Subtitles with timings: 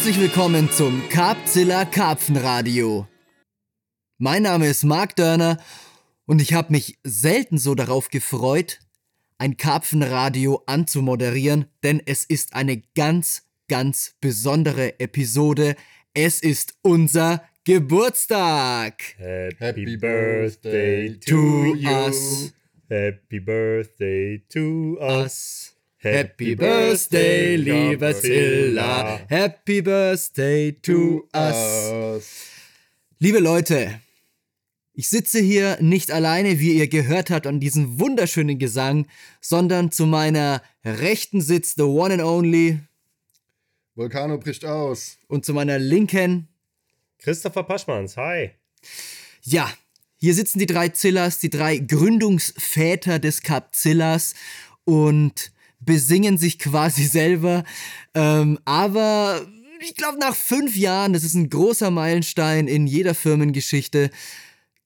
[0.00, 3.06] Herzlich willkommen zum Karpzilla Karpfenradio.
[4.16, 5.58] Mein Name ist Marc Dörner
[6.24, 8.80] und ich habe mich selten so darauf gefreut,
[9.36, 15.76] ein Karpfenradio anzumoderieren, denn es ist eine ganz, ganz besondere Episode.
[16.14, 19.02] Es ist unser Geburtstag.
[19.18, 21.90] Happy birthday to to you.
[21.90, 22.54] us.
[22.88, 25.24] Happy birthday to us.
[25.24, 25.79] Us.
[26.02, 29.20] Happy Birthday, liebe Zilla.
[29.28, 32.24] Happy Birthday to us.
[33.18, 34.00] Liebe Leute,
[34.94, 39.08] ich sitze hier nicht alleine, wie ihr gehört habt, an diesem wunderschönen Gesang,
[39.42, 42.78] sondern zu meiner rechten sitzt the one and only
[43.94, 45.18] Vulcano bricht aus.
[45.28, 46.48] und zu meiner linken,
[47.18, 48.52] Christopher Paschmanns, hi.
[49.42, 49.70] ja,
[50.16, 54.32] hier sitzen die drei Zillas, die drei Gründungsväter des Capzillas
[54.84, 57.64] und besingen sich quasi selber.
[58.14, 59.46] Ähm, aber
[59.80, 64.10] ich glaube, nach fünf Jahren, das ist ein großer Meilenstein in jeder Firmengeschichte,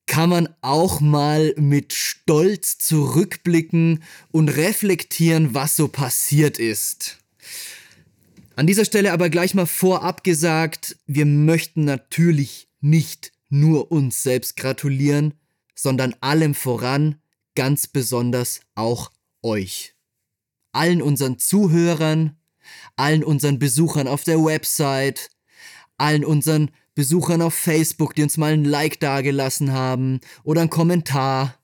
[0.06, 7.18] kann man auch mal mit Stolz zurückblicken und reflektieren, was so passiert ist.
[8.56, 14.56] An dieser Stelle aber gleich mal vorab gesagt, wir möchten natürlich nicht nur uns selbst
[14.56, 15.34] gratulieren,
[15.74, 17.16] sondern allem voran,
[17.54, 19.10] ganz besonders auch
[19.42, 19.93] euch.
[20.74, 22.36] Allen unseren Zuhörern,
[22.96, 25.30] allen unseren Besuchern auf der Website,
[25.96, 31.58] allen unseren Besuchern auf Facebook, die uns mal ein Like dagelassen haben oder einen Kommentar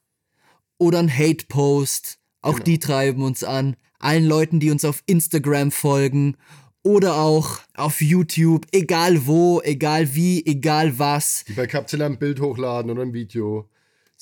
[0.78, 2.18] oder ein Hate-Post.
[2.42, 3.76] Auch die treiben uns an.
[3.98, 6.36] Allen Leuten, die uns auf Instagram folgen
[6.82, 11.44] oder auch auf YouTube, egal wo, egal wie, egal was.
[11.46, 13.68] Die bei Capzilla ein Bild hochladen oder ein Video.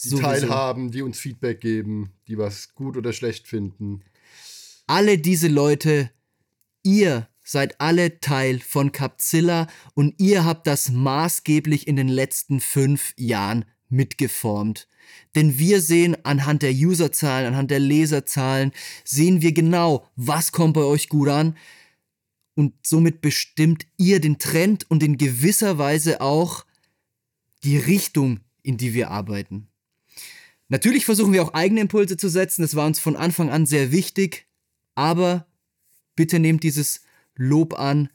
[0.03, 0.23] Die Sowieso.
[0.23, 4.03] teilhaben, die uns Feedback geben, die was gut oder schlecht finden.
[4.89, 6.11] Alle diese Leute,
[6.83, 13.13] ihr seid alle Teil von Capzilla und ihr habt das maßgeblich in den letzten fünf
[13.19, 14.89] Jahren mitgeformt.
[15.35, 18.73] Denn wir sehen anhand der Userzahlen, anhand der Leserzahlen,
[19.05, 21.55] sehen wir genau, was kommt bei euch gut an.
[22.55, 26.65] Und somit bestimmt ihr den Trend und in gewisser Weise auch
[27.63, 29.69] die Richtung, in die wir arbeiten.
[30.69, 33.93] Natürlich versuchen wir auch eigene Impulse zu setzen, das war uns von Anfang an sehr
[33.93, 34.48] wichtig,
[34.99, 35.47] aber
[36.17, 37.03] bitte nehmt dieses
[37.37, 38.11] Lob an.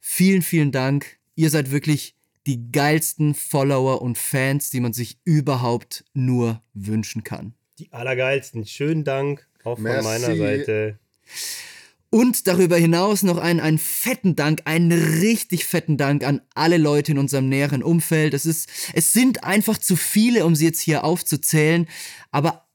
[0.00, 1.18] Vielen, vielen Dank.
[1.36, 2.16] Ihr seid wirklich
[2.48, 7.54] die geilsten Follower und Fans, die man sich überhaupt nur wünschen kann.
[7.78, 8.66] Die allergeilsten.
[8.66, 10.04] Schönen Dank auch von Merci.
[10.04, 10.98] meiner Seite.
[12.10, 17.12] Und darüber hinaus noch einen, einen fetten Dank, einen richtig fetten Dank an alle Leute
[17.12, 18.34] in unserem näheren Umfeld.
[18.34, 21.86] Es, ist, es sind einfach zu viele, um sie jetzt hier aufzuzählen.
[22.32, 22.65] Aber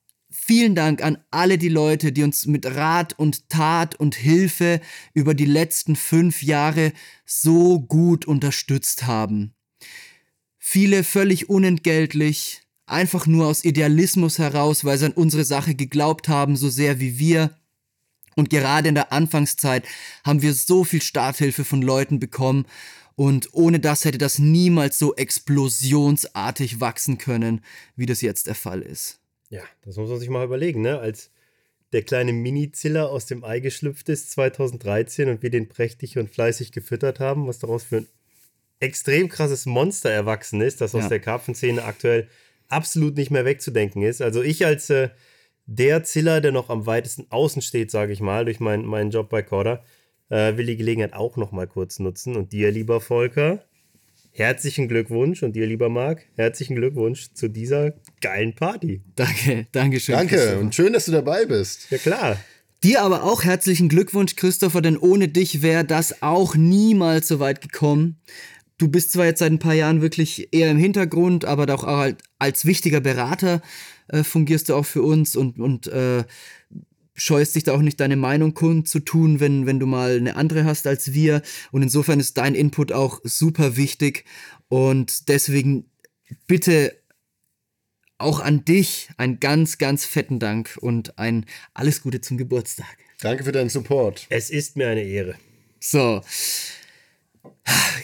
[0.43, 4.81] vielen Dank an alle die Leute, die uns mit Rat und Tat und Hilfe
[5.13, 6.93] über die letzten fünf Jahre
[7.25, 9.53] so gut unterstützt haben.
[10.57, 16.55] Viele völlig unentgeltlich, einfach nur aus Idealismus heraus, weil sie an unsere Sache geglaubt haben,
[16.55, 17.57] so sehr wie wir.
[18.35, 19.85] Und gerade in der Anfangszeit
[20.25, 22.65] haben wir so viel Starthilfe von Leuten bekommen
[23.15, 27.61] und ohne das hätte das niemals so explosionsartig wachsen können,
[27.95, 29.20] wie das jetzt der Fall ist.
[29.51, 30.97] Ja, das muss man sich mal überlegen, ne?
[30.99, 31.29] Als
[31.93, 36.71] der kleine Mini-Ziller aus dem Ei geschlüpft ist 2013 und wir den prächtig und fleißig
[36.71, 38.07] gefüttert haben, was daraus für ein
[38.79, 41.09] extrem krasses Monster erwachsen ist, das aus Ja.
[41.09, 42.27] der Karpfenszene aktuell
[42.69, 44.21] absolut nicht mehr wegzudenken ist.
[44.21, 45.09] Also ich als äh,
[45.65, 49.29] der Ziller, der noch am weitesten außen steht, sage ich mal, durch mein, meinen Job
[49.29, 49.83] bei Corda,
[50.29, 52.37] äh, will die Gelegenheit auch noch mal kurz nutzen.
[52.37, 53.63] Und dir, lieber Volker,
[54.31, 59.01] herzlichen Glückwunsch und dir, lieber Marc, herzlichen Glückwunsch zu dieser geilen Party.
[59.15, 60.15] Danke, Dankeschön.
[60.15, 60.59] Danke Christopher.
[60.59, 61.91] und schön, dass du dabei bist.
[61.91, 62.37] Ja klar.
[62.83, 67.61] Dir aber auch herzlichen Glückwunsch, Christopher, denn ohne dich wäre das auch niemals so weit
[67.61, 68.19] gekommen.
[68.79, 72.07] Du bist zwar jetzt seit ein paar Jahren wirklich eher im Hintergrund, aber doch auch
[72.39, 73.61] als wichtiger Berater
[74.07, 76.23] äh, fungierst du auch für uns und, und äh,
[77.13, 80.87] scheust dich da auch nicht deine Meinung kundzutun, wenn, wenn du mal eine andere hast
[80.87, 81.41] als wir.
[81.71, 84.25] Und insofern ist dein Input auch super wichtig.
[84.69, 85.89] Und deswegen
[86.47, 86.95] bitte
[88.17, 92.97] auch an dich einen ganz, ganz fetten Dank und ein alles Gute zum Geburtstag.
[93.19, 94.27] Danke für deinen Support.
[94.29, 95.35] Es ist mir eine Ehre.
[95.79, 96.21] So.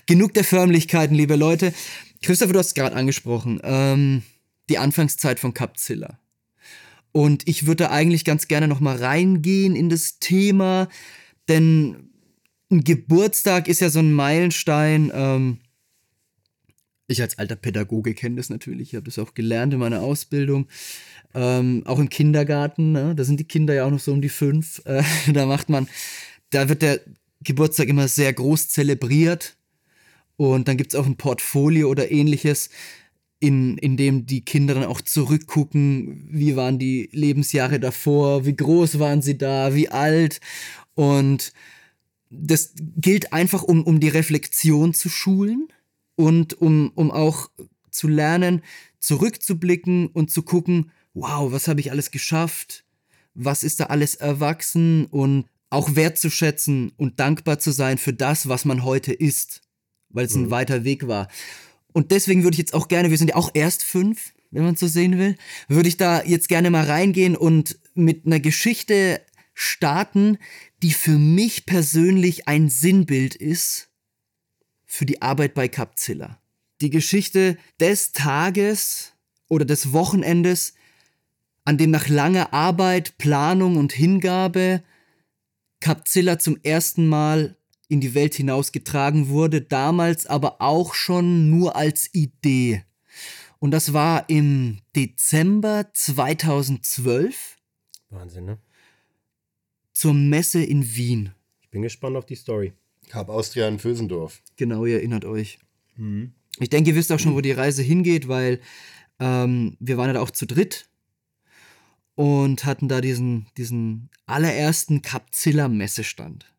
[0.05, 1.73] Genug der Förmlichkeiten, liebe Leute.
[2.21, 3.59] Christopher, du hast es gerade angesprochen.
[3.63, 4.23] Ähm,
[4.69, 6.19] die Anfangszeit von Capzilla.
[7.17, 10.87] Und ich würde eigentlich ganz gerne noch mal reingehen in das Thema,
[11.49, 12.11] denn
[12.69, 15.11] ein Geburtstag ist ja so ein Meilenstein.
[15.11, 15.57] Ähm,
[17.07, 18.89] ich als alter Pädagoge kenne das natürlich.
[18.89, 20.67] Ich habe das auch gelernt in meiner Ausbildung.
[21.33, 23.15] Ähm, auch im Kindergarten, ne?
[23.15, 24.83] da sind die Kinder ja auch noch so um die fünf.
[24.85, 25.01] Äh,
[25.33, 25.87] da macht man,
[26.51, 27.01] da wird der
[27.41, 29.57] Geburtstag immer sehr groß zelebriert.
[30.35, 32.69] Und dann gibt es auch ein Portfolio oder ähnliches,
[33.39, 38.99] in, in dem die Kinder dann auch zurückgucken, wie waren die Lebensjahre davor, wie groß
[38.99, 40.39] waren sie da, wie alt.
[40.95, 41.53] Und
[42.29, 45.67] das gilt einfach, um, um die Reflexion zu schulen
[46.15, 47.49] und um, um auch
[47.91, 48.63] zu lernen,
[48.99, 52.83] zurückzublicken und zu gucken, wow, was habe ich alles geschafft?
[53.33, 55.05] Was ist da alles erwachsen?
[55.05, 59.61] Und auch wertzuschätzen und dankbar zu sein für das, was man heute ist,
[60.09, 60.45] weil es mhm.
[60.45, 61.27] ein weiter Weg war.
[61.97, 64.75] Und deswegen würde ich jetzt auch gerne, wir sind ja auch erst fünf, wenn man
[64.75, 65.35] so sehen will,
[65.67, 69.19] würde ich da jetzt gerne mal reingehen und mit einer Geschichte
[69.55, 70.37] starten,
[70.83, 73.89] die für mich persönlich ein Sinnbild ist
[74.85, 76.39] für die Arbeit bei Capzilla.
[76.81, 79.13] Die Geschichte des Tages
[79.47, 80.75] oder des Wochenendes,
[81.65, 84.83] an dem nach langer Arbeit, Planung und Hingabe
[85.79, 87.56] Capzilla zum ersten Mal
[87.87, 92.83] in die Welt hinausgetragen wurde, damals aber auch schon nur als Idee.
[93.59, 97.57] Und das war im Dezember 2012.
[98.09, 98.59] Wahnsinn, ne?
[99.93, 101.31] Zur Messe in Wien.
[101.61, 102.73] Ich bin gespannt auf die Story.
[103.11, 104.41] Hab Austria in Vösendorf.
[104.57, 105.59] Genau, ihr erinnert euch.
[105.95, 106.33] Mhm.
[106.59, 108.59] Ich denke, ihr wisst auch schon, wo die Reise hingeht, weil
[109.19, 110.89] ähm, wir waren ja auch zu dritt
[112.15, 116.51] und hatten da diesen, diesen allerersten Capzilla-Messestand.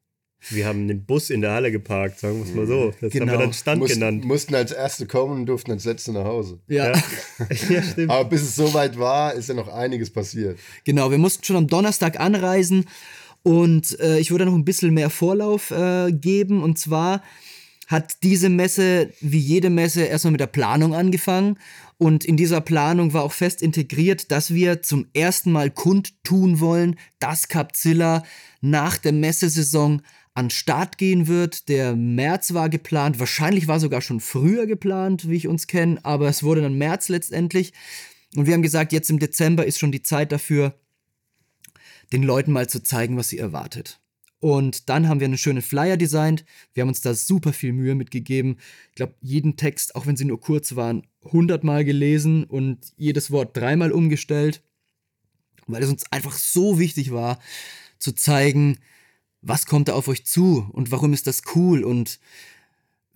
[0.50, 2.93] Wir haben den Bus in der Halle geparkt, sagen wir es mal so.
[3.00, 3.26] Das genau.
[3.26, 4.25] haben wir dann Stand mussten, genannt.
[4.25, 6.61] Mussten als Erste kommen und durften als Letzte nach Hause.
[6.69, 6.93] Ja.
[6.93, 7.02] Ja.
[7.69, 8.11] ja, stimmt.
[8.11, 10.58] Aber bis es soweit war, ist ja noch einiges passiert.
[10.85, 12.85] Genau, wir mussten schon am Donnerstag anreisen
[13.43, 16.62] und äh, ich würde noch ein bisschen mehr Vorlauf äh, geben.
[16.62, 17.23] Und zwar
[17.87, 21.58] hat diese Messe, wie jede Messe, erstmal mit der Planung angefangen.
[21.96, 26.96] Und in dieser Planung war auch fest integriert, dass wir zum ersten Mal kundtun wollen,
[27.19, 28.23] dass Capzilla
[28.61, 30.02] nach der Messesaison
[30.38, 31.69] an Start gehen wird.
[31.69, 36.29] Der März war geplant, wahrscheinlich war sogar schon früher geplant, wie ich uns kenne, aber
[36.29, 37.73] es wurde dann März letztendlich.
[38.37, 40.79] Und wir haben gesagt, jetzt im Dezember ist schon die Zeit dafür,
[42.12, 44.00] den Leuten mal zu zeigen, was sie erwartet.
[44.38, 46.44] Und dann haben wir einen schönen Flyer designt.
[46.73, 48.58] Wir haben uns da super viel Mühe mitgegeben.
[48.91, 53.56] Ich glaube, jeden Text, auch wenn sie nur kurz waren, hundertmal gelesen und jedes Wort
[53.56, 54.62] dreimal umgestellt,
[55.67, 57.41] weil es uns einfach so wichtig war,
[57.99, 58.79] zu zeigen,
[59.40, 62.19] was kommt da auf euch zu und warum ist das cool und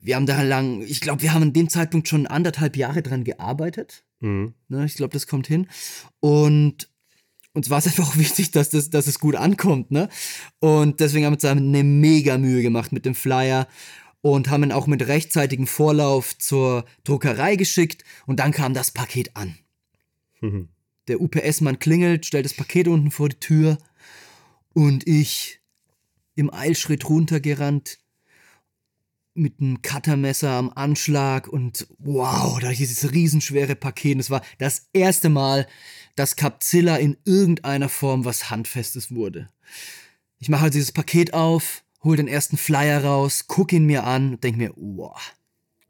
[0.02, 3.24] wir haben da lang, ich glaube, wir haben an dem Zeitpunkt schon anderthalb Jahre dran
[3.24, 4.04] gearbeitet.
[4.20, 4.54] Mhm.
[4.68, 5.68] Ne, ich glaube, das kommt hin.
[6.20, 6.88] Und
[7.52, 10.08] uns war es einfach auch wichtig, dass, das, dass es gut ankommt, ne?
[10.58, 13.68] Und deswegen haben wir uns da eine mega Mühe gemacht mit dem Flyer
[14.22, 19.36] und haben ihn auch mit rechtzeitigem Vorlauf zur Druckerei geschickt und dann kam das Paket
[19.36, 19.56] an.
[20.40, 20.68] Mhm.
[21.08, 23.78] Der UPS-Mann klingelt, stellt das Paket unten vor die Tür
[24.72, 25.61] und ich
[26.34, 27.98] im Eilschritt runtergerannt
[29.34, 34.18] mit einem Cuttermesser am Anschlag und wow, da dieses riesenschwere Paket.
[34.20, 35.66] Es war das erste Mal,
[36.16, 39.48] dass Capzilla in irgendeiner Form was Handfestes wurde.
[40.38, 44.32] Ich mache also dieses Paket auf, hol den ersten Flyer raus, guck ihn mir an
[44.32, 45.18] und denk mir, wow,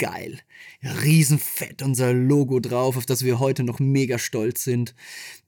[0.03, 0.41] geil.
[0.83, 4.97] Riesenfett unser Logo drauf, auf das wir heute noch mega stolz sind.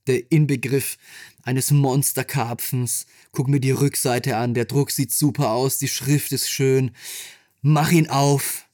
[0.06, 0.96] Der Inbegriff
[1.42, 3.06] eines Monsterkarpfens.
[3.32, 6.92] Guck mir die Rückseite an, der Druck sieht super aus, die Schrift ist schön.
[7.62, 8.66] Mach ihn auf.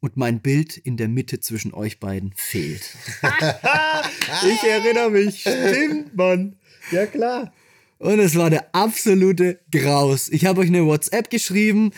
[0.00, 2.96] Und mein Bild in der Mitte zwischen euch beiden fehlt.
[3.22, 5.42] ich erinnere mich.
[5.42, 6.56] Stimmt, Mann.
[6.90, 7.52] Ja, klar.
[7.98, 10.28] Und es war der absolute Graus.
[10.28, 11.92] Ich habe euch eine WhatsApp geschrieben.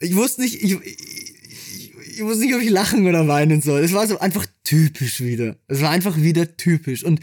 [0.00, 1.31] Ich wusste nicht, ich,
[2.12, 3.80] ich, wusste nicht, ob ich lachen oder weinen soll.
[3.80, 5.56] Es war so einfach typisch wieder.
[5.68, 7.04] Es war einfach wieder typisch.
[7.04, 7.20] Und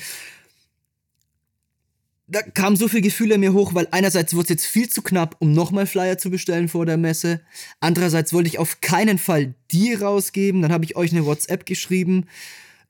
[2.28, 5.36] da kamen so viele Gefühle mir hoch, weil einerseits wurde es jetzt viel zu knapp,
[5.40, 7.42] um nochmal Flyer zu bestellen vor der Messe.
[7.80, 10.62] Andererseits wollte ich auf keinen Fall die rausgeben.
[10.62, 12.26] Dann habe ich euch eine WhatsApp geschrieben.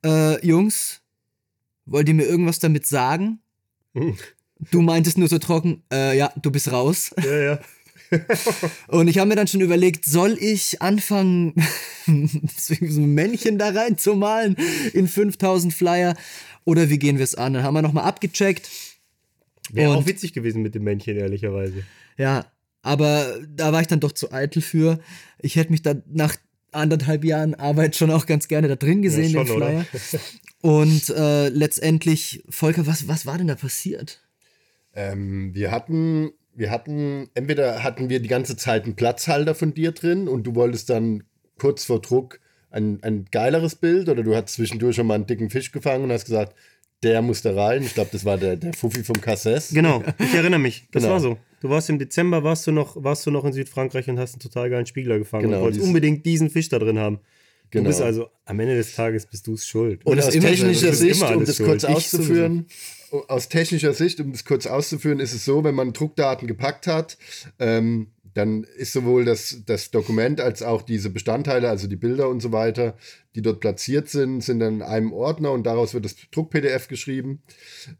[0.03, 1.01] Äh, Jungs,
[1.85, 3.39] wollt ihr mir irgendwas damit sagen?
[4.71, 7.11] Du meintest nur so trocken, äh, ja, du bist raus.
[7.23, 7.59] Ja, ja.
[8.87, 11.53] und ich habe mir dann schon überlegt, soll ich anfangen,
[12.57, 14.55] so ein Männchen da reinzumalen
[14.93, 16.15] in 5000 Flyer
[16.65, 17.53] oder wie gehen wir es an?
[17.53, 18.69] Dann haben wir nochmal abgecheckt.
[19.71, 21.83] Wäre auch witzig gewesen mit dem Männchen, ehrlicherweise.
[22.17, 22.45] Ja,
[22.81, 24.99] aber da war ich dann doch zu eitel für.
[25.39, 26.35] Ich hätte mich dann nach
[26.71, 29.85] anderthalb Jahren Arbeit schon auch ganz gerne da drin gesehen, ja, schon, den Flyer.
[30.61, 34.21] Und äh, letztendlich, Volker, was, was war denn da passiert?
[34.93, 39.91] Ähm, wir hatten, wir hatten, entweder hatten wir die ganze Zeit einen Platzhalter von dir
[39.93, 41.23] drin und du wolltest dann
[41.57, 42.39] kurz vor Druck
[42.69, 46.11] ein, ein geileres Bild oder du hast zwischendurch schon mal einen dicken Fisch gefangen und
[46.11, 46.53] hast gesagt,
[47.01, 47.81] der musste rein.
[47.83, 49.69] Ich glaube, das war der, der Fuffi vom Casses.
[49.73, 50.85] Genau, ich erinnere mich.
[50.91, 51.13] Das Genau.
[51.13, 51.37] war so.
[51.61, 54.41] Du warst im Dezember, warst du noch, warst du noch in Südfrankreich und hast einen
[54.41, 57.19] total geilen Spiegler gefangen Genau, und wolltest unbedingt diesen Fisch da drin haben.
[57.71, 57.87] Du Genau.
[57.89, 60.05] bist also, am Ende des Tages bist du es schuld.
[60.05, 61.69] Und das aus technischer Sicht, um das schuld.
[61.69, 62.65] kurz Ich auszuführen,
[63.11, 67.17] aus technischer Sicht, um das kurz auszuführen, ist es so, wenn man Druckdaten gepackt hat,
[67.59, 72.41] ähm, dann ist sowohl das, das Dokument als auch diese Bestandteile, also die Bilder und
[72.41, 72.95] so weiter,
[73.35, 77.41] die dort platziert sind, sind dann in einem Ordner und daraus wird das Druck-PDF geschrieben.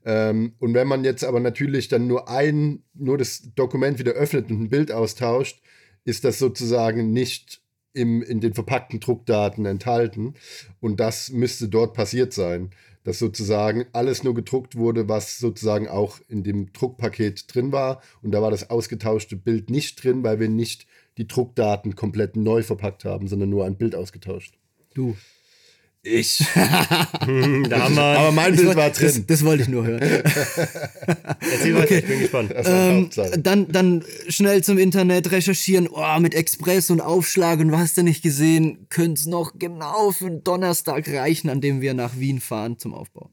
[0.05, 4.49] Ähm, und wenn man jetzt aber natürlich dann nur ein, nur das Dokument wieder öffnet
[4.49, 5.61] und ein Bild austauscht,
[6.05, 7.61] ist das sozusagen nicht
[7.93, 10.35] im, in den verpackten Druckdaten enthalten.
[10.79, 12.71] Und das müsste dort passiert sein,
[13.09, 18.03] dass sozusagen alles nur gedruckt wurde, was sozusagen auch in dem Druckpaket drin war.
[18.21, 20.85] Und da war das ausgetauschte Bild nicht drin, weil wir nicht
[21.17, 24.59] die Druckdaten komplett neu verpackt haben, sondern nur ein Bild ausgetauscht.
[24.93, 25.17] Du.
[26.01, 26.39] Ich.
[26.55, 28.01] Da haben wir.
[28.01, 29.25] Aber mein Bild war Das, drin.
[29.27, 30.01] das wollte ich nur hören.
[30.01, 32.51] Erzähl weiter, ich bin gespannt.
[32.55, 33.09] Das Ähm,
[33.43, 38.21] dann, dann schnell zum Internet recherchieren, oh, mit Express und Aufschlag und was du nicht
[38.23, 42.79] gesehen, könnte es noch genau für einen Donnerstag reichen, an dem wir nach Wien fahren
[42.79, 43.29] zum Aufbau.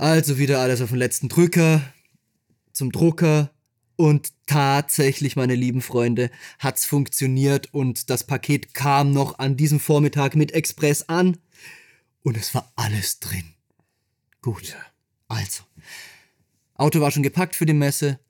[0.00, 1.80] Also wieder alles auf den letzten Drücker,
[2.72, 3.52] zum Drucker
[3.98, 10.36] und tatsächlich, meine lieben Freunde, hat's funktioniert und das Paket kam noch an diesem Vormittag
[10.36, 11.36] mit Express an
[12.22, 13.42] und es war alles drin.
[14.40, 14.76] Gut.
[15.26, 15.64] Also,
[16.74, 18.20] Auto war schon gepackt für die Messe.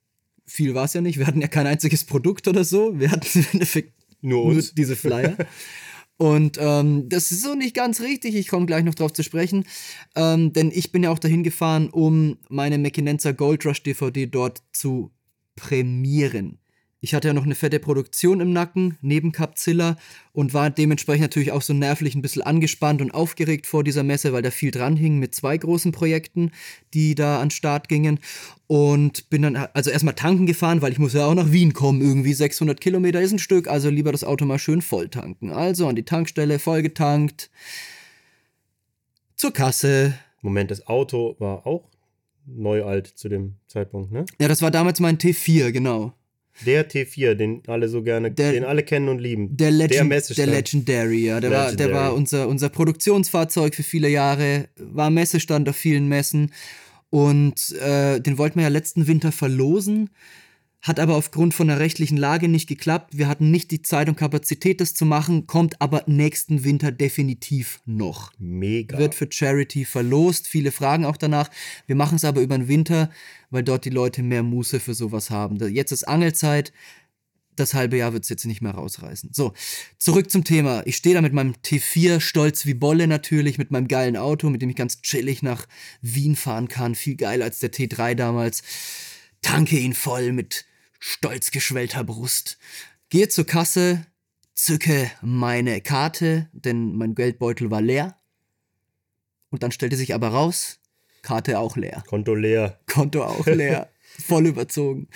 [0.46, 1.18] Viel war es ja nicht.
[1.18, 2.98] Wir hatten ja kein einziges Produkt oder so.
[2.98, 4.74] Wir hatten im Endeffekt Nur uns.
[4.74, 5.36] diese Flyer.
[6.16, 8.34] Und ähm, das ist so nicht ganz richtig.
[8.34, 9.66] Ich komme gleich noch drauf zu sprechen.
[10.16, 14.62] Ähm, denn ich bin ja auch dahin gefahren, um meine Mackinenza Gold Rush DVD dort
[14.72, 15.12] zu
[15.58, 16.58] prämieren.
[17.00, 19.96] Ich hatte ja noch eine fette Produktion im Nacken, neben Capzilla,
[20.32, 24.32] und war dementsprechend natürlich auch so nervlich ein bisschen angespannt und aufgeregt vor dieser Messe,
[24.32, 26.50] weil da viel dran hing mit zwei großen Projekten,
[26.94, 28.18] die da an Start gingen.
[28.66, 32.00] Und bin dann also erstmal tanken gefahren, weil ich muss ja auch nach Wien kommen.
[32.00, 35.52] Irgendwie 600 Kilometer ist ein Stück, also lieber das Auto mal schön voll tanken.
[35.52, 37.48] Also an die Tankstelle, vollgetankt.
[39.36, 40.18] Zur Kasse.
[40.42, 41.88] Moment, das Auto war auch
[42.56, 44.24] neu alt zu dem Zeitpunkt, ne?
[44.40, 46.12] Ja, das war damals mein T4, genau.
[46.66, 49.56] Der T4, den alle so gerne, Der- den alle kennen und lieben.
[49.56, 50.50] Der, Legend, der, Messestand.
[50.50, 51.38] Legendary, ja.
[51.40, 51.92] Der, War, der Legendary.
[51.94, 56.52] war unser, unser Produktionsfahrzeug für viele Jahre, war Messestand auf vielen Messen
[57.10, 60.10] und äh, den wollten wir ja letzten Winter verlosen,
[60.80, 63.18] hat aber aufgrund von der rechtlichen Lage nicht geklappt.
[63.18, 67.80] Wir hatten nicht die Zeit und Kapazität, das zu machen, kommt aber nächsten Winter definitiv
[67.84, 68.96] noch Mega.
[68.96, 70.46] wird für Charity verlost.
[70.46, 71.50] Viele fragen auch danach.
[71.86, 73.10] Wir machen es aber über den Winter,
[73.50, 75.58] weil dort die Leute mehr Muße für sowas haben.
[75.74, 76.72] Jetzt ist Angelzeit.
[77.56, 79.30] Das halbe Jahr wird es jetzt nicht mehr rausreißen.
[79.32, 79.52] So,
[79.98, 80.82] zurück zum Thema.
[80.86, 84.62] Ich stehe da mit meinem T4, stolz wie Bolle natürlich, mit meinem geilen Auto, mit
[84.62, 85.66] dem ich ganz chillig nach
[86.00, 86.94] Wien fahren kann.
[86.94, 88.62] Viel geiler als der T3 damals.
[89.42, 90.67] Tanke ihn voll mit
[90.98, 92.58] stolz geschwellter Brust.
[93.10, 94.06] Gehe zur Kasse,
[94.54, 98.16] zücke meine Karte, denn mein Geldbeutel war leer.
[99.50, 100.80] Und dann stellte sich aber raus,
[101.22, 102.04] Karte auch leer.
[102.06, 102.80] Konto leer.
[102.86, 103.90] Konto auch leer.
[104.02, 105.08] Voll überzogen.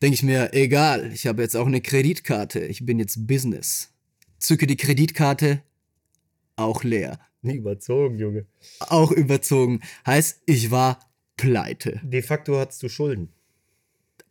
[0.00, 2.60] Denke ich mir, egal, ich habe jetzt auch eine Kreditkarte.
[2.60, 3.92] Ich bin jetzt Business.
[4.38, 5.62] Zücke die Kreditkarte,
[6.56, 7.20] auch leer.
[7.42, 8.46] Nie überzogen, Junge.
[8.80, 9.80] Auch überzogen.
[10.06, 10.98] Heißt, ich war
[11.36, 12.00] pleite.
[12.02, 13.32] De facto hattest du Schulden.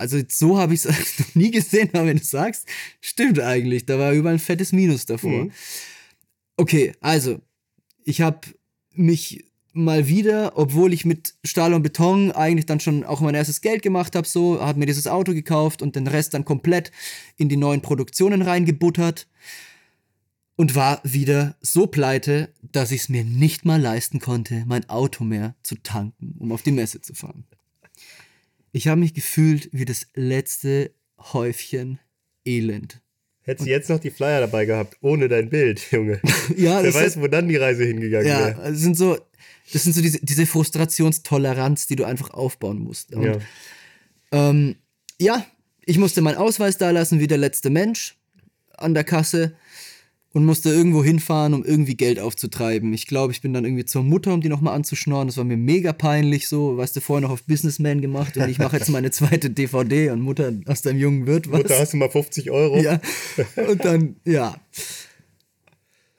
[0.02, 2.68] Also so habe ich es noch nie gesehen, aber wenn du sagst,
[3.00, 3.86] stimmt eigentlich.
[3.86, 5.46] Da war überall ein fettes Minus davor.
[5.46, 5.52] Mhm.
[6.58, 7.40] Okay, also
[8.04, 8.42] ich habe
[8.94, 13.62] mich mal wieder, obwohl ich mit Stahl und Beton eigentlich dann schon auch mein erstes
[13.62, 16.92] Geld gemacht habe, so, habe mir dieses Auto gekauft und den Rest dann komplett
[17.38, 19.28] in die neuen Produktionen reingebuttert
[20.56, 25.24] und war wieder so pleite, dass ich es mir nicht mal leisten konnte, mein Auto
[25.24, 27.46] mehr zu tanken, um auf die Messe zu fahren.
[28.72, 32.00] Ich habe mich gefühlt wie das letzte Häufchen
[32.46, 33.02] Elend.
[33.44, 36.22] Hättest du jetzt noch die Flyer dabei gehabt, ohne dein Bild, Junge.
[36.56, 38.72] Ja, Wer weiß, wo dann die Reise hingegangen Ja, wäre.
[38.72, 39.18] das sind so,
[39.74, 43.14] das sind so diese, diese Frustrationstoleranz, die du einfach aufbauen musst.
[43.14, 43.38] Und, Ja.
[44.32, 44.76] ähm,
[45.20, 45.46] ja,
[45.86, 48.16] ich musste meinen Ausweis da lassen, wie der letzte Mensch
[48.78, 49.56] an der Kasse
[50.34, 52.94] und musste irgendwo hinfahren, um irgendwie Geld aufzutreiben.
[52.94, 55.28] Ich glaube, ich bin dann irgendwie zur Mutter, um die nochmal anzuschnorren.
[55.28, 56.78] Das war mir mega peinlich so.
[56.78, 60.22] Weißt du, vorher noch auf Businessman gemacht und ich mache jetzt meine zweite DVD und
[60.22, 61.64] Mutter aus deinem Jungen wird was.
[61.64, 62.80] Mutter, hast du mal 50 Euro?
[62.80, 63.02] Ja.
[63.70, 64.56] Und dann, ja.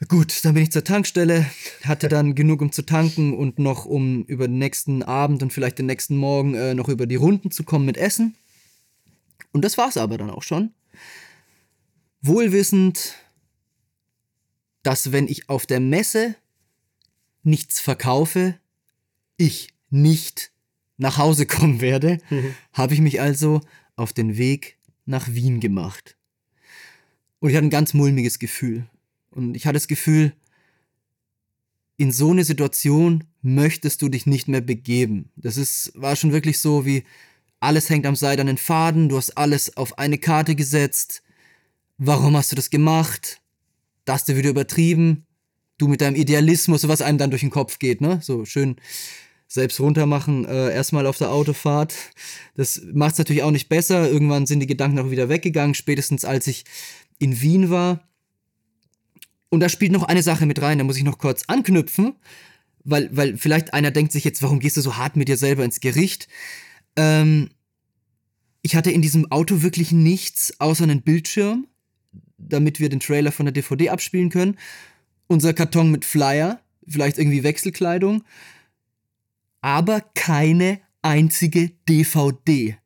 [0.09, 1.47] Gut, dann bin ich zur Tankstelle,
[1.85, 5.79] hatte dann genug, um zu tanken und noch, um über den nächsten Abend und vielleicht
[5.79, 8.35] den nächsten Morgen äh, noch über die Runden zu kommen mit Essen.
[9.53, 10.71] Und das war's aber dann auch schon.
[12.21, 13.15] Wohlwissend,
[14.83, 16.35] dass wenn ich auf der Messe
[17.43, 18.59] nichts verkaufe,
[19.37, 20.53] ich nicht
[20.97, 22.19] nach Hause kommen werde,
[22.73, 23.61] habe ich mich also
[23.97, 26.17] auf den Weg nach Wien gemacht.
[27.41, 28.87] Und ich hatte ein ganz mulmiges Gefühl.
[29.31, 30.33] Und ich hatte das Gefühl,
[31.97, 35.31] in so eine Situation möchtest du dich nicht mehr begeben.
[35.37, 37.05] Das ist, war schon wirklich so wie,
[37.61, 41.23] alles hängt am seidenen Faden, du hast alles auf eine Karte gesetzt.
[41.99, 43.42] Warum hast du das gemacht?
[44.05, 45.27] Das dir wieder übertrieben.
[45.79, 48.21] Du mit deinem Idealismus, was einem dann durch den Kopf geht, ne?
[48.23, 48.77] So schön
[49.53, 51.95] selbst runtermachen, äh, erstmal auf der Autofahrt.
[52.55, 54.11] Das macht es natürlich auch nicht besser.
[54.11, 56.65] Irgendwann sind die Gedanken auch wieder weggegangen, spätestens als ich
[57.19, 58.09] in Wien war.
[59.51, 62.15] Und da spielt noch eine Sache mit rein, da muss ich noch kurz anknüpfen,
[62.85, 65.65] weil, weil vielleicht einer denkt sich jetzt, warum gehst du so hart mit dir selber
[65.65, 66.29] ins Gericht?
[66.97, 67.51] Ähm,
[68.63, 71.67] ich hatte in diesem Auto wirklich nichts außer einen Bildschirm,
[72.49, 74.59] damit wir den Trailer von der DVD abspielen können.
[75.27, 78.25] Unser Karton mit Flyer, vielleicht irgendwie Wechselkleidung,
[79.61, 82.77] aber keine einzige DVD.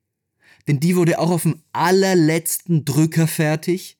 [0.68, 3.98] Denn die wurde auch auf dem allerletzten Drücker fertig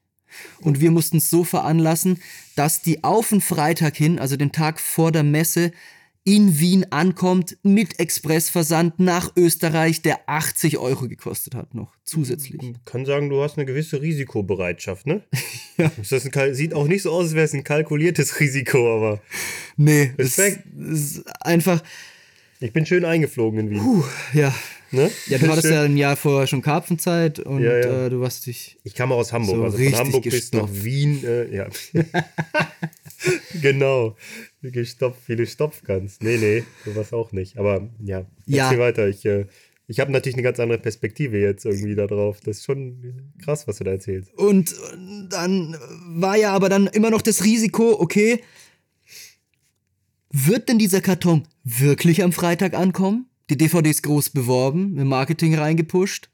[0.60, 2.20] und wir mussten es so veranlassen,
[2.54, 5.72] dass die auf den Freitag hin, also den Tag vor der Messe,
[6.26, 12.60] in Wien ankommt mit Expressversand nach Österreich, der 80 Euro gekostet hat noch zusätzlich.
[12.60, 15.22] Ich kann sagen, du hast eine gewisse Risikobereitschaft, ne?
[15.78, 15.90] ja.
[16.10, 19.22] Das sieht auch nicht so aus, als wäre es ein kalkuliertes Risiko, aber.
[19.76, 20.64] Nee, Respekt.
[20.76, 21.80] Es ist einfach.
[22.58, 23.80] Ich bin schön eingeflogen in Wien.
[23.80, 24.52] Puh, ja.
[24.92, 25.10] Ne?
[25.26, 28.06] Ja, du hattest ja ein Jahr vorher schon Karpfenzeit und ja, ja.
[28.06, 28.78] Äh, du warst dich.
[28.84, 31.24] Ich kam aus Hamburg, so also von Hamburg bis nach Wien.
[31.24, 31.66] Äh, ja.
[33.60, 34.16] genau.
[34.70, 36.22] Gestopft, wie du stopfen kannst.
[36.22, 37.58] Nee, nee, sowas auch nicht.
[37.58, 38.64] Aber ja, ja.
[38.64, 39.08] erzähl weiter.
[39.08, 39.46] Ich, äh,
[39.88, 42.40] ich habe natürlich eine ganz andere Perspektive jetzt irgendwie da drauf.
[42.40, 44.34] Das ist schon krass, was du da erzählst.
[44.34, 44.74] Und
[45.30, 48.40] dann war ja aber dann immer noch das Risiko, okay,
[50.30, 53.26] wird denn dieser Karton wirklich am Freitag ankommen?
[53.48, 56.30] Die DVD ist groß beworben, im Marketing reingepusht.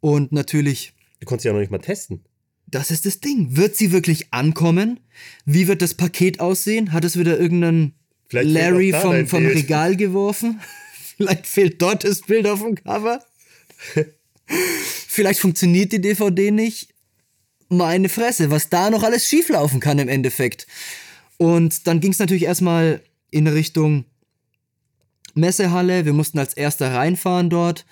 [0.00, 0.92] Und natürlich.
[1.20, 2.24] Du konntest ja noch nicht mal testen.
[2.70, 3.56] Das ist das Ding.
[3.56, 5.00] Wird sie wirklich ankommen?
[5.44, 6.92] Wie wird das Paket aussehen?
[6.92, 7.94] Hat es wieder irgendeinen
[8.28, 10.60] Vielleicht Larry vom, vom Regal geworfen?
[11.16, 13.24] Vielleicht fehlt dort das Bild auf dem Cover?
[14.46, 16.94] Vielleicht funktioniert die DVD nicht?
[17.68, 20.66] Meine Fresse, was da noch alles schieflaufen kann im Endeffekt.
[21.38, 24.04] Und dann ging es natürlich erstmal in Richtung
[25.34, 26.04] Messehalle.
[26.04, 27.84] Wir mussten als erster reinfahren dort.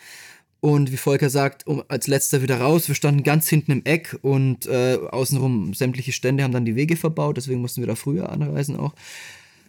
[0.61, 2.89] Und wie Volker sagt, um, als letzter wieder raus.
[2.89, 6.97] Wir standen ganz hinten im Eck und äh, außenrum sämtliche Stände haben dann die Wege
[6.97, 8.95] verbaut, deswegen mussten wir da früher anreisen auch.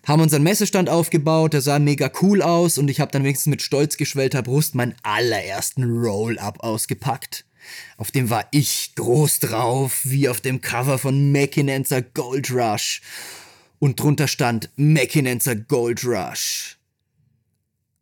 [0.06, 3.62] Haben unseren Messestand aufgebaut, der sah mega cool aus und ich habe dann wenigstens mit
[3.62, 7.44] stolz geschwellter Brust meinen allerersten Roll-Up ausgepackt.
[7.98, 13.02] Auf dem war ich groß drauf, wie auf dem Cover von Mackinenser Gold Rush.
[13.80, 16.78] Und drunter stand Mackinenser Gold Rush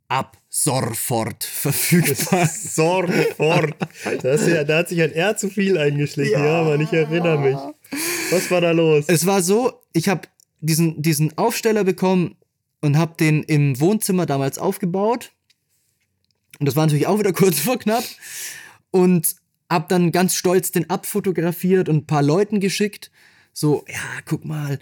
[0.07, 2.47] ab sofort verfügbar.
[2.47, 3.75] sofort.
[4.21, 7.39] Das ja, da hat sich ein R zu viel eingeschlichen, ja, ja aber ich erinnere
[7.39, 7.57] mich.
[8.31, 9.05] Was war da los?
[9.07, 10.21] Es war so, ich habe
[10.61, 12.37] diesen, diesen Aufsteller bekommen
[12.79, 15.33] und habe den im Wohnzimmer damals aufgebaut.
[16.59, 18.05] Und das war natürlich auch wieder kurz vor knapp.
[18.91, 19.35] Und
[19.69, 23.11] habe dann ganz stolz den abfotografiert und ein paar Leuten geschickt.
[23.51, 24.79] So, ja, guck mal,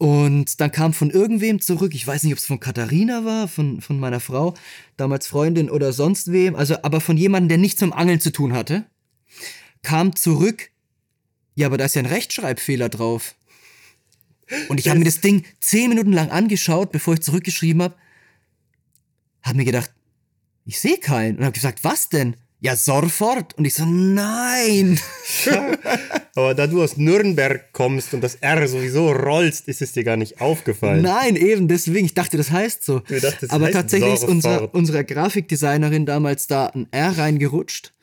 [0.00, 3.82] und dann kam von irgendwem zurück, ich weiß nicht, ob es von Katharina war, von,
[3.82, 4.54] von meiner Frau,
[4.96, 8.54] damals Freundin oder sonst wem, also aber von jemandem, der nichts mit Angeln zu tun
[8.54, 8.86] hatte,
[9.82, 10.70] kam zurück,
[11.54, 13.34] ja, aber da ist ja ein Rechtschreibfehler drauf.
[14.70, 17.94] Und ich habe mir das Ding zehn Minuten lang angeschaut, bevor ich zurückgeschrieben habe,
[19.42, 19.90] habe mir gedacht,
[20.64, 21.36] ich sehe keinen.
[21.36, 22.36] Und habe gesagt, was denn?
[22.60, 23.56] Ja, sofort.
[23.56, 25.00] Und ich so, nein.
[26.34, 30.16] Aber da du aus Nürnberg kommst und das R sowieso rollst, ist es dir gar
[30.16, 31.02] nicht aufgefallen.
[31.02, 32.04] Nein, eben deswegen.
[32.04, 33.00] Ich dachte, das heißt so.
[33.00, 37.94] Dachte, das Aber heißt tatsächlich ist unser, unsere Grafikdesignerin damals da ein R reingerutscht.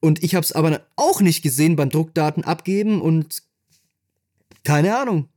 [0.00, 3.42] Und ich habe es aber auch nicht gesehen beim Druckdaten abgeben und
[4.64, 5.28] keine Ahnung.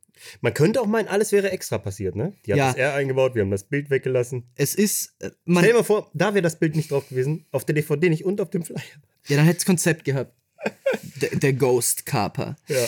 [0.41, 2.33] Man könnte auch meinen, alles wäre extra passiert, ne?
[2.45, 2.67] Die haben ja.
[2.67, 4.49] das R eingebaut, wir haben das Bild weggelassen.
[4.55, 5.15] Es ist.
[5.19, 8.09] Äh, Stell dir mal vor, da wäre das Bild nicht drauf gewesen, auf der DVD
[8.09, 8.81] nicht und auf dem Flyer.
[9.27, 10.33] Ja, dann hätte es Konzept gehabt.
[11.21, 12.55] der, der Ghost Carper.
[12.67, 12.85] Ja.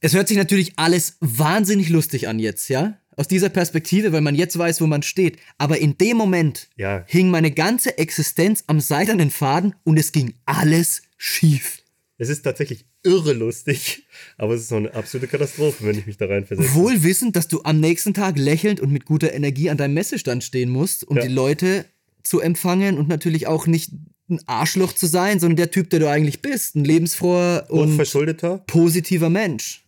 [0.00, 2.98] Es hört sich natürlich alles wahnsinnig lustig an jetzt, ja?
[3.16, 5.38] Aus dieser Perspektive, weil man jetzt weiß, wo man steht.
[5.56, 7.02] Aber in dem Moment ja.
[7.06, 11.82] hing meine ganze Existenz am seidenen Faden und es ging alles schief.
[12.18, 14.04] Es ist tatsächlich irre lustig,
[14.36, 16.74] aber es ist so eine absolute Katastrophe, wenn ich mich da reinversetze.
[16.74, 20.44] Wohl wissend, dass du am nächsten Tag lächelnd und mit guter Energie an deinem Messestand
[20.44, 21.22] stehen musst, um ja.
[21.22, 21.86] die Leute
[22.22, 23.92] zu empfangen und natürlich auch nicht
[24.28, 28.58] ein Arschloch zu sein, sondern der Typ, der du eigentlich bist, ein lebensfroher und verschuldeter
[28.66, 29.84] positiver Mensch.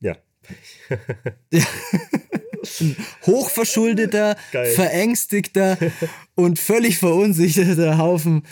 [0.00, 0.16] Ja.
[1.52, 1.62] ja.
[2.80, 4.72] Ein hochverschuldeter, Geil.
[4.72, 5.78] verängstigter
[6.34, 8.42] und völlig verunsicherter Haufen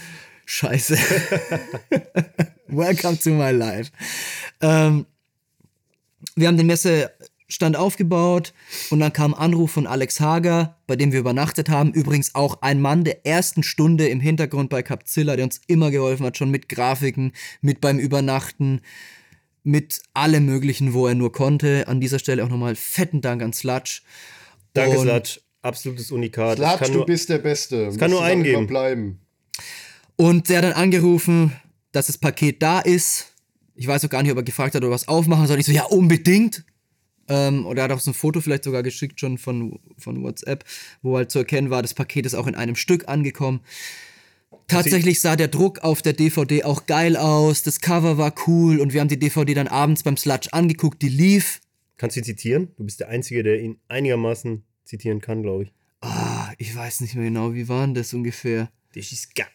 [0.46, 0.96] Scheiße.
[2.68, 3.90] Welcome to my life.
[4.60, 5.06] Ähm,
[6.36, 8.52] wir haben den Messestand aufgebaut
[8.90, 11.92] und dann kam ein Anruf von Alex Hager, bei dem wir übernachtet haben.
[11.92, 16.26] Übrigens auch ein Mann der ersten Stunde im Hintergrund bei Capzilla, der uns immer geholfen
[16.26, 18.80] hat, schon mit Grafiken, mit beim Übernachten,
[19.62, 21.88] mit allem Möglichen, wo er nur konnte.
[21.88, 24.02] An dieser Stelle auch nochmal fetten Dank an Sludge.
[24.72, 25.40] Danke, Und- Slatsch.
[25.62, 26.58] Absolutes Unikat.
[26.60, 27.86] Kann du nur- bist der Beste.
[27.86, 28.66] Es kann nur einen geben.
[28.66, 29.20] bleiben.
[30.16, 31.52] Und der hat dann angerufen,
[31.92, 33.32] dass das Paket da ist.
[33.74, 35.58] Ich weiß auch gar nicht, ob er gefragt hat, ob er was aufmachen soll.
[35.58, 36.64] Ich so, ja, unbedingt.
[37.28, 40.64] Ähm, und er hat auch so ein Foto vielleicht sogar geschickt schon von, von WhatsApp,
[41.02, 43.60] wo halt zu erkennen war, das Paket ist auch in einem Stück angekommen.
[44.68, 48.92] Tatsächlich sah der Druck auf der DVD auch geil aus, das Cover war cool und
[48.92, 51.60] wir haben die DVD dann abends beim Sludge angeguckt, die lief.
[51.96, 52.68] Kannst du ihn zitieren?
[52.76, 55.72] Du bist der Einzige, der ihn einigermaßen zitieren kann, glaube ich.
[56.00, 58.70] Ah, ich weiß nicht mehr genau, wie war denn das ungefähr?
[58.94, 59.46] Das ist geil.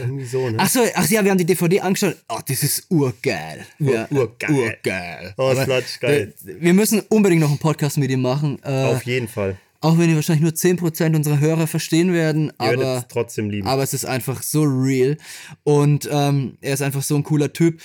[0.00, 0.56] Irgendwie so, ne?
[0.60, 2.16] Ach so, ach ja, wir haben die DVD angeschaut.
[2.28, 3.64] Oh, das ist urgeil.
[3.80, 4.50] Ur- ja, urgeil.
[4.50, 5.34] Urgeil.
[5.38, 6.34] Oh, Aber, Sludge, geil.
[6.44, 8.58] Wir müssen unbedingt noch einen Podcast mit ihm machen.
[8.62, 9.56] Äh, Auf jeden Fall.
[9.80, 12.46] auch wenn wir wahrscheinlich nur 10% unserer Hörer verstehen werden.
[12.60, 13.66] Ihr Aber, es trotzdem lieben.
[13.66, 15.16] aber es ist einfach so real.
[15.64, 17.80] Und ähm, er ist einfach so ein cooler Typ.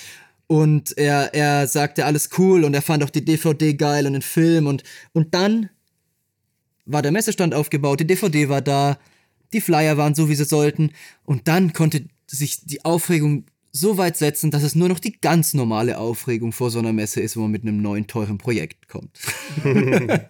[0.47, 4.21] Und er, er sagte alles cool und er fand auch die DVD geil und den
[4.21, 4.67] Film.
[4.67, 5.69] Und, und dann
[6.85, 8.97] war der Messestand aufgebaut, die DVD war da,
[9.53, 10.91] die Flyer waren so, wie sie sollten.
[11.23, 15.53] Und dann konnte sich die Aufregung so weit setzen, dass es nur noch die ganz
[15.53, 19.17] normale Aufregung vor so einer Messe ist, wo man mit einem neuen, teuren Projekt kommt.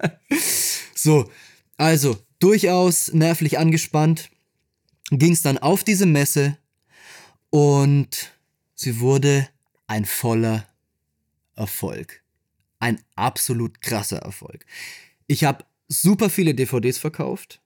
[0.96, 1.30] so,
[1.78, 4.30] also durchaus nervlich angespannt
[5.12, 6.58] ging es dann auf diese Messe
[7.50, 8.32] und
[8.76, 9.48] sie wurde
[9.88, 10.66] ein voller
[11.56, 12.22] Erfolg.
[12.80, 14.66] Ein absolut krasser Erfolg.
[15.28, 17.62] Ich habe super viele DVDs verkauft.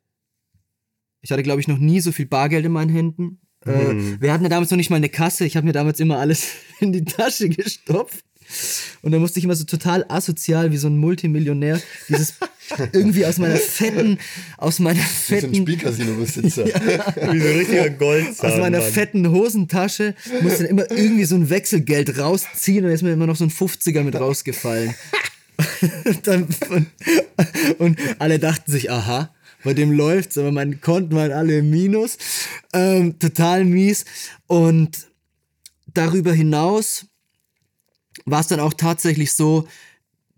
[1.25, 3.39] Ich hatte, glaube ich, noch nie so viel Bargeld in meinen Händen.
[3.65, 5.43] Äh, wir hatten ja damals noch nicht mal eine Kasse.
[5.43, 8.23] Ich habe mir damals immer alles in die Tasche gestopft.
[9.01, 12.35] Und dann musste ich immer so total asozial wie so ein Multimillionär dieses
[12.91, 14.19] irgendwie aus meiner fetten,
[14.59, 16.65] aus meiner Das ist ein fetten, Spielcasino-Besitzer.
[17.31, 18.51] Wie so ein richtiger Goldzahn.
[18.51, 18.91] aus meiner Mann.
[18.91, 23.35] fetten Hosentasche musste dann immer irgendwie so ein Wechselgeld rausziehen und ist mir immer noch
[23.35, 24.93] so ein 50er mit rausgefallen.
[26.21, 26.88] dann, und,
[27.79, 29.34] und alle dachten sich, aha,
[29.65, 32.17] bei dem läuft's, aber meine Konten waren alle im Minus.
[32.71, 34.06] Ähm, total mies.
[34.47, 35.08] Und
[35.93, 37.08] darüber hinaus
[38.25, 39.67] war es dann auch tatsächlich so,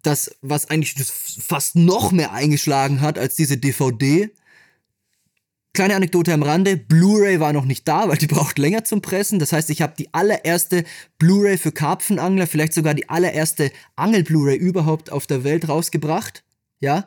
[0.02, 4.32] dass was eigentlich fast noch mehr eingeschlagen hat als diese DVD.
[5.74, 9.40] Kleine Anekdote am Rande, Blu-ray war noch nicht da, weil die braucht länger zum Pressen.
[9.40, 10.86] Das heißt, ich habe die allererste
[11.20, 16.44] Blu-ray für Karpfenangler, vielleicht sogar die allererste Angel-Blu-ray überhaupt auf der Welt rausgebracht.
[16.80, 17.06] Ja,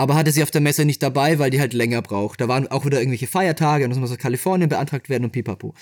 [0.00, 2.40] aber hatte sie auf der Messe nicht dabei, weil die halt länger braucht.
[2.40, 5.74] Da waren auch wieder irgendwelche Feiertage und das muss aus Kalifornien beantragt werden und pipapo.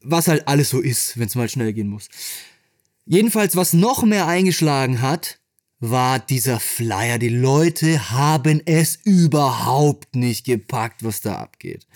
[0.00, 2.08] Was halt alles so ist, wenn es mal schnell gehen muss.
[3.04, 5.38] Jedenfalls, was noch mehr eingeschlagen hat,
[5.80, 7.18] war dieser Flyer.
[7.18, 11.86] Die Leute haben es überhaupt nicht gepackt, was da abgeht.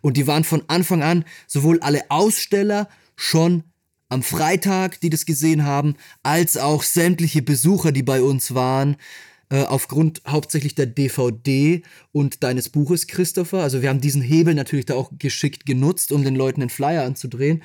[0.00, 3.64] Und die waren von Anfang an sowohl alle Aussteller schon
[4.08, 8.96] am Freitag, die das gesehen haben, als auch sämtliche Besucher, die bei uns waren,
[9.50, 11.82] äh, aufgrund hauptsächlich der DVD
[12.12, 13.62] und deines Buches, Christopher.
[13.62, 17.04] Also wir haben diesen Hebel natürlich da auch geschickt genutzt, um den Leuten den Flyer
[17.04, 17.62] anzudrehen.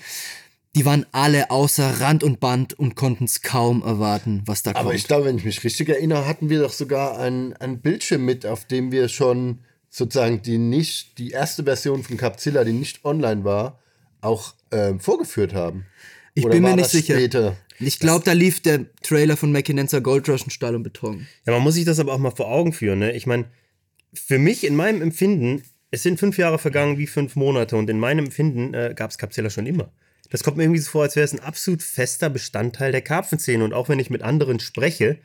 [0.75, 4.85] Die waren alle außer Rand und Band und konnten es kaum erwarten, was da Aber
[4.85, 4.95] kommt.
[4.95, 8.45] ich glaube, wenn ich mich richtig erinnere, hatten wir doch sogar ein, ein Bildschirm mit,
[8.45, 13.43] auf dem wir schon sozusagen die nicht, die erste Version von Capzilla, die nicht online
[13.43, 13.79] war,
[14.21, 15.85] auch ähm, vorgeführt haben.
[16.33, 17.13] Ich Oder bin mir nicht sicher.
[17.13, 17.55] Später?
[17.87, 21.27] Ich glaube, da lief der Trailer von Mackinenser Gold Rush in Stahl und Beton.
[21.45, 22.99] Ja, man muss sich das aber auch mal vor Augen führen.
[22.99, 23.11] Ne?
[23.13, 23.45] Ich meine,
[24.13, 27.99] für mich in meinem Empfinden, es sind fünf Jahre vergangen wie fünf Monate und in
[27.99, 29.91] meinem Empfinden äh, gab es Capzilla schon immer.
[30.29, 33.63] Das kommt mir irgendwie so vor, als wäre es ein absolut fester Bestandteil der Karpfenszene.
[33.63, 35.19] Und auch wenn ich mit anderen spreche,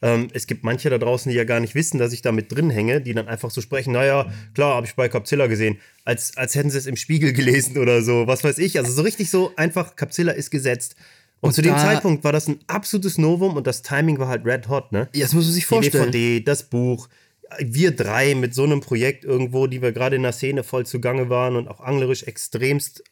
[0.00, 2.52] ähm, es gibt manche da draußen, die ja gar nicht wissen, dass ich da mit
[2.52, 6.36] drin hänge, die dann einfach so sprechen, naja, klar, habe ich bei Capzilla gesehen, als,
[6.36, 8.78] als hätten sie es im Spiegel gelesen oder so, was weiß ich.
[8.78, 10.96] Also so richtig so einfach, Capzilla ist gesetzt.
[11.44, 14.46] Und, Und zu dem Zeitpunkt war das ein absolutes Novum und das Timing war halt
[14.46, 15.10] red hot, ne?
[15.12, 16.10] Ja, das muss man sich die vorstellen.
[16.10, 17.10] DVD, das Buch,
[17.58, 21.28] wir drei mit so einem Projekt irgendwo, die wir gerade in der Szene voll zugange
[21.28, 23.04] waren und auch anglerisch extremst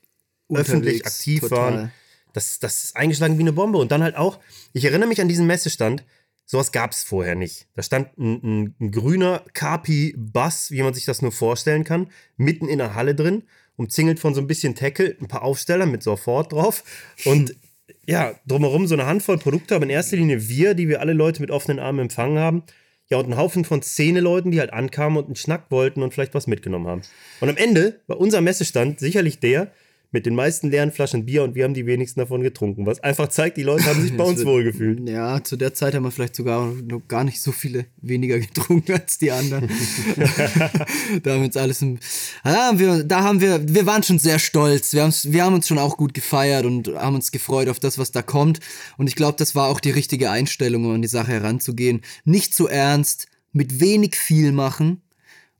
[0.48, 1.58] öffentlich Unterwegs, aktiv total.
[1.58, 1.92] waren.
[2.32, 3.76] Das, das ist eingeschlagen wie eine Bombe.
[3.76, 4.40] Und dann halt auch,
[4.72, 6.02] ich erinnere mich an diesen Messestand,
[6.46, 7.66] sowas gab es vorher nicht.
[7.74, 12.66] Da stand ein, ein, ein grüner Capi-Bass, wie man sich das nur vorstellen kann, mitten
[12.66, 13.42] in der Halle drin,
[13.76, 16.82] umzingelt von so ein bisschen Tackle, ein paar Aufsteller mit sofort drauf
[17.26, 17.54] und
[18.06, 21.40] ja, drumherum so eine Handvoll Produkte, aber in erster Linie wir, die wir alle Leute
[21.40, 22.64] mit offenen Armen empfangen haben.
[23.10, 26.34] ja, und ein Haufen von Szene-Leuten, die halt ankamen und einen Schnack wollten und vielleicht
[26.34, 27.02] was mitgenommen haben.
[27.40, 29.70] Und am Ende war unser Messestand sicherlich der,
[30.12, 32.84] mit den meisten leeren Flaschen Bier und wir haben die wenigsten davon getrunken.
[32.84, 35.08] Was einfach zeigt, die Leute haben sich bei uns wohlgefühlt.
[35.08, 38.92] Ja, zu der Zeit haben wir vielleicht sogar noch gar nicht so viele weniger getrunken
[38.92, 39.68] als die anderen.
[41.22, 41.98] da haben wir uns alles im,
[42.44, 44.92] da haben wir, da haben wir, wir waren schon sehr stolz.
[44.92, 48.12] Wir, wir haben uns schon auch gut gefeiert und haben uns gefreut auf das, was
[48.12, 48.60] da kommt.
[48.98, 52.02] Und ich glaube, das war auch die richtige Einstellung, um an die Sache heranzugehen.
[52.24, 55.00] Nicht zu ernst, mit wenig viel machen.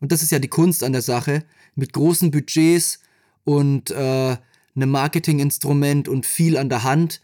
[0.01, 1.45] Und das ist ja die Kunst an der Sache.
[1.75, 2.99] Mit großen Budgets
[3.45, 4.37] und äh,
[4.75, 7.21] einem Marketinginstrument und viel an der Hand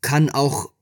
[0.00, 0.72] kann auch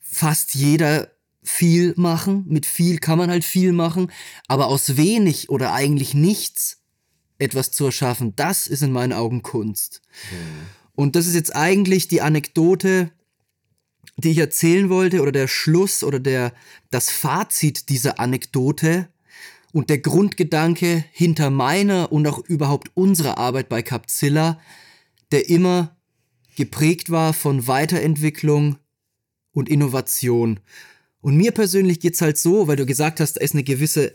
[0.00, 1.10] fast jeder
[1.42, 2.44] viel machen.
[2.48, 4.10] Mit viel kann man halt viel machen,
[4.48, 6.80] aber aus wenig oder eigentlich nichts
[7.38, 10.02] etwas zu erschaffen, das ist in meinen Augen Kunst.
[10.30, 10.66] Mhm.
[10.94, 13.10] Und das ist jetzt eigentlich die Anekdote,
[14.16, 16.52] die ich erzählen wollte, oder der Schluss oder der,
[16.90, 19.08] das Fazit dieser Anekdote,
[19.74, 24.60] und der Grundgedanke hinter meiner und auch überhaupt unserer Arbeit bei Capzilla,
[25.32, 25.96] der immer
[26.54, 28.78] geprägt war von Weiterentwicklung
[29.50, 30.60] und Innovation.
[31.20, 34.14] Und mir persönlich geht's halt so, weil du gesagt hast, da ist eine gewisse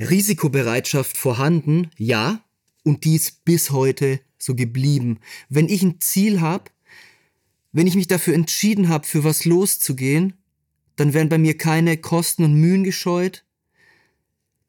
[0.00, 2.44] Risikobereitschaft vorhanden, ja,
[2.82, 5.20] und die ist bis heute so geblieben.
[5.48, 6.64] Wenn ich ein Ziel habe,
[7.70, 10.32] wenn ich mich dafür entschieden habe, für was loszugehen,
[10.96, 13.44] dann werden bei mir keine Kosten und Mühen gescheut,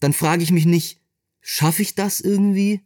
[0.02, 1.00] dann frage ich mich nicht,
[1.42, 2.82] schaffe ich das irgendwie?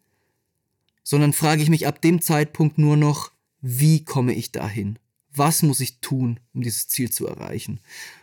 [1.04, 5.00] Sondern frage ich mich ab dem Zeitpunkt nur noch, wie komme ich dahin?
[5.34, 7.80] Was muss ich tun, um dieses Ziel zu erreichen?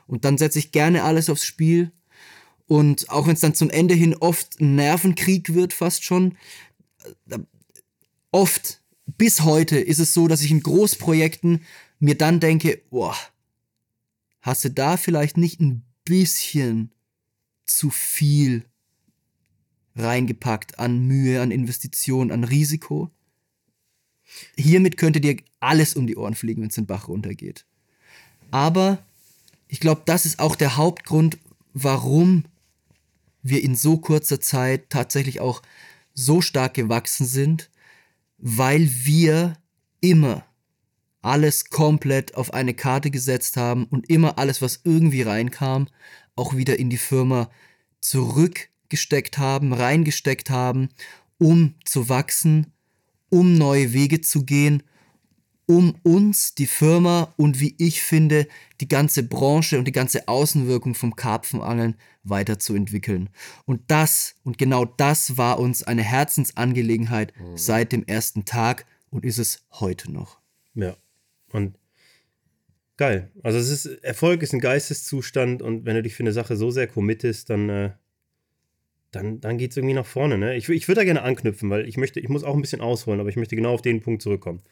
[0.07, 1.91] Und dann setze ich gerne alles aufs Spiel.
[2.67, 6.37] Und auch wenn es dann zum Ende hin oft ein Nervenkrieg wird, fast schon,
[7.29, 7.39] äh,
[8.31, 11.65] oft bis heute ist es so, dass ich in Großprojekten
[11.99, 13.17] mir dann denke, boah,
[14.41, 16.93] hast du da vielleicht nicht ein bisschen
[17.65, 18.65] zu viel
[19.97, 23.11] reingepackt an Mühe, an Investition, an Risiko.
[24.57, 27.67] Hiermit könnte dir alles um die Ohren fliegen, wenn es den Bach runtergeht.
[28.51, 28.99] Aber
[29.69, 31.39] ich glaube, das ist auch der Hauptgrund,
[31.73, 32.45] warum
[33.43, 35.63] wir in so kurzer Zeit tatsächlich auch
[36.15, 37.71] so stark gewachsen sind,
[38.39, 39.55] weil wir
[40.01, 40.45] immer
[41.23, 45.89] alles komplett auf eine Karte gesetzt haben und immer alles, was irgendwie reinkam,
[46.35, 47.51] auch wieder in die Firma
[48.01, 50.91] zurück gesteckt haben, reingesteckt haben,
[51.39, 52.69] um zu wachsen,
[53.31, 54.85] um neue Wege zu gehen,
[55.67, 58.47] um uns, die Firma und wie ich finde,
[58.81, 63.31] die ganze Branche und die ganze Außenwirkung vom Karpfenangeln weiterzuentwickeln.
[63.65, 67.57] Und das und genau das war uns eine Herzensangelegenheit mhm.
[67.57, 70.39] seit dem ersten Tag und ist es heute noch.
[70.75, 70.95] Ja.
[71.53, 71.79] Und
[72.99, 73.31] geil.
[73.43, 76.71] Also es ist Erfolg ist ein Geisteszustand und wenn du dich für eine Sache so
[76.71, 77.91] sehr committest, dann äh,
[79.13, 80.39] dann, dann geht es irgendwie nach vorne.
[80.39, 80.57] Ne?
[80.57, 83.21] Ich, ich würde da gerne anknüpfen, weil ich möchte, ich muss auch ein bisschen ausholen,
[83.21, 84.63] aber ich möchte genau auf den Punkt zurückkommen.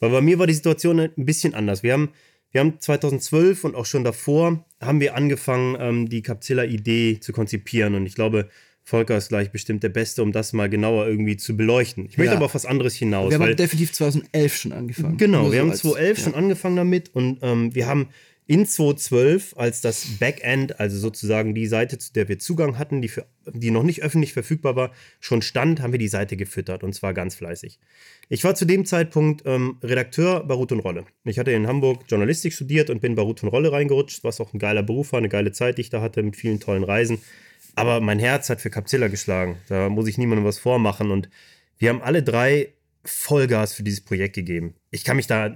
[0.00, 1.82] Weil bei mir war die Situation ein bisschen anders.
[1.82, 2.10] Wir haben,
[2.50, 7.94] wir haben 2012 und auch schon davor haben wir angefangen, ähm, die Capzilla-Idee zu konzipieren.
[7.94, 8.50] Und ich glaube,
[8.82, 12.04] Volker ist gleich bestimmt der Beste, um das mal genauer irgendwie zu beleuchten.
[12.06, 12.36] Ich möchte ja.
[12.36, 13.30] aber auf was anderes hinaus.
[13.30, 15.16] Wir haben definitiv 2011 schon angefangen.
[15.16, 16.38] Genau, wir so haben 2011 als, schon ja.
[16.38, 18.08] angefangen damit und ähm, wir haben
[18.46, 23.08] in 2012, als das Backend, also sozusagen die Seite, zu der wir Zugang hatten, die,
[23.08, 26.92] für, die noch nicht öffentlich verfügbar war, schon stand, haben wir die Seite gefüttert und
[26.94, 27.78] zwar ganz fleißig.
[28.28, 31.06] Ich war zu dem Zeitpunkt ähm, Redakteur bei Ruth und Rolle.
[31.24, 34.52] Ich hatte in Hamburg Journalistik studiert und bin bei Ruth und Rolle reingerutscht, was auch
[34.52, 37.20] ein geiler Beruf war, eine geile Zeit, die ich da hatte mit vielen tollen Reisen.
[37.76, 39.56] Aber mein Herz hat für Capzilla geschlagen.
[39.68, 41.30] Da muss ich niemandem was vormachen und
[41.78, 44.74] wir haben alle drei Vollgas für dieses Projekt gegeben.
[44.90, 45.54] Ich kann mich da,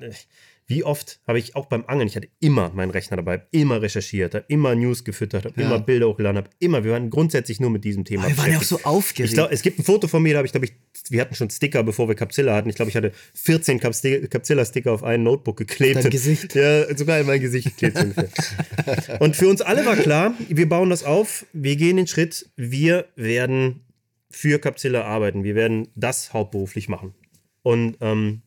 [0.68, 4.35] wie oft habe ich auch beim Angeln, ich hatte immer meinen Rechner dabei, immer recherchiert,
[4.35, 5.66] habe immer News gefüttert, habe ja.
[5.66, 8.24] immer Bilder hochgeladen, habe immer, wir waren grundsätzlich nur mit diesem Thema.
[8.24, 9.31] Aber wir waren ja auch so aufgeregt.
[9.31, 10.74] Ich glaub, es gibt ein Foto von mir, da habe ich, glaube ich,
[11.09, 12.68] wir hatten schon Sticker, bevor wir Capzilla hatten.
[12.68, 16.04] Ich glaube, ich hatte 14 Capzilla-Sticker auf ein Notebook geklebt.
[16.04, 16.54] Dein Gesicht.
[16.54, 19.20] Ja, sogar in mein Gesicht geklebt ungefähr.
[19.20, 23.07] Und für uns alle war klar, wir bauen das auf, wir gehen den Schritt, wir
[23.16, 23.87] werden
[24.28, 27.14] für Capzilla arbeiten, wir werden das hauptberuflich machen.
[27.62, 28.42] Und ähm,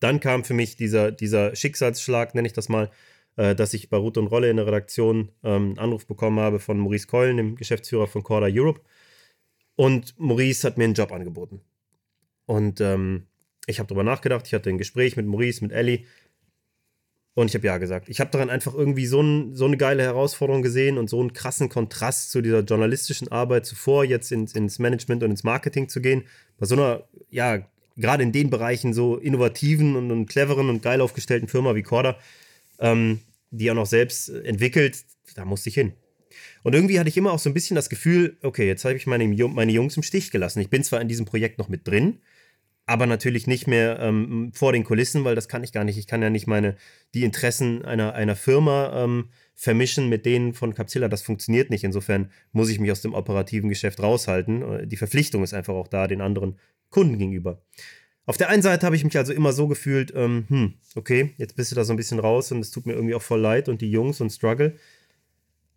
[0.00, 2.90] dann kam für mich dieser, dieser Schicksalsschlag, nenne ich das mal,
[3.36, 6.58] äh, dass ich bei Ruth und Rolle in der Redaktion ähm, einen Anruf bekommen habe
[6.58, 8.80] von Maurice Keulen, dem Geschäftsführer von Corda Europe.
[9.76, 11.60] Und Maurice hat mir einen Job angeboten.
[12.46, 13.26] Und ähm,
[13.66, 16.04] ich habe darüber nachgedacht, ich hatte ein Gespräch mit Maurice, mit Ellie.
[17.34, 18.08] Und ich habe ja gesagt.
[18.08, 21.34] Ich habe daran einfach irgendwie so, ein, so, eine geile Herausforderung gesehen und so einen
[21.34, 26.00] krassen Kontrast zu dieser journalistischen Arbeit zuvor, jetzt ins, ins Management und ins Marketing zu
[26.00, 26.24] gehen.
[26.56, 31.00] Bei so einer, ja, gerade in den Bereichen so innovativen und, und cleveren und geil
[31.00, 32.18] aufgestellten Firma wie Corda,
[32.78, 35.04] ähm, die auch noch selbst entwickelt,
[35.34, 35.92] da musste ich hin.
[36.62, 39.06] Und irgendwie hatte ich immer auch so ein bisschen das Gefühl, okay, jetzt habe ich
[39.06, 40.60] meine, meine Jungs im Stich gelassen.
[40.60, 42.18] Ich bin zwar in diesem Projekt noch mit drin,
[42.86, 45.98] aber natürlich nicht mehr ähm, vor den Kulissen, weil das kann ich gar nicht.
[45.98, 46.76] Ich kann ja nicht meine,
[47.14, 51.08] die Interessen einer, einer Firma ähm, vermischen mit denen von Capsilla.
[51.08, 51.84] Das funktioniert nicht.
[51.84, 54.62] Insofern muss ich mich aus dem operativen Geschäft raushalten.
[54.62, 56.58] Äh, die Verpflichtung ist einfach auch da den anderen
[56.96, 57.62] Kunden gegenüber.
[58.24, 61.54] Auf der einen Seite habe ich mich also immer so gefühlt, ähm, hm, okay, jetzt
[61.54, 63.68] bist du da so ein bisschen raus und es tut mir irgendwie auch voll leid
[63.68, 64.76] und die Jungs und Struggle.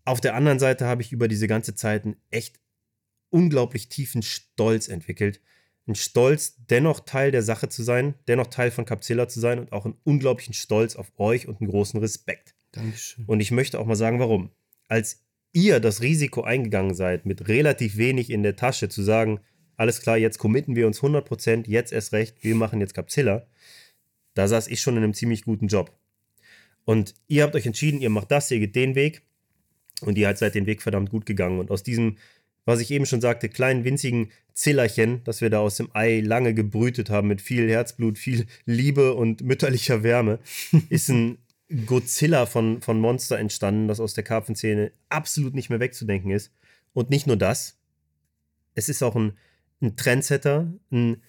[0.05, 2.61] Auf der anderen Seite habe ich über diese ganze Zeit einen echt
[3.31, 5.41] unglaublich tiefen Stolz entwickelt.
[5.89, 9.73] Ein Stolz, dennoch Teil der Sache zu sein, dennoch Teil von Capsilla zu sein und
[9.73, 12.55] auch einen unglaublichen Stolz auf euch und einen großen Respekt.
[12.71, 13.25] Dankeschön.
[13.25, 14.51] Und ich möchte auch mal sagen, warum.
[14.87, 19.41] Als ihr das Risiko eingegangen seid, mit relativ wenig in der Tasche zu sagen,
[19.79, 23.47] alles klar, jetzt committen wir uns 100%, jetzt erst recht, wir machen jetzt Capsilla,
[24.33, 25.97] da saß ich schon in einem ziemlich guten Job.
[26.83, 29.21] Und ihr habt euch entschieden, ihr macht das, ihr geht den Weg
[30.01, 31.59] und ihr seid den Weg verdammt gut gegangen.
[31.59, 32.17] Und aus diesem,
[32.65, 36.53] was ich eben schon sagte, kleinen winzigen Zillerchen, das wir da aus dem Ei lange
[36.53, 40.39] gebrütet haben, mit viel Herzblut, viel Liebe und mütterlicher Wärme,
[40.89, 41.37] ist ein
[41.85, 46.51] Godzilla von, von Monster entstanden, das aus der Karpfenszene absolut nicht mehr wegzudenken ist.
[46.91, 47.77] Und nicht nur das,
[48.75, 49.37] es ist auch ein
[49.81, 51.21] ein Trendsetter, ein,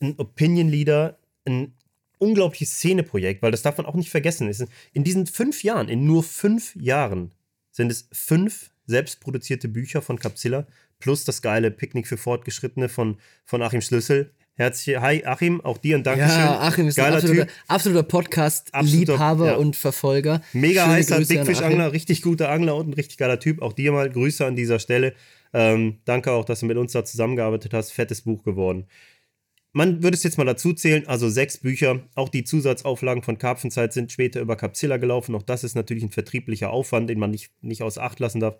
[0.00, 1.72] ein Opinion Leader, ein
[2.18, 4.50] unglaubliches Szeneprojekt, weil das darf man auch nicht vergessen.
[4.92, 7.32] In diesen fünf Jahren, in nur fünf Jahren,
[7.70, 10.66] sind es fünf selbstproduzierte Bücher von Capsilla
[10.98, 14.32] plus das geile Picknick für Fortgeschrittene von, von Achim Schlüssel.
[14.54, 16.38] Herzlich, hi Achim, auch dir ein Dankeschön.
[16.38, 19.54] Ja, Achim ist Geiler ein absoluter, absoluter Podcast-Liebhaber ja.
[19.54, 20.42] und Verfolger.
[20.52, 23.62] Mega Schöne heißer Dickfischangler, richtig guter Angler und ein richtig geiler Typ.
[23.62, 25.14] Auch dir mal Grüße an dieser Stelle.
[25.52, 27.92] Ähm, danke auch, dass du mit uns da zusammengearbeitet hast.
[27.92, 28.86] Fettes Buch geworden.
[29.72, 32.00] Man würde es jetzt mal dazu zählen, also sechs Bücher.
[32.16, 35.34] Auch die Zusatzauflagen von Karpfenzeit sind später über Capsilla gelaufen.
[35.34, 38.58] Auch das ist natürlich ein vertrieblicher Aufwand, den man nicht, nicht außer Acht lassen darf.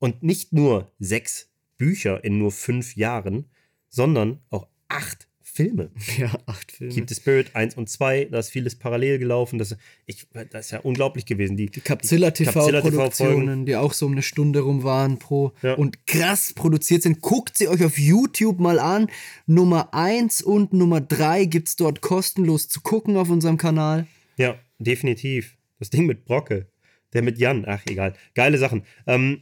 [0.00, 3.46] Und nicht nur sechs Bücher in nur fünf Jahren,
[3.88, 5.27] sondern auch acht
[5.58, 5.90] Filme.
[6.18, 6.94] Ja, acht Filme.
[6.94, 9.58] Keep the Spirit 1 und 2, da ist vieles parallel gelaufen.
[9.58, 11.56] Das, ich, das ist ja unglaublich gewesen.
[11.56, 15.74] Die, die Capzilla TV-Produktionen, die auch so um eine Stunde rum waren pro ja.
[15.74, 17.22] und krass produziert sind.
[17.22, 19.08] Guckt sie euch auf YouTube mal an.
[19.46, 24.06] Nummer 1 und Nummer 3 gibt es dort kostenlos zu gucken auf unserem Kanal.
[24.36, 25.56] Ja, definitiv.
[25.80, 26.68] Das Ding mit Brocke.
[27.14, 28.14] Der mit Jan, ach egal.
[28.34, 28.84] Geile Sachen.
[29.08, 29.40] Ähm,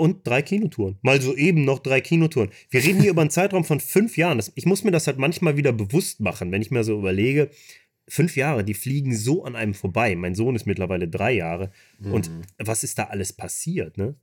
[0.00, 0.98] und drei Kinotouren.
[1.02, 2.48] Mal so eben noch drei Kinotouren.
[2.70, 4.42] Wir reden hier über einen Zeitraum von fünf Jahren.
[4.54, 7.50] Ich muss mir das halt manchmal wieder bewusst machen, wenn ich mir so überlege,
[8.08, 10.16] fünf Jahre, die fliegen so an einem vorbei.
[10.16, 11.70] Mein Sohn ist mittlerweile drei Jahre.
[11.98, 12.12] Mhm.
[12.12, 14.14] Und was ist da alles passiert, ne?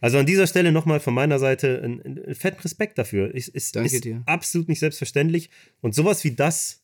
[0.00, 3.34] Also an dieser Stelle nochmal von meiner Seite ein, ein fetten Respekt dafür.
[3.34, 4.22] Es, es Danke ist dir.
[4.26, 5.50] absolut nicht selbstverständlich.
[5.80, 6.82] Und sowas wie das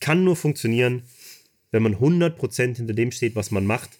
[0.00, 1.02] kann nur funktionieren,
[1.70, 3.98] wenn man 100% hinter dem steht, was man macht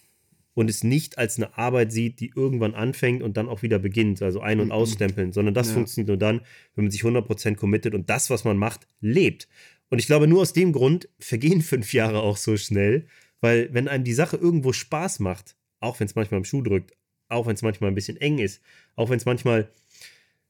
[0.55, 4.21] und es nicht als eine Arbeit sieht, die irgendwann anfängt und dann auch wieder beginnt,
[4.21, 4.71] also ein- und mhm.
[4.71, 5.73] ausstempeln, sondern das ja.
[5.75, 6.41] funktioniert nur dann,
[6.73, 9.47] wenn man sich 100% committet und das, was man macht, lebt.
[9.89, 13.05] Und ich glaube, nur aus dem Grund vergehen fünf Jahre auch so schnell,
[13.41, 16.93] weil wenn einem die Sache irgendwo Spaß macht, auch wenn es manchmal im Schuh drückt,
[17.27, 18.61] auch wenn es manchmal ein bisschen eng ist,
[18.95, 19.69] auch wenn es manchmal,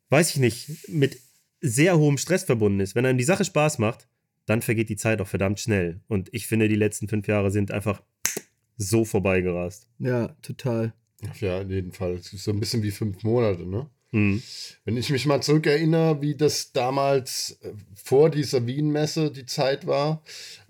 [0.10, 1.18] weiß ich nicht, mit
[1.62, 4.08] sehr hohem Stress verbunden ist, wenn einem die Sache Spaß macht,
[4.46, 6.02] dann vergeht die Zeit auch verdammt schnell.
[6.08, 8.04] Und ich finde, die letzten fünf Jahre sind einfach
[8.78, 9.88] so vorbeigerast.
[10.00, 10.94] Ja, total.
[11.40, 12.14] Ja, in jedem Fall.
[12.14, 13.90] Es ist so ein bisschen wie fünf Monate, ne?
[14.12, 14.42] Mhm.
[14.86, 20.24] Wenn ich mich mal zurückerinnere, wie das damals äh, vor dieser Wien-Messe die Zeit war,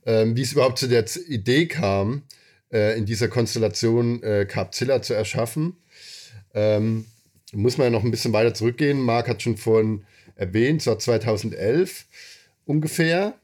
[0.06, 2.24] ähm, wie es überhaupt zu der Idee kam,
[2.72, 5.78] äh, in dieser Konstellation äh, Capzilla zu erschaffen,
[6.54, 7.06] ähm,
[7.54, 9.00] muss man ja noch ein bisschen weiter zurückgehen.
[9.00, 12.06] Marc hat schon vorhin erwähnt, es war 2011
[12.66, 13.36] ungefähr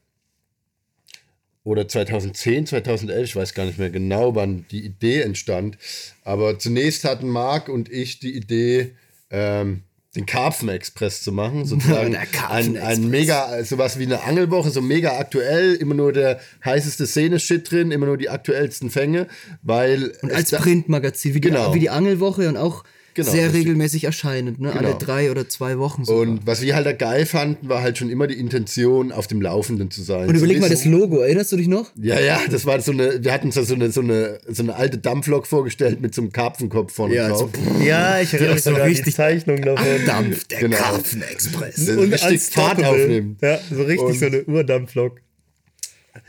[1.64, 5.78] oder 2010, 2011, ich weiß gar nicht mehr genau, wann die Idee entstand.
[6.24, 8.92] Aber zunächst hatten Marc und ich die Idee,
[9.30, 9.82] ähm,
[10.14, 11.64] den Karpfen-Express zu machen.
[11.64, 12.16] Sozusagen
[12.48, 17.70] ein, ein mega, sowas wie eine Angelwoche, so mega aktuell, immer nur der heißeste Szene-Shit
[17.70, 19.26] drin, immer nur die aktuellsten Fänge,
[19.62, 20.12] weil.
[20.22, 21.68] Und als Printmagazin, wie, genau.
[21.68, 22.84] die, wie die Angelwoche und auch
[23.14, 24.70] Genau, sehr regelmäßig erscheinend, ne?
[24.70, 24.88] Genau.
[24.88, 26.04] alle drei oder zwei Wochen.
[26.04, 26.22] Sogar.
[26.22, 29.42] Und was wir halt da geil fanden, war halt schon immer die Intention, auf dem
[29.42, 30.28] Laufenden zu sein.
[30.28, 31.90] Und überleg mal das Logo, erinnerst du dich noch?
[32.00, 34.62] Ja, ja, das war so eine, wir hatten uns da so eine, so eine, so
[34.62, 37.50] eine alte Dampflok vorgestellt mit so einem Karpfenkopf vorne ja, drauf.
[37.52, 39.86] So, ja, ich erinnere mich sogar richtig die Zeichnung davon.
[40.06, 40.76] Dampf, der genau.
[40.76, 41.88] Karpfenexpress.
[41.90, 43.42] Und richtig Fahrt aufnimmt.
[43.42, 45.20] Ja, so richtig und so eine Urdampflok.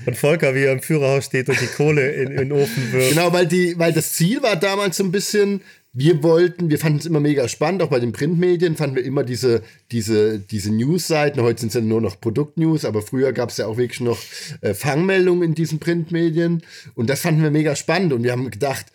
[0.06, 3.10] Und Volker, wie er im Führerhaus steht und die Kohle in, in den Ofen wirft.
[3.10, 5.62] Genau, weil, die, weil das Ziel war damals so ein bisschen,
[5.96, 9.24] wir wollten, wir fanden es immer mega spannend, auch bei den Printmedien fanden wir immer
[9.24, 11.42] diese, diese, diese News-Seiten.
[11.42, 14.18] Heute sind es ja nur noch Produktnews, aber früher gab es ja auch wirklich noch
[14.62, 16.64] äh, Fangmeldungen in diesen Printmedien.
[16.96, 18.12] Und das fanden wir mega spannend.
[18.12, 18.88] Und wir haben gedacht,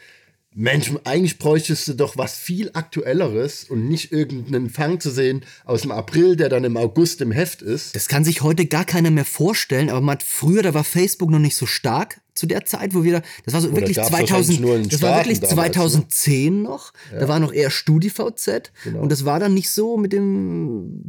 [0.55, 5.83] Mensch, eigentlich bräuchtest du doch was viel Aktuelleres und nicht irgendeinen Fang zu sehen aus
[5.83, 7.95] dem April, der dann im August im Heft ist.
[7.95, 11.31] Das kann sich heute gar keiner mehr vorstellen, aber man hat früher, da war Facebook
[11.31, 14.59] noch nicht so stark zu der Zeit, wo wir, das war so wirklich gab's wahrscheinlich
[14.59, 15.73] 2000, nur in das war wirklich damals, ne?
[15.73, 19.01] 2010 noch, da war noch eher StudiVZ Genau.
[19.01, 21.05] und das war dann nicht so mit dem,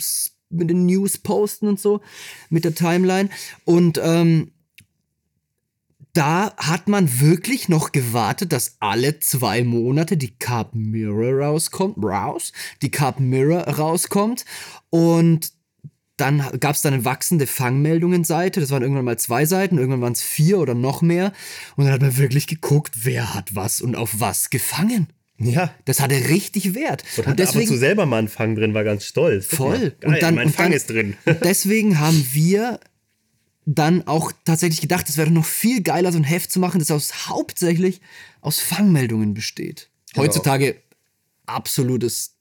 [0.49, 2.01] mit den News-Posten und so,
[2.49, 3.29] mit der Timeline.
[3.65, 4.51] Und ähm,
[6.13, 12.51] da hat man wirklich noch gewartet, dass alle zwei Monate die Carb Mirror rauskommt, raus,
[12.81, 14.45] die Carb Mirror rauskommt.
[14.89, 15.51] Und
[16.19, 18.59] dann gab es dann eine wachsende Fangmeldungen-Seite.
[18.59, 21.31] Das waren irgendwann mal zwei Seiten, irgendwann waren es vier oder noch mehr.
[21.75, 25.07] Und dann hat man wirklich geguckt, wer hat was und auf was gefangen.
[25.37, 25.73] Ja.
[25.85, 27.03] Das hatte richtig Wert.
[27.17, 29.45] Und, hat ab und zu selber mal einen Fang drin, war ganz stolz.
[29.47, 29.79] Voll.
[29.79, 31.15] Geil, und dann, mein und Fang dann, ist drin.
[31.25, 32.79] Und deswegen haben wir
[33.65, 36.79] dann auch tatsächlich gedacht, es wäre doch noch viel geiler, so ein Heft zu machen,
[36.79, 38.01] das aus hauptsächlich
[38.41, 39.89] aus Fangmeldungen besteht.
[40.13, 40.25] Genau.
[40.25, 40.75] Heutzutage
[41.45, 42.38] absolutes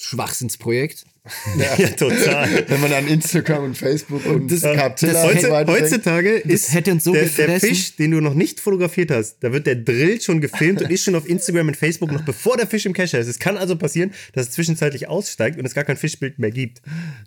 [0.00, 1.04] Schwachsinnsprojekt.
[1.58, 2.64] ja, total.
[2.68, 5.82] Wenn man an Instagram und Facebook und das- Capzilla das hätte- weiter denkt.
[5.92, 7.68] Heutzutage ist hätte uns so der, der gefressen.
[7.68, 11.04] Fisch, den du noch nicht fotografiert hast, da wird der Drill schon gefilmt und ist
[11.04, 13.28] schon auf Instagram und Facebook noch bevor der Fisch im Kescher ist.
[13.28, 16.80] Es kann also passieren, dass es zwischenzeitlich aussteigt und es gar kein Fischbild mehr gibt.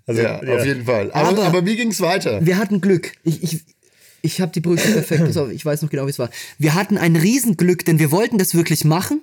[0.08, 1.12] Also, Ja, auf jeden Fall.
[1.12, 2.44] Aber, Aber- aber, wie ging es weiter?
[2.44, 3.12] Wir hatten Glück.
[3.24, 3.60] Ich, ich,
[4.24, 5.24] ich habe die Brüche perfekt.
[5.54, 6.32] Ich weiß noch genau, wie es war.
[6.58, 9.22] Wir hatten ein Riesenglück, denn wir wollten das wirklich machen,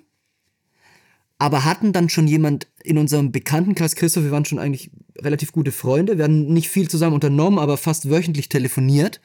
[1.38, 5.72] aber hatten dann schon jemand in unserem Bekanntenkreis, Christoph, wir waren schon eigentlich relativ gute
[5.72, 6.18] Freunde.
[6.18, 9.20] Wir haben nicht viel zusammen unternommen, aber fast wöchentlich telefoniert.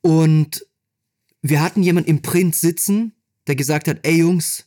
[0.00, 0.66] Und
[1.42, 3.12] wir hatten jemand im Print sitzen,
[3.48, 4.66] der gesagt hat, ey Jungs,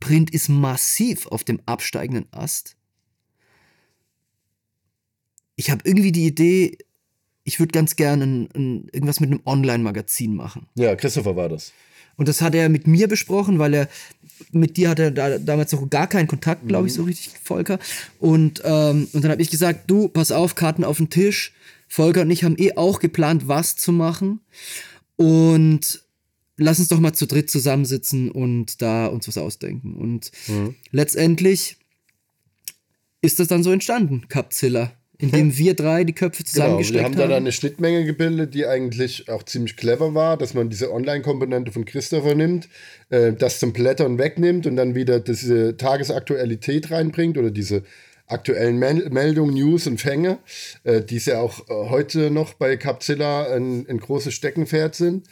[0.00, 2.76] Print ist massiv auf dem absteigenden Ast.
[5.56, 6.78] Ich habe irgendwie die Idee,
[7.44, 10.68] ich würde ganz gerne ein, ein, irgendwas mit einem Online-Magazin machen.
[10.76, 11.72] Ja, Christopher war das.
[12.16, 13.88] Und das hat er mit mir besprochen, weil er
[14.52, 17.78] mit dir hatte er da, damals noch gar keinen Kontakt, glaube ich, so richtig, Volker.
[18.18, 21.52] Und, ähm, und dann habe ich gesagt, du, pass auf, Karten auf den Tisch.
[21.88, 24.40] Volker und ich haben eh auch geplant, was zu machen.
[25.16, 26.02] Und
[26.58, 29.94] lass uns doch mal zu dritt zusammensitzen und da uns was ausdenken.
[29.94, 30.30] Und
[30.90, 31.76] letztendlich
[33.20, 37.16] ist das dann so entstanden, Capzilla, indem wir drei die Köpfe Genau, zusammengesteckt wir haben
[37.16, 41.72] da dann eine Schnittmenge gebildet, die eigentlich auch ziemlich clever war, dass man diese Online-Komponente
[41.72, 42.68] von Christopher nimmt,
[43.10, 47.82] äh, das zum Blättern wegnimmt und dann wieder diese Tagesaktualität reinbringt oder diese
[48.28, 50.38] aktuellen Mel Meldungen, News und Fänge,
[50.84, 55.26] äh, die es ja auch äh, heute noch bei Capzilla ein, ein großes Steckenpferd sind.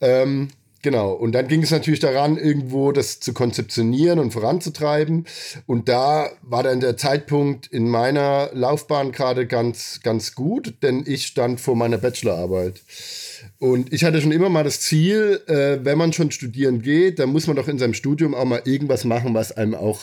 [0.00, 0.48] Ähm,
[0.82, 5.26] genau, und dann ging es natürlich daran, irgendwo das zu konzeptionieren und voranzutreiben.
[5.66, 11.26] Und da war dann der Zeitpunkt in meiner Laufbahn gerade ganz, ganz gut, denn ich
[11.26, 12.82] stand vor meiner Bachelorarbeit.
[13.58, 17.30] Und ich hatte schon immer mal das Ziel, äh, wenn man schon studieren geht, dann
[17.30, 20.02] muss man doch in seinem Studium auch mal irgendwas machen, was einem auch,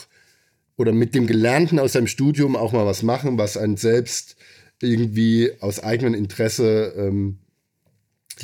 [0.76, 4.36] oder mit dem Gelernten aus seinem Studium auch mal was machen, was einen selbst
[4.82, 7.38] irgendwie aus eigenem Interesse ähm,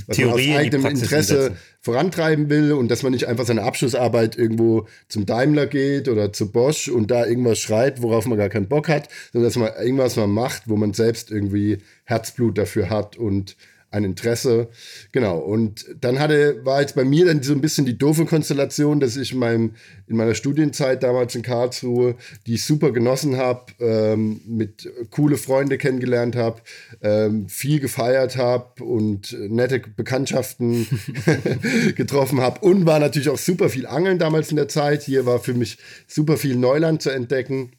[0.06, 1.58] was man aus Theorie in die eigenem Praxis Interesse umsetzen.
[1.80, 6.50] vorantreiben will und dass man nicht einfach seine Abschlussarbeit irgendwo zum Daimler geht oder zu
[6.50, 10.16] Bosch und da irgendwas schreibt, worauf man gar keinen Bock hat, sondern dass man irgendwas
[10.16, 13.56] mal macht, wo man selbst irgendwie Herzblut dafür hat und
[13.96, 14.68] ein Interesse.
[15.12, 15.38] Genau.
[15.38, 19.16] Und dann hatte, war jetzt bei mir dann so ein bisschen die doofe Konstellation, dass
[19.16, 19.74] ich in, meinem,
[20.06, 22.16] in meiner Studienzeit damals in Karlsruhe,
[22.46, 26.60] die ich super genossen habe, ähm, mit coole Freunde kennengelernt habe,
[27.02, 30.86] ähm, viel gefeiert habe und nette Bekanntschaften
[31.96, 35.02] getroffen habe und war natürlich auch super viel Angeln damals in der Zeit.
[35.02, 37.72] Hier war für mich super viel Neuland zu entdecken.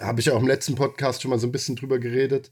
[0.00, 2.50] Habe ich ja auch im letzten Podcast schon mal so ein bisschen drüber geredet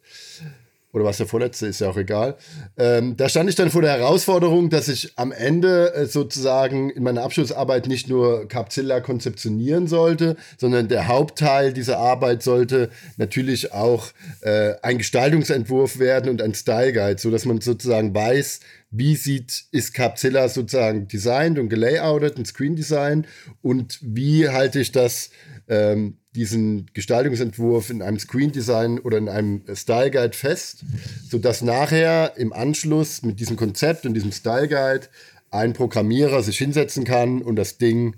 [0.93, 2.37] oder was der vorletzte ist ja auch egal.
[2.77, 7.03] Ähm, da stand ich dann vor der Herausforderung, dass ich am Ende äh, sozusagen in
[7.03, 14.09] meiner Abschlussarbeit nicht nur Capzilla konzeptionieren sollte, sondern der Hauptteil dieser Arbeit sollte natürlich auch
[14.43, 19.95] äh, ein Gestaltungsentwurf werden und ein Style Guide, sodass man sozusagen weiß, wie sieht, ist
[19.95, 23.27] Capzilla sozusagen designt und gelayoutet, ein Screen Design
[23.63, 25.31] und wie halte ich das
[25.73, 30.85] ähm, diesen Gestaltungsentwurf in einem Screen Design oder in einem Style Guide fest,
[31.29, 35.09] sodass nachher im Anschluss mit diesem Konzept und diesem Style Guide
[35.51, 38.17] ein Programmierer sich hinsetzen kann und das Ding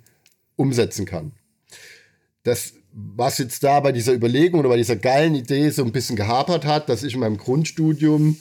[0.57, 1.33] umsetzen kann.
[2.43, 6.17] Das, was jetzt da bei dieser Überlegung oder bei dieser geilen Idee so ein bisschen
[6.17, 8.37] gehapert hat, dass ich in meinem Grundstudium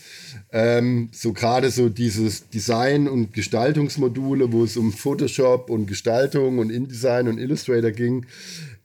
[0.52, 6.72] ähm, so gerade so dieses Design- und Gestaltungsmodule, wo es um Photoshop und Gestaltung und
[6.72, 8.26] InDesign und Illustrator ging,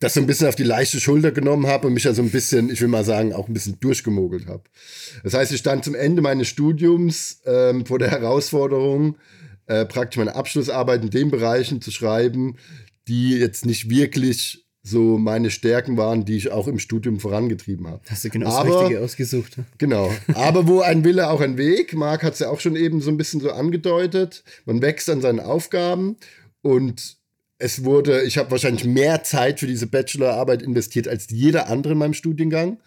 [0.01, 2.31] das so ein bisschen auf die leichte Schulter genommen habe und mich ja so ein
[2.31, 4.63] bisschen, ich will mal sagen, auch ein bisschen durchgemogelt habe.
[5.25, 9.17] Das heißt, ich stand zum Ende meines Studiums ähm, vor der Herausforderung,
[9.67, 12.57] äh, praktisch meine Abschlussarbeit in den Bereichen zu schreiben,
[13.09, 18.01] die jetzt nicht wirklich so meine Stärken waren, die ich auch im Studium vorangetrieben habe.
[18.09, 19.59] Hast du genau Aber- das Richtige ausgesucht.
[19.59, 19.65] ne?
[19.77, 20.11] Genau.
[20.35, 21.93] Aber wo ein Wille, auch ein Weg.
[21.95, 24.45] Marc hat es ja auch schon eben so ein bisschen so angedeutet.
[24.65, 26.17] Man wächst an seinen Aufgaben
[26.63, 27.18] und
[27.59, 31.99] es wurde, ich habe wahrscheinlich mehr Zeit für diese Bachelorarbeit investiert als jeder andere in
[31.99, 32.79] meinem Studiengang.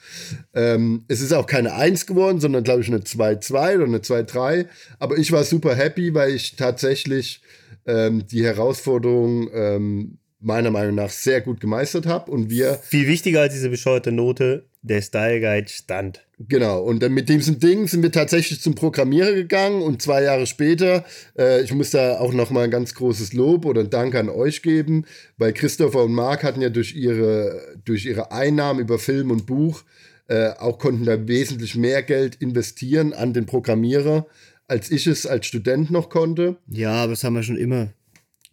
[0.53, 4.67] Ähm, es ist auch keine 1 geworden, sondern glaube ich eine 2-2 oder eine 2-3.
[4.97, 7.41] Aber ich war super happy, weil ich tatsächlich
[7.85, 13.41] ähm, die Herausforderung ähm, meiner Meinung nach sehr gut gemeistert habe und wir Viel wichtiger
[13.41, 16.25] als diese bescheuerte Note, der Style Guide stand.
[16.47, 20.47] Genau, und dann mit diesem Ding sind wir tatsächlich zum Programmierer gegangen und zwei Jahre
[20.47, 21.05] später,
[21.37, 25.05] äh, ich muss da auch nochmal ein ganz großes Lob oder Dank an euch geben,
[25.37, 29.83] weil Christopher und Marc hatten ja durch ihre, durch ihre Einnahmen über Film und Buch
[30.27, 34.25] äh, auch konnten da wesentlich mehr Geld investieren an den Programmierer,
[34.67, 36.57] als ich es als Student noch konnte.
[36.67, 37.93] Ja, aber das haben wir schon immer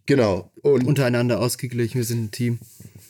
[0.09, 1.99] Genau, und untereinander ausgeglichen.
[1.99, 2.59] Wir sind ein Team.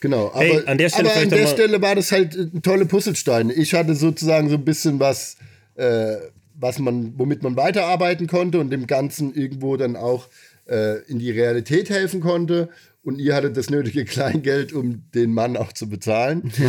[0.01, 2.61] Genau, aber, Hey, an der Stelle aber an der noch Stelle war das halt ein
[2.61, 3.53] tolle Puzzlesteine.
[3.53, 5.37] Ich hatte sozusagen so ein bisschen was,
[5.75, 6.15] äh,
[6.59, 10.27] was man, womit man weiterarbeiten konnte und dem Ganzen irgendwo dann auch
[10.69, 12.67] äh, in die Realität helfen konnte.
[13.01, 16.51] Und ihr hattet das nötige Kleingeld, um den Mann auch zu bezahlen.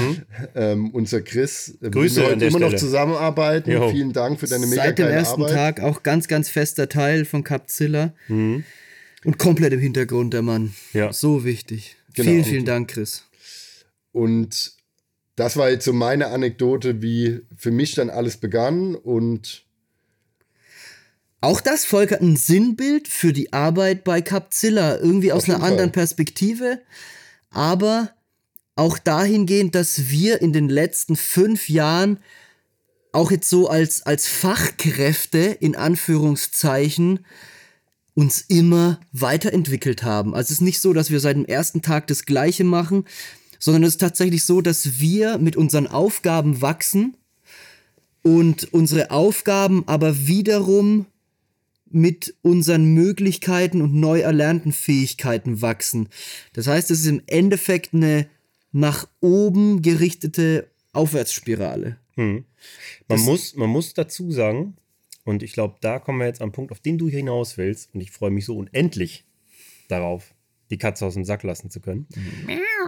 [0.55, 1.91] Ähm, unser Chris, äh, Mhm.
[1.91, 2.81] Grüße wir an heute der immer noch Stelle.
[2.81, 3.71] zusammenarbeiten.
[3.71, 3.91] Jo.
[3.91, 5.55] Vielen Dank für deine mega Seit dem ersten Arbeit.
[5.77, 8.13] Tag auch ganz, ganz fester Teil von Capzilla.
[8.29, 8.65] Mhm.
[9.25, 10.75] Und komplett im Hintergrund der Mann.
[10.93, 11.13] Ja.
[11.13, 11.97] So wichtig.
[12.15, 12.31] Genau.
[12.31, 13.25] Vielen, vielen Dank, Chris.
[14.13, 14.73] Und
[15.37, 18.95] das war jetzt so meine Anekdote, wie für mich dann alles begann.
[18.95, 19.65] Und
[21.41, 24.97] Auch das, Volker, ein Sinnbild für die Arbeit bei Capzilla.
[24.97, 26.01] Irgendwie aus einer anderen Fall.
[26.01, 26.81] Perspektive.
[27.51, 28.11] Aber
[28.75, 32.19] auch dahingehend, dass wir in den letzten fünf Jahren
[33.13, 37.27] auch jetzt so als, als Fachkräfte in Anführungszeichen
[38.15, 40.35] uns immer weiterentwickelt haben.
[40.35, 43.05] Also es ist nicht so, dass wir seit dem ersten Tag das Gleiche machen,
[43.59, 47.17] sondern es ist tatsächlich so, dass wir mit unseren Aufgaben wachsen
[48.23, 51.07] und unsere Aufgaben aber wiederum
[51.91, 56.09] mit unseren Möglichkeiten und neu erlernten Fähigkeiten wachsen.
[56.53, 58.29] Das heißt, es ist im Endeffekt eine
[58.73, 61.97] nach oben gerichtete Aufwärtsspirale.
[63.09, 64.77] Man muss, man muss dazu sagen,
[65.25, 68.01] und ich glaube, da kommen wir jetzt am Punkt, auf den du hinaus willst, und
[68.01, 69.25] ich freue mich so unendlich
[69.89, 70.35] darauf,
[70.71, 72.07] die Katze aus dem Sack lassen zu können.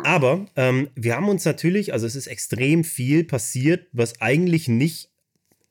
[0.05, 5.11] Aber ähm, wir haben uns natürlich, also es ist extrem viel passiert, was eigentlich nicht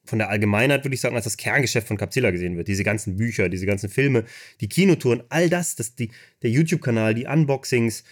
[0.03, 2.68] von der Allgemeinheit, würde ich sagen, als das Kerngeschäft von Capzilla gesehen wird.
[2.68, 4.26] Diese ganzen Bücher, diese ganzen Filme,
[4.59, 8.03] die Kinotouren, all das, das die, der YouTube-Kanal, die Unboxings,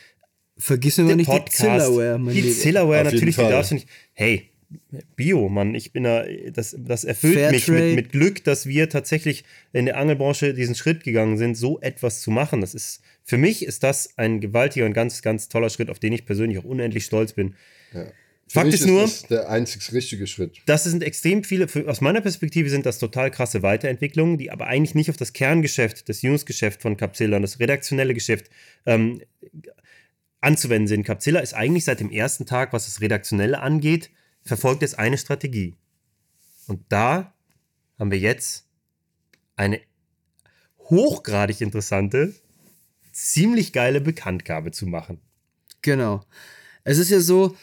[0.59, 2.51] Vergiss immer der nicht Podcast, die Zillaware, die.
[2.51, 3.87] Zillaware natürlich, die darfst du nicht.
[4.11, 4.49] Hey,
[5.15, 7.55] Bio, Mann, ich bin da, das, das erfüllt Fairtrade.
[7.55, 9.43] mich mit, mit Glück, dass wir tatsächlich
[9.73, 12.61] in der Angelbranche diesen Schritt gegangen sind, so etwas zu machen.
[12.61, 16.13] Das ist, für mich ist das ein gewaltiger und ganz, ganz toller Schritt, auf den
[16.13, 17.55] ich persönlich auch unendlich stolz bin.
[17.91, 18.11] Für
[18.47, 20.61] Fakt mich ist nur, das der einzig richtige Schritt.
[20.65, 24.67] das sind extrem viele, für, aus meiner Perspektive sind das total krasse Weiterentwicklungen, die aber
[24.67, 28.49] eigentlich nicht auf das Kerngeschäft, das Newsgeschäft von Capzilla und das redaktionelle Geschäft
[28.85, 29.21] ähm,
[30.41, 31.03] anzuwenden sind.
[31.03, 34.09] Capzilla ist eigentlich seit dem ersten Tag, was das Redaktionelle angeht,
[34.43, 35.75] verfolgt es eine Strategie.
[36.67, 37.33] Und da
[37.97, 38.67] haben wir jetzt
[39.55, 39.81] eine
[40.89, 42.33] hochgradig interessante,
[43.11, 45.19] ziemlich geile Bekanntgabe zu machen.
[45.81, 46.21] Genau.
[46.83, 47.55] Es ist ja so,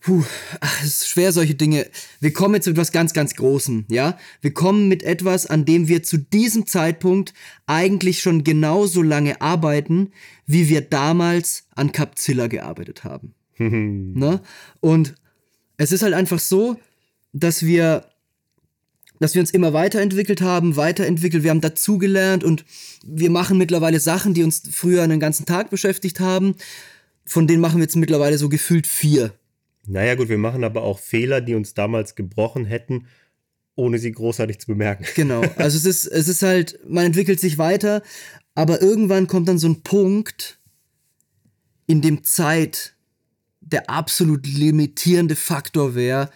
[0.00, 0.24] puh,
[0.60, 1.86] ach, es ist schwer, solche Dinge.
[2.20, 4.18] Wir kommen jetzt mit etwas ganz, ganz Großem, ja?
[4.40, 7.34] Wir kommen mit etwas, an dem wir zu diesem Zeitpunkt
[7.66, 10.12] eigentlich schon genauso lange arbeiten,
[10.46, 13.34] wie wir damals an Capzilla gearbeitet haben.
[13.58, 14.42] ne?
[14.80, 15.14] Und
[15.78, 16.76] es ist halt einfach so,
[17.32, 18.04] dass wir
[19.20, 22.64] dass wir uns immer weiterentwickelt haben, weiterentwickelt, wir haben dazugelernt und
[23.04, 26.54] wir machen mittlerweile Sachen, die uns früher einen ganzen Tag beschäftigt haben.
[27.26, 29.32] Von denen machen wir jetzt mittlerweile so gefühlt vier.
[29.86, 33.06] Naja, gut, wir machen aber auch Fehler, die uns damals gebrochen hätten,
[33.74, 35.04] ohne sie großartig zu bemerken.
[35.14, 35.42] Genau.
[35.56, 38.02] Also es ist, es ist halt, man entwickelt sich weiter,
[38.54, 40.58] aber irgendwann kommt dann so ein Punkt,
[41.86, 42.94] in dem Zeit
[43.72, 46.30] der absolut limitierende Faktor wäre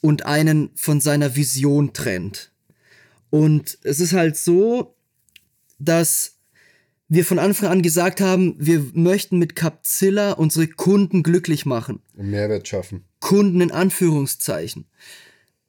[0.00, 2.50] und einen von seiner Vision trennt.
[3.30, 4.94] Und es ist halt so,
[5.78, 6.36] dass
[7.08, 12.00] wir von Anfang an gesagt haben, wir möchten mit Capzilla unsere Kunden glücklich machen.
[12.16, 13.04] einen Mehrwert schaffen.
[13.20, 14.86] Kunden in Anführungszeichen.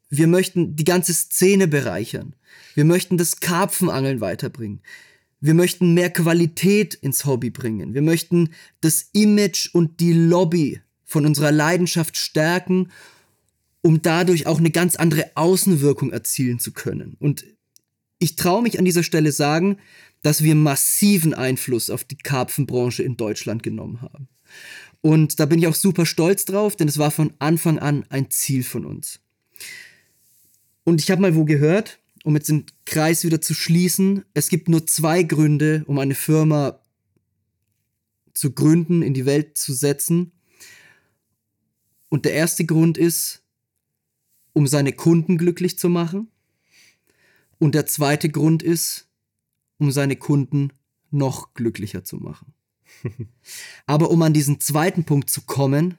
[0.09, 2.33] Wir möchten die ganze Szene bereichern.
[2.75, 4.81] Wir möchten das Karpfenangeln weiterbringen.
[5.39, 7.93] Wir möchten mehr Qualität ins Hobby bringen.
[7.93, 8.49] Wir möchten
[8.81, 12.91] das Image und die Lobby von unserer Leidenschaft stärken,
[13.81, 17.15] um dadurch auch eine ganz andere Außenwirkung erzielen zu können.
[17.19, 17.45] Und
[18.19, 19.77] ich traue mich an dieser Stelle sagen,
[20.21, 24.27] dass wir massiven Einfluss auf die Karpfenbranche in Deutschland genommen haben.
[25.01, 28.29] Und da bin ich auch super stolz drauf, denn es war von Anfang an ein
[28.29, 29.19] Ziel von uns.
[30.83, 34.67] Und ich habe mal wo gehört, um jetzt den Kreis wieder zu schließen, es gibt
[34.67, 36.79] nur zwei Gründe, um eine Firma
[38.33, 40.31] zu gründen, in die Welt zu setzen.
[42.09, 43.43] Und der erste Grund ist,
[44.53, 46.29] um seine Kunden glücklich zu machen.
[47.59, 49.07] Und der zweite Grund ist,
[49.77, 50.71] um seine Kunden
[51.11, 52.53] noch glücklicher zu machen.
[53.85, 55.97] Aber um an diesen zweiten Punkt zu kommen,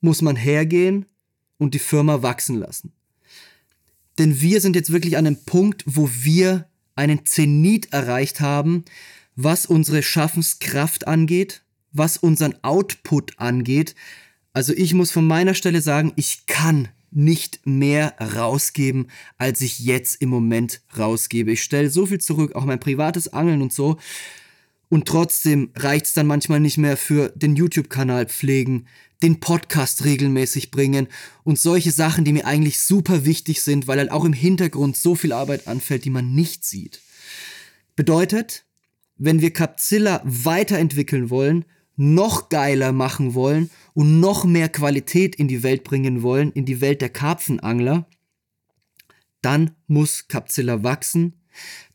[0.00, 1.06] muss man hergehen
[1.58, 2.92] und die Firma wachsen lassen.
[4.18, 8.84] Denn wir sind jetzt wirklich an einem Punkt, wo wir einen Zenit erreicht haben,
[9.36, 13.94] was unsere Schaffenskraft angeht, was unseren Output angeht.
[14.52, 20.20] Also ich muss von meiner Stelle sagen, ich kann nicht mehr rausgeben, als ich jetzt
[20.20, 21.52] im Moment rausgebe.
[21.52, 23.98] Ich stelle so viel zurück, auch mein privates Angeln und so.
[24.88, 28.86] Und trotzdem reicht es dann manchmal nicht mehr für den YouTube-Kanal pflegen,
[29.22, 31.08] den Podcast regelmäßig bringen
[31.44, 35.14] und solche Sachen, die mir eigentlich super wichtig sind, weil halt auch im Hintergrund so
[35.14, 37.00] viel Arbeit anfällt, die man nicht sieht.
[37.96, 38.64] Bedeutet,
[39.16, 41.66] wenn wir Capzilla weiterentwickeln wollen,
[42.00, 46.80] noch geiler machen wollen und noch mehr Qualität in die Welt bringen wollen, in die
[46.80, 48.06] Welt der Karpfenangler,
[49.42, 51.34] dann muss Capzilla wachsen,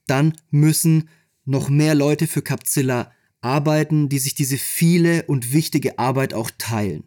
[0.06, 1.10] dann müssen
[1.44, 7.06] noch mehr Leute für Capzilla arbeiten, die sich diese viele und wichtige Arbeit auch teilen.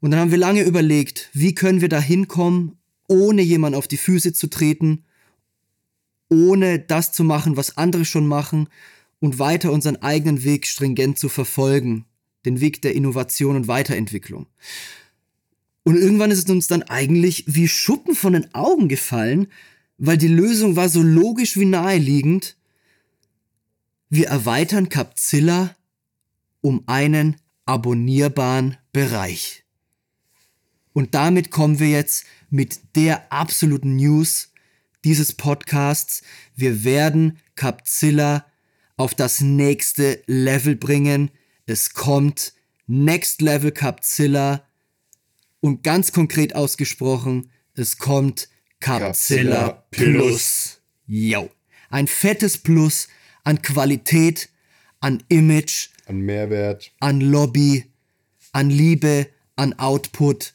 [0.00, 2.78] Und dann haben wir lange überlegt, wie können wir da hinkommen,
[3.08, 5.04] ohne jemand auf die Füße zu treten,
[6.28, 8.68] ohne das zu machen, was andere schon machen
[9.20, 12.04] und weiter unseren eigenen Weg stringent zu verfolgen,
[12.44, 14.46] den Weg der Innovation und Weiterentwicklung.
[15.82, 19.48] Und irgendwann ist es uns dann eigentlich wie Schuppen von den Augen gefallen,
[19.96, 22.56] weil die Lösung war so logisch wie naheliegend.
[24.10, 25.74] Wir erweitern Capzilla
[26.60, 29.64] um einen abonnierbaren Bereich.
[30.92, 34.52] Und damit kommen wir jetzt mit der absoluten News
[35.04, 36.22] dieses Podcasts.
[36.56, 38.46] Wir werden Capzilla
[38.98, 41.30] auf das nächste Level bringen.
[41.64, 42.52] Es kommt
[42.86, 44.66] Next Level Capzilla
[45.60, 48.48] und ganz konkret ausgesprochen, es kommt
[48.80, 50.80] Capzilla Plus.
[51.06, 51.50] Yo.
[51.90, 53.08] Ein fettes Plus
[53.44, 54.50] an Qualität,
[55.00, 57.84] an Image, an Mehrwert, an Lobby,
[58.52, 60.54] an Liebe, an Output.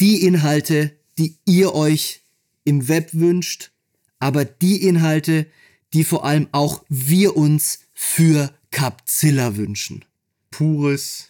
[0.00, 2.22] Die Inhalte, die ihr euch
[2.64, 3.70] im Web wünscht,
[4.18, 5.46] aber die Inhalte,
[5.92, 10.04] die vor allem auch wir uns für Capzilla wünschen.
[10.50, 11.28] Pures,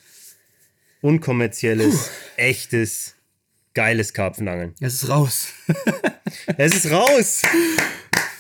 [1.01, 3.15] unkommerzielles, echtes,
[3.75, 4.75] geiles Karpfenangeln.
[4.81, 5.49] Es ist raus.
[6.57, 7.43] es ist raus!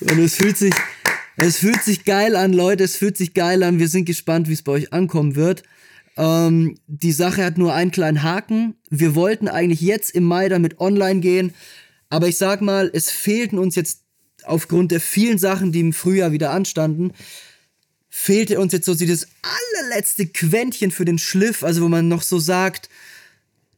[0.00, 0.74] Und es fühlt sich,
[1.36, 2.84] es fühlt sich geil an, Leute.
[2.84, 3.78] Es fühlt sich geil an.
[3.78, 5.62] Wir sind gespannt, wie es bei euch ankommen wird.
[6.16, 8.74] Ähm, die Sache hat nur einen kleinen Haken.
[8.90, 11.54] Wir wollten eigentlich jetzt im Mai damit online gehen.
[12.10, 14.01] Aber ich sag mal, es fehlten uns jetzt
[14.45, 17.12] aufgrund der vielen Sachen, die im Frühjahr wieder anstanden,
[18.09, 22.38] fehlte uns jetzt so dieses allerletzte Quäntchen für den Schliff, also wo man noch so
[22.38, 22.88] sagt,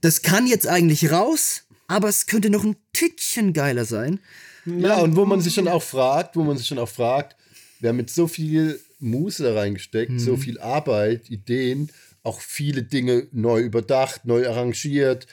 [0.01, 4.21] das kann jetzt eigentlich raus, aber es könnte noch ein Tickchen geiler sein.
[4.67, 7.37] Ja, und wo man sich schon auch fragt, wo man sich schon auch fragt,
[7.81, 10.19] wir haben mit so viel Muße da reingesteckt, mhm.
[10.19, 11.91] so viel Arbeit, Ideen,
[12.23, 15.27] auch viele Dinge neu überdacht, neu arrangiert,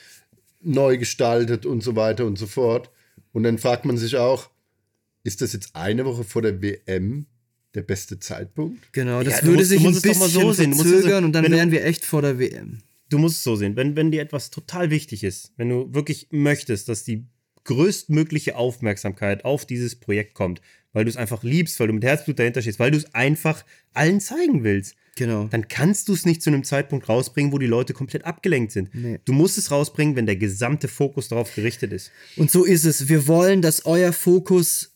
[0.60, 2.90] neu gestaltet und so weiter und so fort.
[3.32, 4.50] Und dann fragt man sich auch,
[5.24, 7.26] ist das jetzt eine Woche vor der WM
[7.74, 8.92] der beste Zeitpunkt?
[8.92, 12.04] Genau, das ja, würde musst, sich ein bisschen so verzögern und dann wären wir echt
[12.04, 12.78] vor der WM.
[13.08, 16.28] Du musst es so sehen, wenn, wenn dir etwas total wichtig ist, wenn du wirklich
[16.30, 17.26] möchtest, dass die
[17.64, 20.60] größtmögliche Aufmerksamkeit auf dieses Projekt kommt,
[20.92, 23.64] weil du es einfach liebst, weil du mit Herzblut dahinter stehst, weil du es einfach
[23.92, 24.96] allen zeigen willst.
[25.16, 25.44] Genau.
[25.50, 28.94] Dann kannst du es nicht zu einem Zeitpunkt rausbringen, wo die Leute komplett abgelenkt sind.
[28.94, 29.20] Nee.
[29.24, 32.10] Du musst es rausbringen, wenn der gesamte Fokus darauf gerichtet ist.
[32.36, 33.08] Und so ist es.
[33.08, 34.91] Wir wollen, dass euer Fokus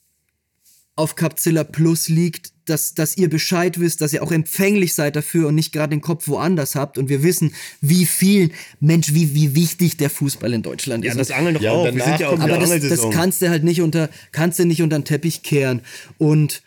[0.97, 5.49] auf Capzilla Plus liegt, dass, dass ihr Bescheid wisst, dass ihr auch empfänglich seid dafür
[5.49, 6.99] und nicht gerade den Kopf woanders habt.
[6.99, 11.13] Und wir wissen, wie viel, Mensch, wie, wie wichtig der Fußball in Deutschland ist.
[11.13, 11.85] Ja, das Angeln doch ja, auch.
[11.85, 14.83] Wir sind ja auch aber das, das kannst du halt nicht unter, kannst du nicht
[14.83, 15.83] unter den Teppich kehren.
[16.19, 16.63] Und,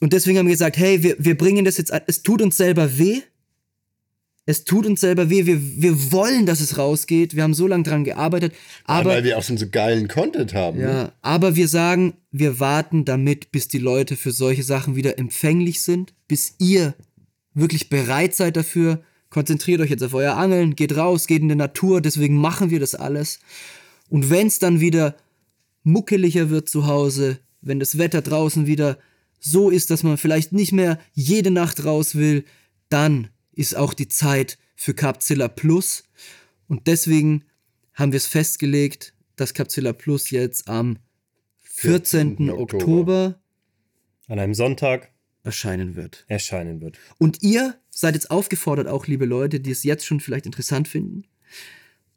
[0.00, 2.98] und deswegen haben wir gesagt, hey, wir, wir bringen das jetzt, es tut uns selber
[2.98, 3.22] weh,
[4.46, 5.46] es tut uns selber weh.
[5.46, 7.36] Wir, wir wollen, dass es rausgeht.
[7.36, 8.54] Wir haben so lange dran gearbeitet.
[8.84, 10.80] Aber, ja, weil wir auch schon so geilen Content haben.
[10.80, 11.12] Ja, ne?
[11.22, 16.14] aber wir sagen, wir warten damit, bis die Leute für solche Sachen wieder empfänglich sind,
[16.26, 16.94] bis ihr
[17.54, 19.02] wirklich bereit seid dafür.
[19.28, 22.00] Konzentriert euch jetzt auf euer Angeln, geht raus, geht in die Natur.
[22.00, 23.40] Deswegen machen wir das alles.
[24.08, 25.14] Und wenn es dann wieder
[25.84, 28.98] muckeliger wird zu Hause, wenn das Wetter draußen wieder
[29.38, 32.44] so ist, dass man vielleicht nicht mehr jede Nacht raus will,
[32.88, 33.28] dann
[33.60, 36.04] ist auch die Zeit für Capzilla Plus.
[36.66, 37.44] Und deswegen
[37.92, 40.98] haben wir es festgelegt, dass Capzilla Plus jetzt am
[41.64, 42.36] 14.
[42.38, 42.50] 14.
[42.50, 43.38] Oktober.
[44.28, 46.24] An einem Sonntag erscheinen wird.
[46.28, 46.98] erscheinen wird.
[47.18, 51.24] Und ihr seid jetzt aufgefordert, auch liebe Leute, die es jetzt schon vielleicht interessant finden,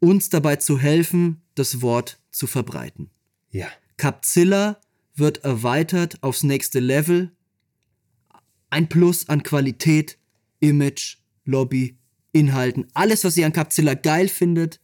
[0.00, 3.10] uns dabei zu helfen, das Wort zu verbreiten.
[3.50, 3.68] Ja.
[3.98, 4.80] Capzilla
[5.14, 7.32] wird erweitert aufs nächste Level.
[8.70, 10.18] Ein Plus an Qualität,
[10.60, 11.98] Image, Lobby,
[12.32, 12.86] Inhalten.
[12.94, 14.80] Alles, was ihr an Capzilla geil findet,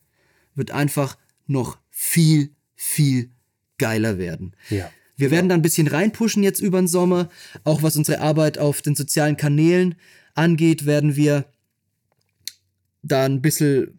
[0.55, 3.31] wird einfach noch viel, viel
[3.79, 4.55] geiler werden.
[4.69, 4.91] Ja.
[5.17, 7.29] Wir werden da ein bisschen reinpushen jetzt über den Sommer.
[7.65, 9.97] Auch was unsere Arbeit auf den sozialen Kanälen
[10.35, 11.47] angeht, werden wir
[13.03, 13.99] da ein bisschen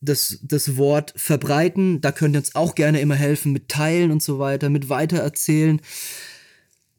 [0.00, 2.00] das, das Wort verbreiten.
[2.00, 5.80] Da könnt ihr uns auch gerne immer helfen mit Teilen und so weiter, mit Weitererzählen.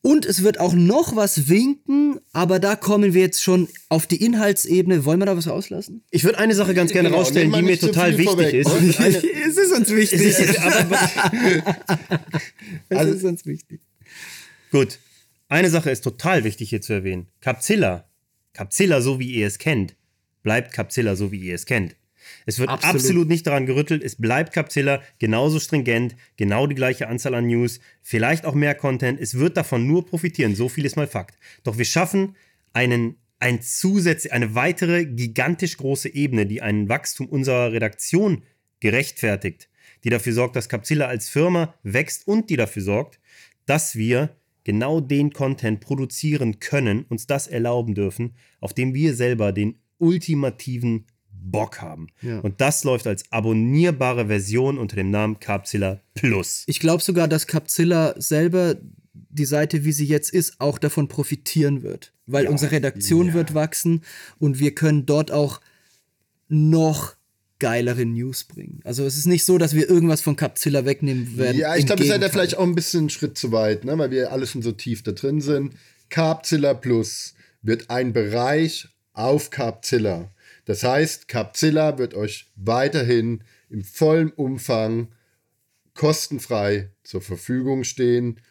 [0.08, 4.24] Und es wird auch noch was winken, aber da kommen wir jetzt schon auf die
[4.24, 5.04] Inhaltsebene.
[5.04, 6.02] Wollen wir da was rauslassen?
[6.12, 8.54] Ich würde eine Sache ganz gerne Genau, rausstellen, die mir total wichtig vorweg.
[8.54, 8.68] ist.
[9.48, 10.22] Es ist uns wichtig.
[10.22, 10.60] Es ist-
[12.90, 13.82] Also- ist uns wichtig.
[14.72, 15.00] Gut.
[15.50, 17.28] Eine Sache ist total wichtig hier zu erwähnen.
[17.42, 18.08] Capzilla,
[18.54, 19.96] Capzilla so wie ihr es kennt,
[20.42, 21.96] bleibt Capzilla so wie ihr es kennt.
[22.46, 23.28] Es wird absolut, Absolut.
[23.28, 28.46] nicht daran gerüttelt, es bleibt Capzilla genauso stringent, genau die gleiche Anzahl an News, vielleicht
[28.46, 29.20] auch mehr Content.
[29.20, 31.38] Es wird davon nur profitieren, so viel ist mal Fakt.
[31.64, 32.36] Doch wir schaffen
[32.74, 38.44] einen, ein zusätzlich, eine weitere gigantisch große Ebene, die ein Wachstum unserer Redaktion
[38.80, 39.70] gerechtfertigt,
[40.04, 43.20] die dafür sorgt, dass Capzilla als Firma wächst und die dafür sorgt,
[43.66, 44.36] dass wir
[44.68, 51.06] genau den Content produzieren können, uns das erlauben dürfen, auf dem wir selber den ultimativen
[51.52, 52.08] Bock haben.
[52.22, 52.40] Ja.
[52.40, 56.64] Und das läuft als abonnierbare Version unter dem Namen Capzilla Plus.
[56.68, 58.76] Ich glaube sogar, dass Capzilla selber
[59.30, 62.14] die Seite, wie sie jetzt ist, auch davon profitieren wird.
[62.26, 64.02] Weil unsere Redaktion wird wachsen
[64.38, 65.62] und wir können dort auch
[66.50, 67.16] noch
[67.60, 68.82] geilere News bringen.
[68.84, 71.58] Also es ist nicht so, dass wir irgendwas von Capzilla wegnehmen werden.
[71.58, 72.30] Ja, ich glaube, ihr seid ja Gegenteil.
[72.32, 73.98] vielleicht auch ein bisschen einen Schritt zu weit, ne?
[73.98, 75.74] weil wir alle schon so tief da drin sind.
[76.10, 80.32] Carpzilla Plus wird ein Bereich auf Carpzilla.
[80.68, 85.08] Das heißt, Carpzilla wird euch weiterhin im vollen Umfang
[85.94, 88.42] kostenfrei zur Verfügung stehen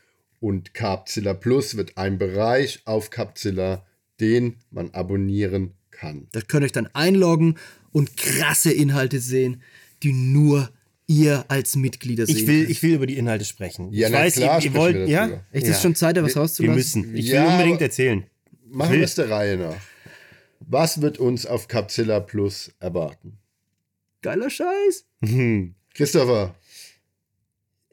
[0.41, 3.85] und Carpzilla Plus wird ein Bereich auf Carpzilla,
[4.19, 6.27] den man abonnieren kann.
[6.33, 7.59] Da könnt ihr euch dann einloggen
[7.93, 9.61] und krasse Inhalte sehen,
[10.03, 10.71] die nur
[11.07, 13.93] ihr als Mitglieder sehen Ich will, ich will über die Inhalte sprechen.
[13.93, 15.45] Ja, ich na weiß, klar ihr, ihr wollt, wir ja.
[15.53, 15.73] Echt, ja.
[15.73, 16.75] ist schon Zeit, da was wir rauszulassen?
[16.75, 17.15] müssen.
[17.15, 18.25] Ich will Ja, unbedingt erzählen.
[18.71, 19.77] Machen wir es der Reihe nach.
[20.69, 23.39] Was wird uns auf Capzilla Plus erwarten?
[24.23, 25.07] Geiler Scheiß.
[25.95, 26.57] Christopher,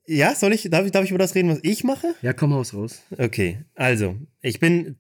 [0.08, 2.16] Ja, soll ich, darf ich, darf ich über das reden, was ich mache?
[2.24, 3.04] Ja, komm raus, raus.
[3.18, 4.98] Okay, also, ich bin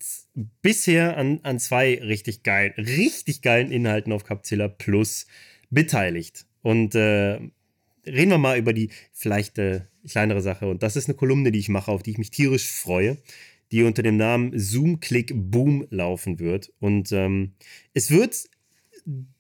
[0.61, 5.26] bisher an, an zwei richtig geilen, richtig geilen Inhalten auf Capzilla Plus
[5.71, 6.45] beteiligt.
[6.61, 7.39] Und äh,
[8.05, 10.67] reden wir mal über die vielleicht äh, kleinere Sache.
[10.67, 13.17] Und das ist eine Kolumne, die ich mache, auf die ich mich tierisch freue,
[13.74, 16.71] die unter dem Namen Zoom Click Boom laufen wird.
[16.80, 17.53] Und ähm,
[17.93, 18.49] es wird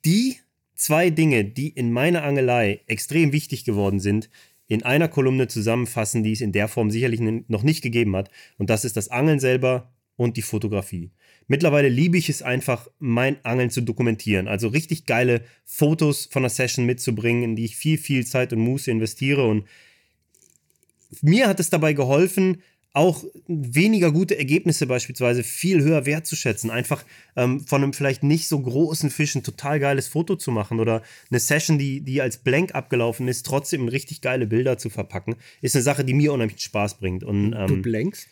[0.03, 0.37] die
[0.75, 4.29] zwei Dinge, die in meiner Angelei extrem wichtig geworden sind,
[4.67, 8.31] in einer Kolumne zusammenfassen, die es in der Form sicherlich noch nicht gegeben hat.
[8.57, 11.11] Und das ist das Angeln selber und die Fotografie.
[11.47, 14.47] Mittlerweile liebe ich es einfach, mein Angeln zu dokumentieren.
[14.47, 18.61] Also richtig geile Fotos von einer Session mitzubringen, in die ich viel, viel Zeit und
[18.61, 19.47] Muße investiere.
[19.47, 19.67] Und
[21.21, 22.63] mir hat es dabei geholfen,
[22.93, 26.69] auch weniger gute Ergebnisse beispielsweise viel höher wertzuschätzen.
[26.69, 27.03] Einfach
[27.35, 31.01] ähm, von einem vielleicht nicht so großen Fisch ein total geiles Foto zu machen oder
[31.31, 35.35] eine Session, die, die als blank abgelaufen ist, trotzdem in richtig geile Bilder zu verpacken,
[35.61, 37.23] ist eine Sache, die mir unheimlich Spaß bringt.
[37.23, 38.27] Und Du ähm, blankst?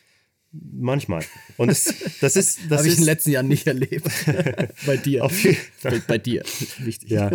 [0.52, 1.24] manchmal.
[1.56, 2.60] Und das, das ist.
[2.68, 4.06] Das Habe ich in den letzten Jahren nicht erlebt.
[4.86, 5.24] bei dir.
[5.24, 5.32] Auf
[5.82, 6.42] bei, bei dir.
[6.78, 7.10] Wichtig.
[7.10, 7.30] Ja.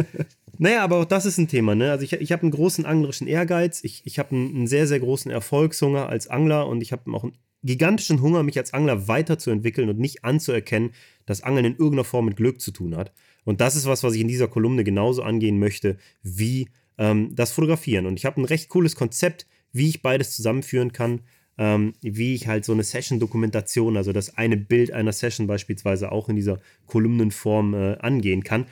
[0.59, 1.75] Naja, aber auch das ist ein Thema.
[1.75, 1.91] Ne?
[1.91, 4.99] Also ich, ich habe einen großen anglerischen Ehrgeiz, ich, ich habe einen, einen sehr, sehr
[4.99, 9.89] großen Erfolgshunger als Angler und ich habe auch einen gigantischen Hunger, mich als Angler weiterzuentwickeln
[9.89, 10.91] und nicht anzuerkennen,
[11.25, 13.11] dass Angeln in irgendeiner Form mit Glück zu tun hat.
[13.43, 17.51] Und das ist was, was ich in dieser Kolumne genauso angehen möchte wie ähm, das
[17.51, 18.05] Fotografieren.
[18.05, 21.21] Und ich habe ein recht cooles Konzept, wie ich beides zusammenführen kann,
[21.57, 26.29] ähm, wie ich halt so eine Session-Dokumentation, also das eine Bild einer Session beispielsweise auch
[26.29, 28.67] in dieser Kolumnenform äh, angehen kann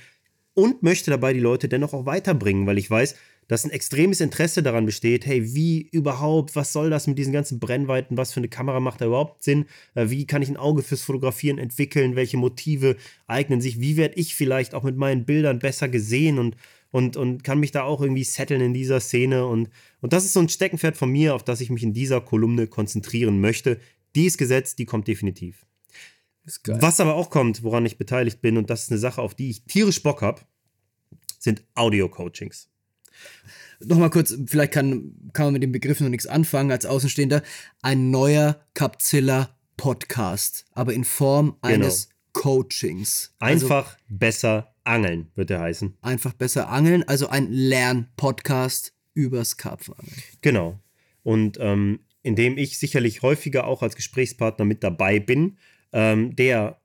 [0.56, 3.16] und möchte dabei die Leute dennoch auch weiterbringen, weil ich weiß,
[3.48, 7.60] dass ein extremes Interesse daran besteht, hey, wie überhaupt, was soll das mit diesen ganzen
[7.60, 10.82] Brennweiten, was für eine Kamera macht da überhaupt Sinn, äh, wie kann ich ein Auge
[10.82, 12.96] fürs Fotografieren entwickeln, welche Motive
[13.28, 16.56] eignen sich, wie werde ich vielleicht auch mit meinen Bildern besser gesehen und,
[16.90, 19.46] und, und kann mich da auch irgendwie setteln in dieser Szene.
[19.46, 19.70] Und,
[20.02, 22.66] und das ist so ein Steckenpferd von mir, auf das ich mich in dieser Kolumne
[22.68, 23.80] konzentrieren möchte.
[24.16, 25.66] Die ist gesetzt, die kommt definitiv.
[26.66, 29.50] Was aber auch kommt, woran ich beteiligt bin, und das ist eine Sache, auf die
[29.50, 30.42] ich tierisch Bock habe,
[31.40, 32.70] sind Audio-Coachings.
[33.84, 37.42] Nochmal kurz, vielleicht kann, kann man mit dem Begriff noch nichts anfangen als Außenstehender.
[37.82, 43.34] Ein neuer Capzilla-Podcast, aber in Form eines Coachings.
[43.40, 45.98] Also Einfach besser angeln, wird er heißen.
[46.02, 50.22] Einfach besser angeln, also ein Lern-Podcast übers Karpfenangeln.
[50.42, 50.80] Genau.
[51.24, 55.58] Und ähm, in dem ich sicherlich häufiger auch als Gesprächspartner mit dabei bin,
[55.96, 56.78] ähm, der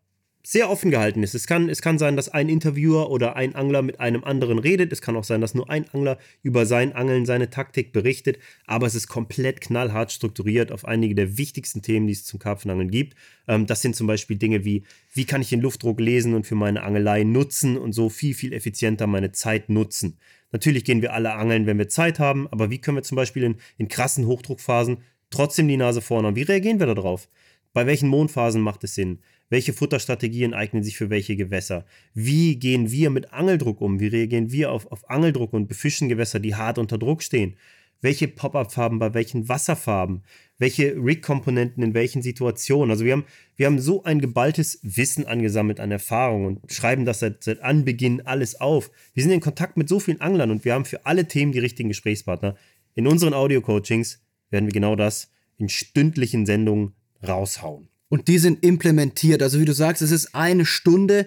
[0.42, 1.34] sehr offen gehalten ist.
[1.34, 4.90] Es kann, es kann sein, dass ein Interviewer oder ein Angler mit einem anderen redet.
[4.90, 8.38] Es kann auch sein, dass nur ein Angler über sein Angeln, seine Taktik berichtet.
[8.66, 12.90] Aber es ist komplett knallhart strukturiert auf einige der wichtigsten Themen, die es zum Karpfenangeln
[12.90, 13.16] gibt.
[13.48, 16.54] Ähm, das sind zum Beispiel Dinge wie, wie kann ich den Luftdruck lesen und für
[16.54, 20.18] meine Angelei nutzen und so viel, viel effizienter meine Zeit nutzen.
[20.52, 23.42] Natürlich gehen wir alle angeln, wenn wir Zeit haben, aber wie können wir zum Beispiel
[23.42, 24.98] in, in krassen Hochdruckphasen
[25.28, 26.36] trotzdem die Nase vorne haben?
[26.36, 27.28] Wie reagieren wir darauf?
[27.72, 29.20] Bei welchen Mondphasen macht es Sinn?
[29.48, 31.84] Welche Futterstrategien eignen sich für welche Gewässer?
[32.14, 34.00] Wie gehen wir mit Angeldruck um?
[34.00, 37.56] Wie reagieren wir auf, auf Angeldruck und befischen Gewässer, die hart unter Druck stehen?
[38.00, 40.22] Welche Pop-up-Farben bei welchen Wasserfarben?
[40.58, 42.90] Welche Rig-Komponenten in welchen Situationen?
[42.90, 43.24] Also wir haben,
[43.56, 48.22] wir haben so ein geballtes Wissen angesammelt an Erfahrung und schreiben das seit, seit Anbeginn
[48.22, 48.90] alles auf.
[49.14, 51.58] Wir sind in Kontakt mit so vielen Anglern und wir haben für alle Themen die
[51.60, 52.56] richtigen Gesprächspartner.
[52.94, 56.94] In unseren Audio-Coachings werden wir genau das in stündlichen Sendungen
[57.26, 57.88] raushauen.
[58.08, 59.42] Und die sind implementiert.
[59.42, 61.26] Also wie du sagst, es ist eine Stunde,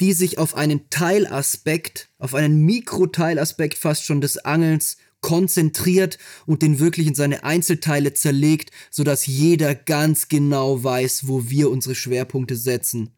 [0.00, 6.80] die sich auf einen Teilaspekt, auf einen Mikroteilaspekt fast schon des Angelns konzentriert und den
[6.80, 13.10] wirklich in seine Einzelteile zerlegt, sodass jeder ganz genau weiß, wo wir unsere Schwerpunkte setzen.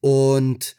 [0.00, 0.76] Und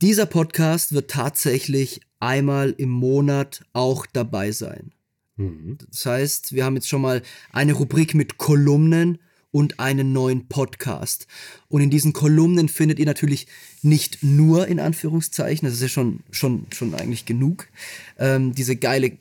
[0.00, 4.94] dieser Podcast wird tatsächlich einmal im Monat auch dabei sein.
[5.36, 5.76] Mhm.
[5.90, 9.18] Das heißt, wir haben jetzt schon mal eine Rubrik mit Kolumnen
[9.52, 11.28] und einen neuen Podcast.
[11.68, 13.46] Und in diesen Kolumnen findet ihr natürlich
[13.82, 17.68] nicht nur in Anführungszeichen, das ist ja schon, schon, schon eigentlich genug,
[18.18, 19.12] ähm, diese geile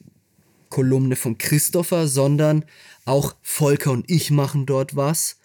[0.69, 2.65] Kolumne von Christopher, sondern
[3.05, 5.37] auch Volker und ich machen dort was.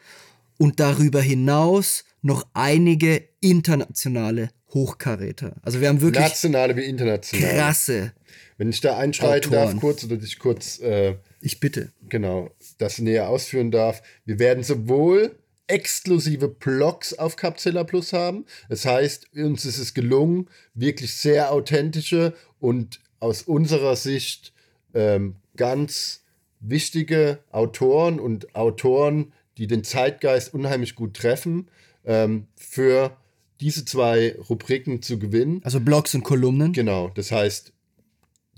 [0.59, 5.57] Und darüber hinaus noch einige internationale Hochkaräter.
[5.63, 8.13] Also wir haben wirklich nationale wie internationale krasse.
[8.57, 9.73] Wenn ich da einschreiten Autoren.
[9.73, 11.17] darf, kurz oder dich kurz äh,
[11.47, 11.93] ich bitte.
[12.09, 14.03] Genau, das näher ausführen darf.
[14.25, 15.37] Wir werden sowohl
[15.69, 18.45] exklusive Blogs auf Capzilla Plus haben.
[18.69, 24.53] Das heißt, uns ist es gelungen, wirklich sehr authentische und aus unserer Sicht
[24.93, 26.25] ähm, ganz
[26.61, 31.69] wichtige Autoren und Autoren, die den Zeitgeist unheimlich gut treffen,
[32.05, 33.17] ähm, für
[33.61, 35.61] diese zwei Rubriken zu gewinnen.
[35.65, 36.73] Also Blogs und Kolumnen.
[36.73, 37.73] Genau, das heißt,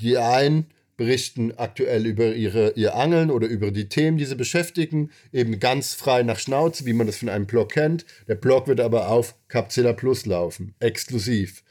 [0.00, 0.66] die einen
[0.98, 5.94] berichten aktuell über ihre, ihr Angeln oder über die Themen, die sie beschäftigen, eben ganz
[5.94, 8.04] frei nach Schnauze, wie man das von einem Blog kennt.
[8.26, 11.62] Der Blog wird aber auf Capzilla Plus laufen, exklusiv.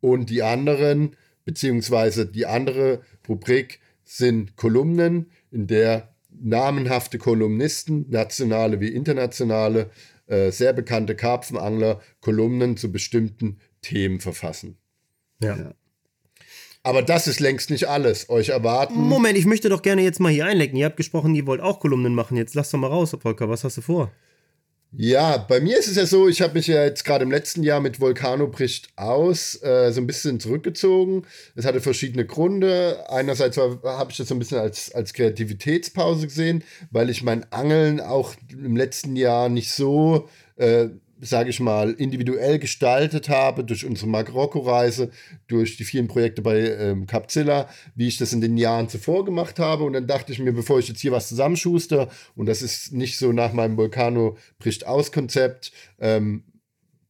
[0.00, 8.88] Und die anderen, beziehungsweise die andere Rubrik sind Kolumnen, in der namenhafte Kolumnisten, nationale wie
[8.88, 9.90] internationale,
[10.26, 14.78] äh, sehr bekannte Karpfenangler Kolumnen zu bestimmten Themen verfassen.
[15.42, 15.56] ja.
[15.56, 15.74] ja.
[16.86, 18.28] Aber das ist längst nicht alles.
[18.28, 18.94] Euch erwarten.
[18.94, 20.76] Moment, ich möchte doch gerne jetzt mal hier einlecken.
[20.76, 22.36] Ihr habt gesprochen, ihr wollt auch Kolumnen machen.
[22.36, 23.48] Jetzt lass doch mal raus, Volker.
[23.48, 24.12] Was hast du vor?
[24.92, 27.64] Ja, bei mir ist es ja so, ich habe mich ja jetzt gerade im letzten
[27.64, 31.26] Jahr mit Volcano bricht aus äh, so ein bisschen zurückgezogen.
[31.56, 33.04] Es hatte verschiedene Gründe.
[33.08, 36.62] Einerseits habe ich das so ein bisschen als, als Kreativitätspause gesehen,
[36.92, 40.86] weil ich mein Angeln auch im letzten Jahr nicht so äh,
[41.20, 45.10] sage ich mal, individuell gestaltet habe durch unsere Marokko-Reise,
[45.46, 49.58] durch die vielen Projekte bei ähm, Capzilla, wie ich das in den Jahren zuvor gemacht
[49.58, 49.84] habe.
[49.84, 53.18] Und dann dachte ich mir, bevor ich jetzt hier was zusammenschuster, und das ist nicht
[53.18, 56.44] so nach meinem Volcano bricht aus Konzept, ähm,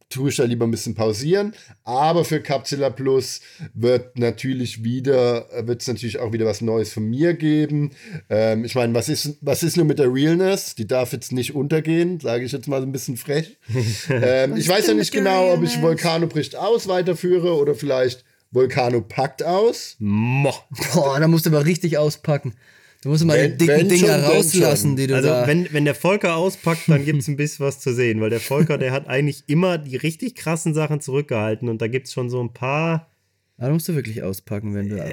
[0.09, 1.55] tue ich da lieber ein bisschen pausieren.
[1.85, 3.41] Aber für Capsula Plus
[3.75, 7.91] wird natürlich wieder, wird es natürlich auch wieder was Neues von mir geben.
[8.31, 10.75] Ähm, ich meine, was ist, was ist nur mit der Realness?
[10.75, 13.59] Die darf jetzt nicht untergehen, sage ich jetzt mal so ein bisschen frech.
[14.11, 19.01] ähm, ich weiß ja nicht genau, ob ich Volcano bricht aus weiterführe oder vielleicht Volcano
[19.01, 19.97] packt aus.
[20.95, 22.55] Boah, da musst du aber richtig auspacken.
[23.07, 25.47] Du musst mal wenn, die dicken Dinger schon, rauslassen, die du also, da.
[25.47, 28.41] Wenn, wenn der Volker auspackt, dann gibt es ein bisschen was zu sehen, weil der
[28.41, 32.31] Volker, der hat eigentlich immer die richtig krassen Sachen zurückgehalten und da gibt es schon
[32.31, 33.09] so ein paar.
[33.59, 35.05] Da musst du wirklich auspacken, wenn du, ja,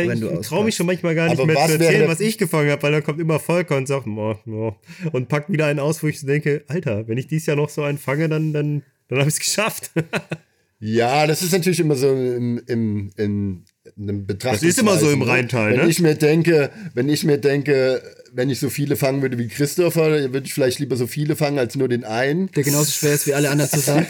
[0.00, 2.20] wenn, wenn du ich traue mich schon manchmal gar nicht Aber mehr zu erzählen, was
[2.20, 4.74] ich gefangen habe, weil dann kommt immer Volker und sagt, oh, oh,
[5.12, 7.82] und packt wieder einen aus, wo ich denke, Alter, wenn ich dies Jahr noch so
[7.84, 9.92] einen fange, dann, dann, dann habe ich es geschafft.
[10.78, 13.64] ja, das ist natürlich immer so im, im, im
[13.98, 15.88] eine Das ist immer so im Rheintal, wenn ne?
[15.88, 20.10] Ich mir denke, wenn ich mir denke, wenn ich so viele fangen würde wie Christopher,
[20.10, 23.14] dann würde ich vielleicht lieber so viele fangen als nur den einen, Der genauso schwer
[23.14, 24.06] ist wie alle anderen zusammen.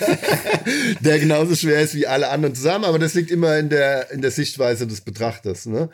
[1.00, 2.84] der genauso schwer ist wie alle anderen zusammen.
[2.84, 5.66] Aber das liegt immer in der, in der Sichtweise des Betrachters.
[5.66, 5.90] Ne?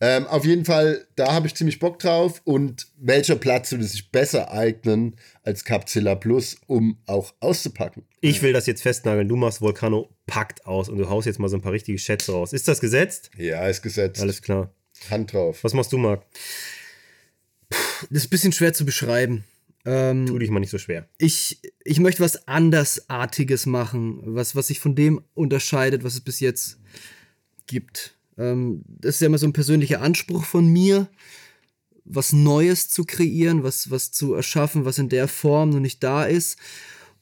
[0.00, 2.40] Ähm, auf jeden Fall, da habe ich ziemlich Bock drauf.
[2.44, 8.04] Und welcher Platz würde sich besser eignen als Capzilla Plus, um auch auszupacken?
[8.28, 9.28] Ich will das jetzt festnageln.
[9.28, 12.32] Du machst Volcano packt aus und du haust jetzt mal so ein paar richtige Schätze
[12.32, 12.52] raus.
[12.52, 13.30] Ist das gesetzt?
[13.36, 14.20] Ja, ist gesetzt.
[14.20, 14.72] Alles klar.
[15.10, 15.62] Hand drauf.
[15.62, 16.24] Was machst du, Marc?
[17.68, 17.78] Das
[18.10, 19.44] ist ein bisschen schwer zu beschreiben.
[19.84, 21.06] Ähm, Tu dich mal nicht so schwer.
[21.18, 26.40] ich, ich möchte was andersartiges machen, was, was sich von dem unterscheidet, was es bis
[26.40, 26.78] jetzt
[27.66, 28.16] gibt.
[28.38, 31.08] Ähm, das ist ja immer so ein persönlicher Anspruch von mir,
[32.06, 36.24] was Neues zu kreieren, was, was zu erschaffen, was in der Form noch nicht da
[36.24, 36.56] ist.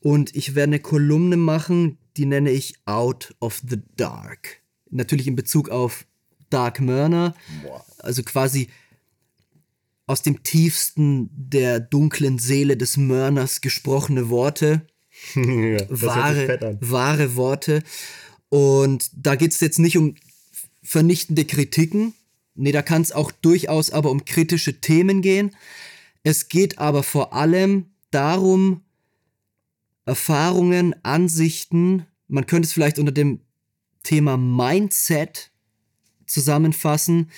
[0.02, 4.60] Und ich werde eine Kolumne machen, die nenne ich Out of the Dark.
[4.90, 6.04] Natürlich in Bezug auf
[6.50, 7.34] Dark Murner.
[7.98, 8.68] Also quasi
[10.06, 14.86] aus dem tiefsten der dunklen Seele des Mörners gesprochene Worte,
[15.34, 17.82] ja, wahre, wahre Worte.
[18.48, 20.16] Und da geht es jetzt nicht um
[20.82, 22.12] vernichtende Kritiken.
[22.54, 25.54] Nee, da kann es auch durchaus aber um kritische Themen gehen.
[26.24, 28.82] Es geht aber vor allem darum,
[30.04, 33.40] Erfahrungen, Ansichten, man könnte es vielleicht unter dem
[34.02, 35.50] Thema Mindset
[36.26, 37.30] zusammenfassen,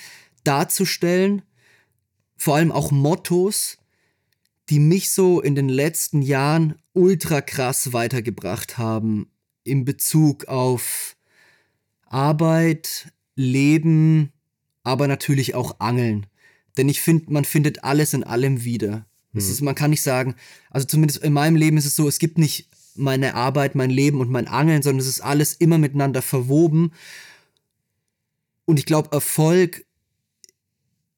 [0.43, 1.43] darzustellen,
[2.37, 3.77] vor allem auch Mottos,
[4.69, 9.29] die mich so in den letzten Jahren ultra krass weitergebracht haben
[9.63, 11.15] in Bezug auf
[12.05, 14.31] Arbeit, Leben,
[14.83, 16.27] aber natürlich auch Angeln.
[16.77, 19.05] Denn ich finde, man findet alles in allem wieder.
[19.37, 20.35] Es ist, man kann nicht sagen,
[20.69, 24.19] also zumindest in meinem Leben ist es so, es gibt nicht meine Arbeit, mein Leben
[24.21, 26.91] und mein Angeln, sondern es ist alles immer miteinander verwoben.
[28.65, 29.85] Und ich glaube, Erfolg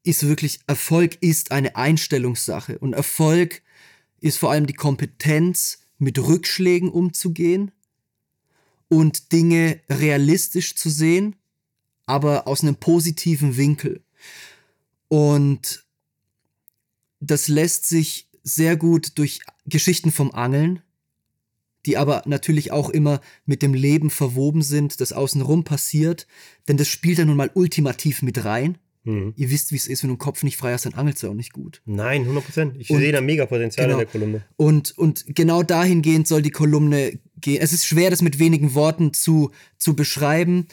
[0.03, 2.79] ist wirklich, Erfolg ist eine Einstellungssache.
[2.79, 3.61] Und Erfolg
[4.19, 7.71] ist vor allem die Kompetenz, mit Rückschlägen umzugehen
[8.87, 11.35] und Dinge realistisch zu sehen,
[12.05, 14.03] aber aus einem positiven Winkel.
[15.07, 15.86] Und
[17.19, 20.81] das lässt sich sehr gut durch Geschichten vom Angeln,
[21.85, 26.27] die aber natürlich auch immer mit dem Leben verwoben sind, das außenrum passiert,
[26.67, 28.77] denn das spielt ja nun mal ultimativ mit rein.
[29.03, 29.33] Mhm.
[29.37, 31.29] Ihr wisst, wie es ist, wenn du den Kopf nicht frei hast, dann angelst du
[31.29, 31.81] auch nicht gut.
[31.85, 32.75] Nein, 100 Prozent.
[32.77, 33.99] Ich Und- sehe da mega Potenzial genau.
[33.99, 34.43] in der Kolumne.
[34.57, 37.61] Und, und genau dahingehend soll die Kolumne gehen.
[37.61, 40.67] Es ist schwer, das mit wenigen Worten zu, zu beschreiben,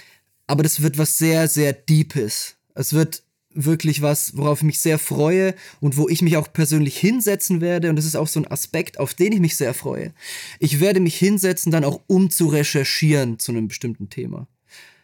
[0.47, 2.57] aber das wird was sehr, sehr Deepes.
[2.75, 3.23] Es wird
[3.55, 7.91] wirklich was, worauf ich mich sehr freue und wo ich mich auch persönlich hinsetzen werde.
[7.91, 10.13] Und das ist auch so ein Aspekt, auf den ich mich sehr freue.
[10.59, 14.47] Ich werde mich hinsetzen, dann auch um zu recherchieren zu einem bestimmten Thema.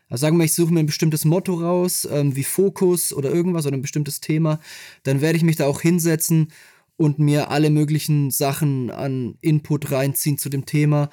[0.08, 3.64] Also sagen wir, ich suche mir ein bestimmtes Motto raus, ähm, wie Fokus oder irgendwas
[3.64, 4.58] oder ein bestimmtes Thema,
[5.04, 6.48] dann werde ich mich da auch hinsetzen
[6.96, 11.10] und mir alle möglichen Sachen an Input reinziehen zu dem Thema,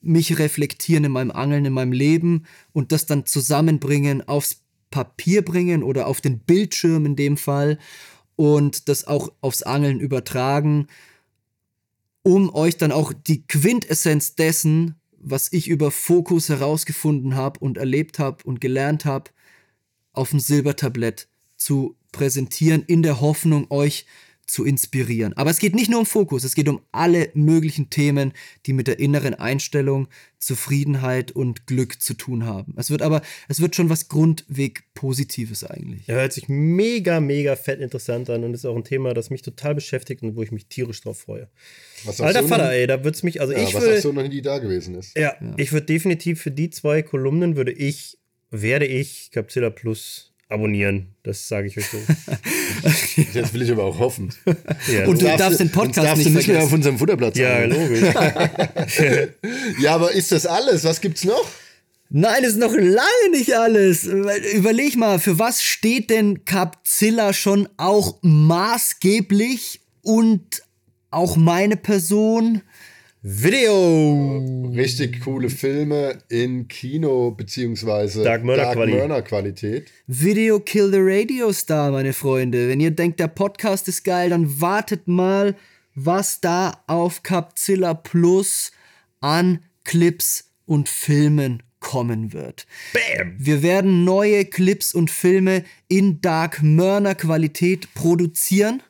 [0.00, 4.61] mich reflektieren in meinem Angeln, in meinem Leben und das dann zusammenbringen, aufs
[4.92, 7.78] Papier bringen oder auf den Bildschirm in dem Fall
[8.36, 10.86] und das auch aufs Angeln übertragen,
[12.22, 18.20] um euch dann auch die Quintessenz dessen, was ich über Fokus herausgefunden habe und erlebt
[18.20, 19.30] habe und gelernt habe,
[20.12, 24.06] auf dem Silbertablett zu präsentieren, in der Hoffnung, euch
[24.46, 25.32] zu inspirieren.
[25.36, 28.32] Aber es geht nicht nur um Fokus, es geht um alle möglichen Themen,
[28.66, 32.74] die mit der inneren Einstellung, Zufriedenheit und Glück zu tun haben.
[32.76, 36.08] Es wird aber, es wird schon was grundweg Positives eigentlich.
[36.08, 39.42] Er hört sich mega, mega fett interessant an und ist auch ein Thema, das mich
[39.42, 41.48] total beschäftigt und wo ich mich tierisch drauf freue.
[42.04, 44.26] Alter Vater, noch, ey, da wird's mich, also ja, ich was würde, auch so noch
[44.26, 45.16] nie da gewesen ist.
[45.16, 48.18] ja, ich würde definitiv für die zwei Kolumnen würde ich,
[48.50, 51.14] werde ich Capzilla Plus abonnieren.
[51.22, 51.98] Das sage ich euch so.
[53.32, 54.32] Jetzt will ich aber auch hoffen.
[54.46, 55.36] Ja, Und du logisch.
[55.38, 56.66] darfst den Podcast darfst nicht du nicht mehr vergessen.
[56.66, 57.70] auf unserem Futterplatz ja, sein.
[57.70, 58.02] logisch.
[59.80, 60.84] Ja, aber ist das alles?
[60.84, 61.46] Was gibt's noch?
[62.10, 64.04] Nein, das ist noch lange nicht alles.
[64.04, 70.62] Überleg mal, für was steht denn Capzilla schon auch maßgeblich und
[71.10, 72.62] auch meine Person?
[73.24, 74.72] Video!
[74.74, 78.94] Richtig coole Filme in Kino beziehungsweise Dark Murder Quali.
[78.94, 79.92] Murder Qualität.
[80.08, 82.68] Video Kill the Radio Star, meine Freunde.
[82.68, 85.54] Wenn ihr denkt, der Podcast ist geil, dann wartet mal,
[85.94, 88.72] was da auf Capzilla Plus
[89.20, 92.66] an Clips und Filmen kommen wird.
[92.92, 93.36] Bam!
[93.38, 98.82] Wir werden neue Clips und Filme in Dark Murner Qualität produzieren.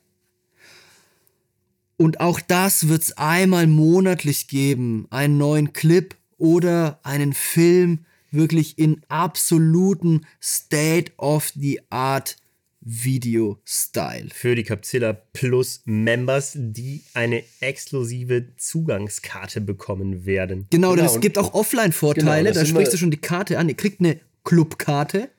[2.02, 5.06] Und auch das wird es einmal monatlich geben.
[5.10, 8.00] Einen neuen Clip oder einen Film,
[8.32, 12.36] wirklich in absoluten State-of-the-Art
[12.80, 14.30] Video-Style.
[14.34, 20.66] Für die Capzilla Plus Members, die eine exklusive Zugangskarte bekommen werden.
[20.70, 23.68] Genau, Genau, es und- gibt auch Offline-Vorteile, Genau, da sprichst du schon die Karte an.
[23.68, 25.30] Ihr kriegt eine Clubkarte.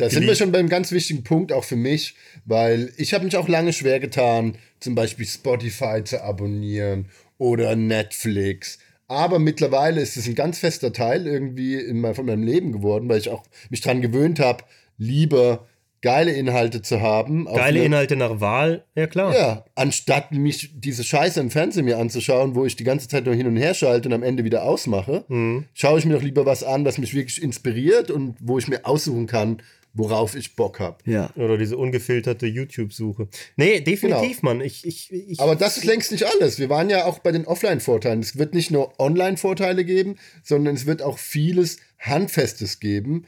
[0.00, 3.36] Da sind wir schon beim ganz wichtigen Punkt auch für mich, weil ich habe mich
[3.36, 7.06] auch lange schwer getan, zum Beispiel Spotify zu abonnieren
[7.38, 8.78] oder Netflix.
[9.08, 13.08] Aber mittlerweile ist es ein ganz fester Teil irgendwie in mein, von meinem Leben geworden,
[13.08, 14.64] weil ich auch mich daran gewöhnt habe,
[14.96, 15.66] lieber
[16.02, 17.46] geile Inhalte zu haben.
[17.46, 19.34] Geile einer- Inhalte nach Wahl, ja klar.
[19.34, 23.34] Ja, anstatt mich diese Scheiße im Fernsehen mir anzuschauen, wo ich die ganze Zeit nur
[23.34, 25.64] hin und her schalte und am Ende wieder ausmache, Mhm.
[25.72, 28.84] schaue ich mir doch lieber was an, was mich wirklich inspiriert und wo ich mir
[28.84, 29.62] aussuchen kann,
[29.94, 30.96] worauf ich Bock habe.
[31.04, 31.28] Ja.
[31.36, 33.28] Oder diese ungefilterte YouTube-Suche.
[33.56, 34.54] Nee, definitiv, Genau.
[34.54, 34.60] Mann.
[34.62, 36.58] Ich, ich, ich, Aber das ist längst nicht alles.
[36.58, 38.20] Wir waren ja auch bei den Offline-Vorteilen.
[38.20, 43.26] Es wird nicht nur Online-Vorteile geben, sondern es wird auch vieles Handfestes geben.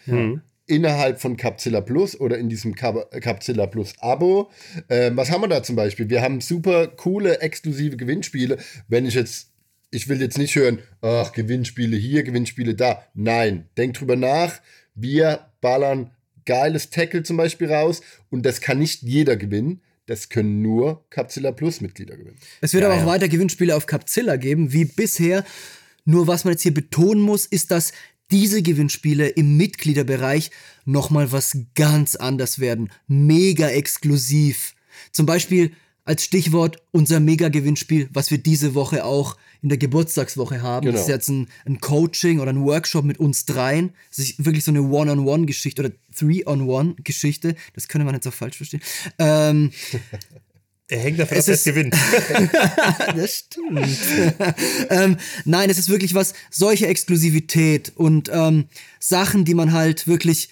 [0.66, 4.50] Innerhalb von Capzilla Plus oder in diesem Cap- Capzilla Plus Abo.
[4.88, 6.08] Ähm, was haben wir da zum Beispiel?
[6.08, 8.56] Wir haben super coole, exklusive Gewinnspiele.
[8.88, 9.50] Wenn ich jetzt,
[9.90, 13.04] ich will jetzt nicht hören, ach, Gewinnspiele hier, Gewinnspiele da.
[13.12, 14.60] Nein, denkt drüber nach.
[14.94, 16.12] Wir ballern
[16.46, 18.00] geiles Tackle zum Beispiel raus
[18.30, 19.82] und das kann nicht jeder gewinnen.
[20.06, 22.36] Das können nur Capzilla Plus Mitglieder gewinnen.
[22.60, 25.44] Es wird aber auch weiter Gewinnspiele auf Capzilla geben, wie bisher.
[26.06, 27.92] Nur was man jetzt hier betonen muss, ist, dass
[28.30, 30.50] diese Gewinnspiele im Mitgliederbereich
[30.84, 32.90] nochmal was ganz anders werden.
[33.06, 34.74] Mega exklusiv.
[35.12, 35.72] Zum Beispiel
[36.04, 40.86] als Stichwort unser Mega-Gewinnspiel, was wir diese Woche auch in der Geburtstagswoche haben.
[40.86, 41.16] Das ist Genau.
[41.16, 43.94] jetzt ein, ein Coaching oder ein Workshop mit uns dreien.
[44.10, 47.54] Das ist wirklich so eine One-on-One-Geschichte oder Three-on-One-Geschichte.
[47.74, 48.82] Das könnte man jetzt auch falsch verstehen.
[49.18, 49.70] Ähm,
[50.88, 51.94] er hängt davon es ab, ist- gewinnt.
[53.16, 53.98] das stimmt.
[54.90, 58.66] ähm, nein, es ist wirklich was, solche Exklusivität und ähm,
[59.00, 60.50] Sachen, die man halt wirklich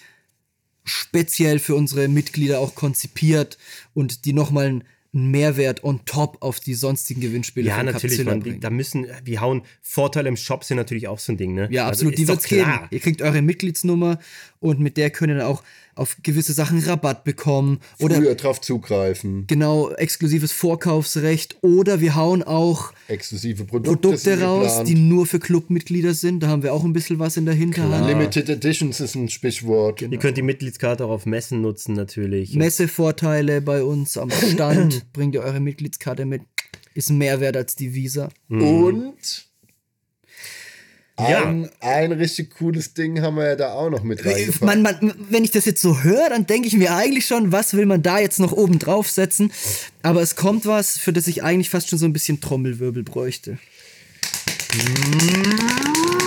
[0.83, 3.57] speziell für unsere Mitglieder auch konzipiert
[3.93, 8.59] und die nochmal einen Mehrwert on top auf die sonstigen Gewinnspiele Ja, natürlich, man, die,
[8.59, 11.67] da müssen, wir hauen Vorteile im Shop sind natürlich auch so ein Ding, ne?
[11.71, 12.79] Ja, Also absolut, ist die wird's geben.
[12.89, 14.17] Ihr kriegt eure Mitgliedsnummer
[14.59, 15.63] und mit der könnt ihr dann auch
[15.95, 19.45] auf gewisse Sachen Rabatt bekommen oder Früher drauf zugreifen.
[19.47, 24.87] genau exklusives Vorkaufsrecht oder wir hauen auch Exklusive Produkte, Produkte raus, geplant.
[24.87, 26.41] die nur für Clubmitglieder sind.
[26.41, 28.07] Da haben wir auch ein bisschen was in der Hinterhand.
[28.07, 30.01] Limited Editions ist ein Sprichwort.
[30.01, 32.55] Ihr könnt die Mitgliedskarte auch auf Messen nutzen, natürlich.
[32.55, 35.05] Messevorteile bei uns am Stand.
[35.13, 36.41] Bringt ihr eure Mitgliedskarte mit.
[36.95, 38.29] Ist ein Mehrwert als die Visa.
[38.49, 39.13] Und
[41.19, 41.45] Ja.
[41.45, 44.63] ein, ein richtig cooles Ding haben wir ja da auch noch mit reingepackt.
[44.63, 47.75] Man, man, wenn ich das jetzt so höre, dann denke ich mir eigentlich schon, was
[47.75, 49.51] will man da jetzt noch oben drauf setzen?
[50.01, 53.59] Aber es kommt was, für das ich eigentlich fast schon so ein bisschen Trommelwirbel bräuchte.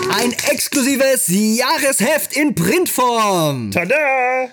[0.08, 3.72] Ein exklusives Jahresheft in Printform.
[3.72, 4.52] Tada!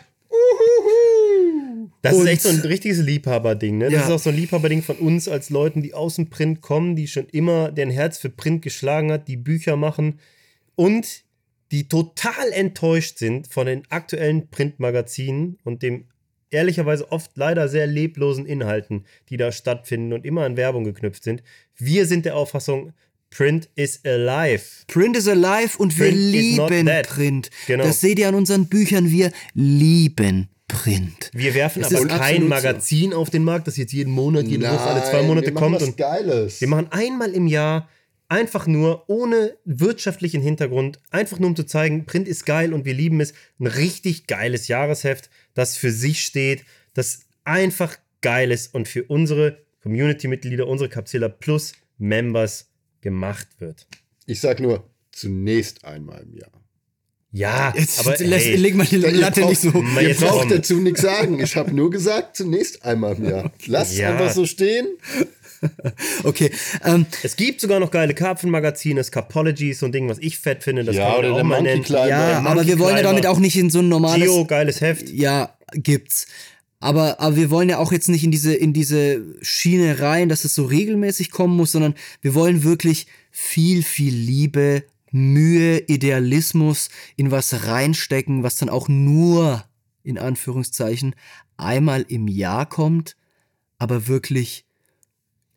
[2.02, 3.86] Das Und- ist echt so ein richtiges Liebhaberding, ne?
[3.86, 4.02] Das Ja.
[4.06, 7.08] ist auch so ein Liebhaberding von uns als Leuten, die aus dem Print kommen, die
[7.08, 10.20] schon immer deren Herz für Print geschlagen hat, die Bücher machen
[10.76, 11.24] und
[11.72, 16.06] die total enttäuscht sind von den aktuellen Printmagazinen und dem
[16.52, 21.42] ehrlicherweise oft leider sehr leblosen Inhalten, die da stattfinden und immer an Werbung geknüpft sind.
[21.76, 22.94] Wir sind der Auffassung,
[23.36, 24.64] Print is alive.
[24.88, 27.04] Print is alive und wir Print not lieben.
[27.04, 27.50] Print.
[27.68, 27.84] Genau.
[27.84, 29.10] Das seht ihr an unseren Büchern.
[29.10, 31.32] Wir lieben Print.
[31.34, 32.48] Wir werfen Es aber kein absolut so.
[32.48, 35.76] Magazin auf den Markt, das jetzt jeden Monat, jede Woche, alle zwei Monate wir kommt.
[35.78, 36.62] was Und Geiles.
[36.62, 37.90] wir machen einmal im Jahr
[38.30, 42.94] einfach nur ohne wirtschaftlichen Hintergrund, einfach nur um zu zeigen, Print ist geil und wir
[42.94, 43.34] lieben es.
[43.60, 46.64] Ein richtig geiles Jahresheft, das für sich steht,
[46.94, 52.73] das einfach geil ist und für unsere Community-Mitglieder, unsere Capsilla Plus Members
[53.04, 53.86] gemacht wird.
[54.26, 56.50] Ich sag nur, zunächst einmal im Jahr.
[57.36, 59.70] Ja, Jetzt aber lässt, hey, leg mal die Latte braucht- nicht so.
[60.00, 60.50] Ihr jetzt braucht komm.
[60.50, 61.40] dazu nichts sagen.
[61.40, 63.52] Ich habe nur gesagt, zunächst einmal im Jahr.
[63.66, 64.12] Lasst es Ja.
[64.12, 64.88] einfach so stehen.
[66.26, 66.52] Okay.
[66.84, 70.84] Ähm, Es gibt sogar noch geile Karpfenmagazine, Scapology, so ein Ding, was ich fett finde.
[70.84, 71.84] Das Ja, kann man oder auch der mal Monkey nennen.
[71.84, 72.08] Climber.
[72.10, 74.24] ja, Monkey aber wir wollen ja damit auch nicht in so ein normales.
[74.28, 75.10] Geo, geiles Heft.
[75.10, 76.28] Ja, gibt's.
[76.84, 80.44] Aber, aber wir wollen ja auch jetzt nicht in diese, in diese Schiene rein, dass
[80.44, 87.32] es so regelmäßig kommen muss, sondern wir wollen wirklich viel, viel Liebe, Mühe, Idealismus in
[87.32, 89.64] was reinstecken, was dann auch nur,
[90.04, 91.16] in Anführungszeichen,
[91.56, 93.16] einmal im Jahr kommt,
[93.78, 94.66] aber wirklich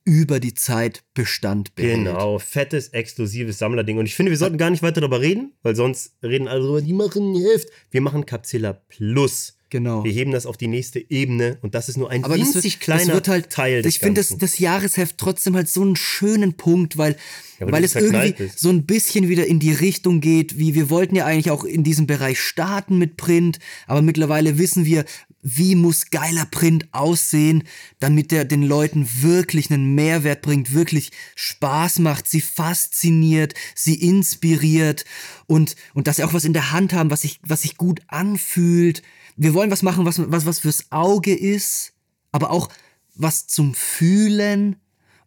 [0.05, 2.05] über die Zeit Bestand behält.
[2.05, 3.99] Genau, fettes, exklusives Sammlerding.
[3.99, 6.83] Und ich finde, wir sollten gar nicht weiter darüber reden, weil sonst reden alle darüber,
[6.83, 7.69] die machen ein Heft.
[7.91, 9.56] Wir machen Capzilla Plus.
[9.77, 10.05] Genau.
[10.05, 12.81] Wir heben das auf die nächste Ebene und das ist nur ein Aber winzig wird,
[12.81, 15.97] kleiner das wird halt, Teil des Ich finde das, das Jahresheft trotzdem halt so einen
[15.97, 17.15] schönen Punkt, weil,
[17.61, 18.59] Ja, weil es irgendwie bist.
[18.59, 21.85] so ein bisschen wieder in die Richtung geht, wie wir wollten ja eigentlich auch in
[21.85, 25.05] diesem Bereich starten mit Print, aber mittlerweile wissen wir,
[25.43, 27.65] wie muss geiler Print aussehen,
[28.01, 35.05] damit der den Leuten wirklich einen Mehrwert bringt, wirklich Spaß macht, sie fasziniert, sie inspiriert
[35.47, 38.01] und, und dass sie auch was in der Hand haben, was sich, was sich gut
[38.09, 39.03] anfühlt.
[39.37, 41.93] Wir wollen was machen, was, was, was fürs Auge ist,
[42.33, 42.69] aber auch
[43.15, 44.77] was zum Fühlen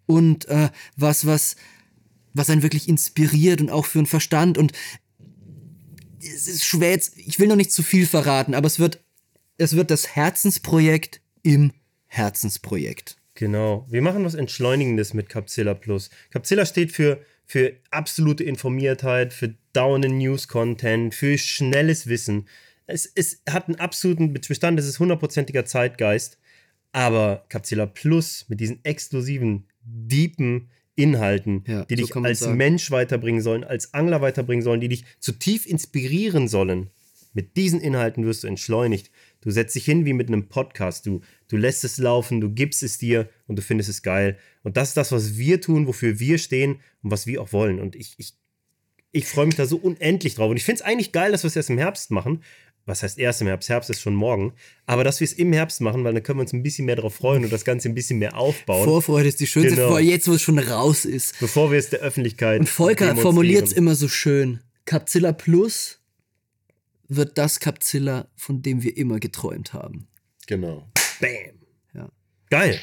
[0.05, 1.55] und äh, was, was,
[2.33, 4.57] was einen wirklich inspiriert und auch für den Verstand.
[4.57, 4.71] Und
[6.19, 9.03] es ist schwer jetzt, ich will noch nicht zu viel verraten, aber es wird,
[9.57, 11.71] es wird das Herzensprojekt im
[12.07, 13.17] Herzensprojekt.
[13.35, 13.85] Genau.
[13.89, 16.09] Wir machen was Entschleunigendes mit Capzilla Plus.
[16.29, 22.47] Capzilla steht für, für absolute Informiertheit, für dauernden News-Content, für schnelles Wissen.
[22.89, 26.37] Es, es hat einen absoluten Bestand, es ist hundertprozentiger Zeitgeist.
[26.91, 32.57] Aber Capzilla Plus mit diesen exklusiven, deepen Inhalten, Ja, die so dich als sagen.
[32.57, 36.89] Mensch weiterbringen sollen, als Angler weiterbringen sollen, die dich zutiefst inspirieren sollen.
[37.33, 39.11] Mit diesen Inhalten wirst du entschleunigt.
[39.39, 41.05] Du setzt dich hin wie mit einem Podcast.
[41.05, 44.37] Du, du lässt es laufen, du gibst es dir und du findest es geil.
[44.63, 47.79] Und das ist das, was wir tun, wofür wir stehen und was wir auch wollen.
[47.79, 48.33] Und ich, ich,
[49.11, 50.49] ich freue mich da so unendlich drauf.
[50.49, 52.43] Und ich finde es eigentlich geil, dass wir es erst im Herbst machen.
[52.89, 53.69] Was heißt erst im Herbst?
[53.69, 54.53] Herbst ist schon morgen.
[54.87, 56.95] Aber dass wir es im Herbst machen, weil dann können wir uns ein bisschen mehr
[56.95, 59.89] darauf freuen und das Ganze ein bisschen mehr aufbauen, Vorfreude ist die schönste Genau.
[59.89, 61.39] Freude, jetzt wo es schon raus ist.
[61.39, 62.59] bevor wir es der Öffentlichkeit.
[62.59, 64.61] Und Volker formuliert es immer so schön.
[64.85, 65.99] Capzilla Plus
[67.07, 70.07] wird das Capzilla, von dem wir immer geträumt haben.
[70.47, 70.87] Genau.
[71.21, 71.59] Bam.
[71.93, 72.09] Ja.
[72.49, 72.79] Geil.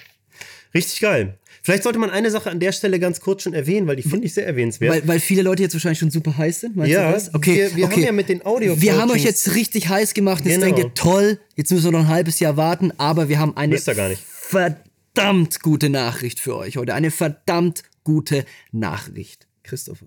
[0.76, 1.38] Richtig geil.
[1.62, 4.26] Vielleicht sollte man eine Sache an der Stelle ganz kurz schon erwähnen, weil die finde
[4.26, 4.92] ich sehr erwähnenswert.
[4.92, 6.76] Weil, weil viele Leute jetzt wahrscheinlich schon super heiß sind.
[6.76, 7.34] Meinst Ja, du das?
[7.34, 7.94] Okay, wir- wir okay.
[7.94, 10.44] haben ja mit den Audio- Wir haben euch jetzt richtig heiß gemacht.
[10.44, 10.66] Jetzt Genau.
[10.66, 13.76] denkt ihr, toll, jetzt müssen wir noch ein halbes Jahr warten, aber wir haben eine
[13.78, 16.94] verdammt gute Nachricht für euch heute.
[16.94, 19.48] Eine verdammt gute Nachricht.
[19.64, 20.06] Christopher.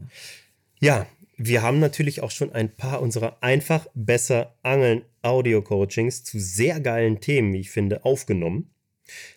[0.80, 6.80] Ja, wir haben natürlich auch schon ein paar unserer einfach besser angeln Audio-Coachings zu sehr
[6.80, 8.70] geilen Themen, wie ich finde, aufgenommen.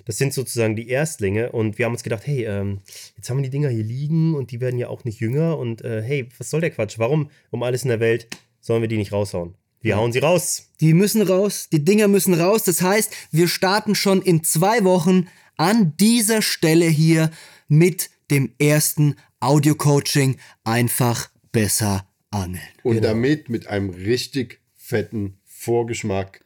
[0.05, 2.81] Das sind sozusagen die Erstlinge und wir haben uns gedacht, hey, ähm,
[3.16, 5.82] jetzt haben wir die Dinger hier liegen und die werden ja auch nicht jünger und
[5.82, 6.99] äh, hey, was soll der Quatsch?
[6.99, 8.28] Warum um alles in der Welt
[8.61, 9.55] sollen wir die nicht raushauen?
[9.81, 10.69] Wir hauen sie raus.
[10.81, 12.62] Die müssen raus, die Dinger müssen raus.
[12.62, 15.27] Das heißt, wir starten schon in zwei Wochen
[15.57, 17.31] an dieser Stelle hier
[17.66, 20.36] mit dem ersten Audio-Coaching.
[20.62, 22.62] Einfach besser angeln.
[22.85, 23.09] Und Genau.
[23.09, 26.44] damit mit einem richtig fetten Vorgeschmack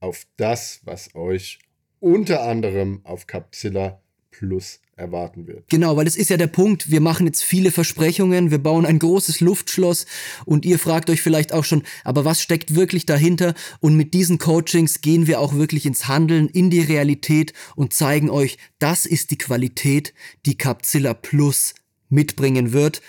[0.00, 1.58] auf das, was euch
[2.04, 5.70] unter anderem auf Capzilla Plus erwarten wird.
[5.70, 6.90] Genau, weil das ist ja der Punkt.
[6.90, 10.04] Wir machen jetzt viele Versprechungen, wir bauen ein großes Luftschloss
[10.44, 13.54] und ihr fragt euch vielleicht auch schon, aber was steckt wirklich dahinter?
[13.80, 18.28] Und mit diesen Coachings gehen wir auch wirklich ins Handeln, in die Realität und zeigen
[18.28, 20.12] euch, das ist die Qualität,
[20.44, 21.74] die Capzilla Plus
[22.10, 23.00] mitbringen wird.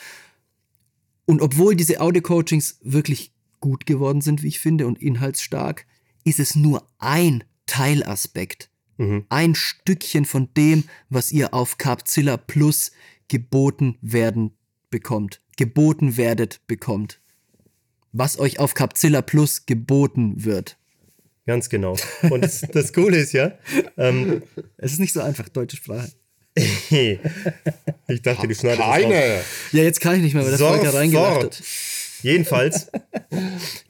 [1.25, 5.85] Und obwohl diese Audio-Coachings wirklich gut geworden sind, wie ich finde, und inhaltsstark,
[6.23, 8.69] ist es nur ein Teilaspekt
[9.29, 12.91] ein Stückchen von dem, was ihr auf Capzilla Plus
[13.27, 14.51] geboten werden
[14.89, 15.41] bekommt.
[15.57, 17.19] Geboten werdet bekommt.
[18.11, 20.77] Was euch auf Capzilla Plus geboten wird.
[21.45, 21.95] Ganz genau.
[22.21, 23.51] Und das, das Coole ist ja,
[23.97, 24.41] ähm,
[24.77, 26.11] Es ist nicht so einfach, deutsche Sprache.
[26.55, 28.81] ich dachte, du schneidest.
[28.81, 29.41] Keine!
[29.73, 31.55] Ja, jetzt kann ich nicht mehr, weil das Volker reingelacht Sofort.
[31.59, 31.63] hat.
[32.23, 32.89] Jedenfalls,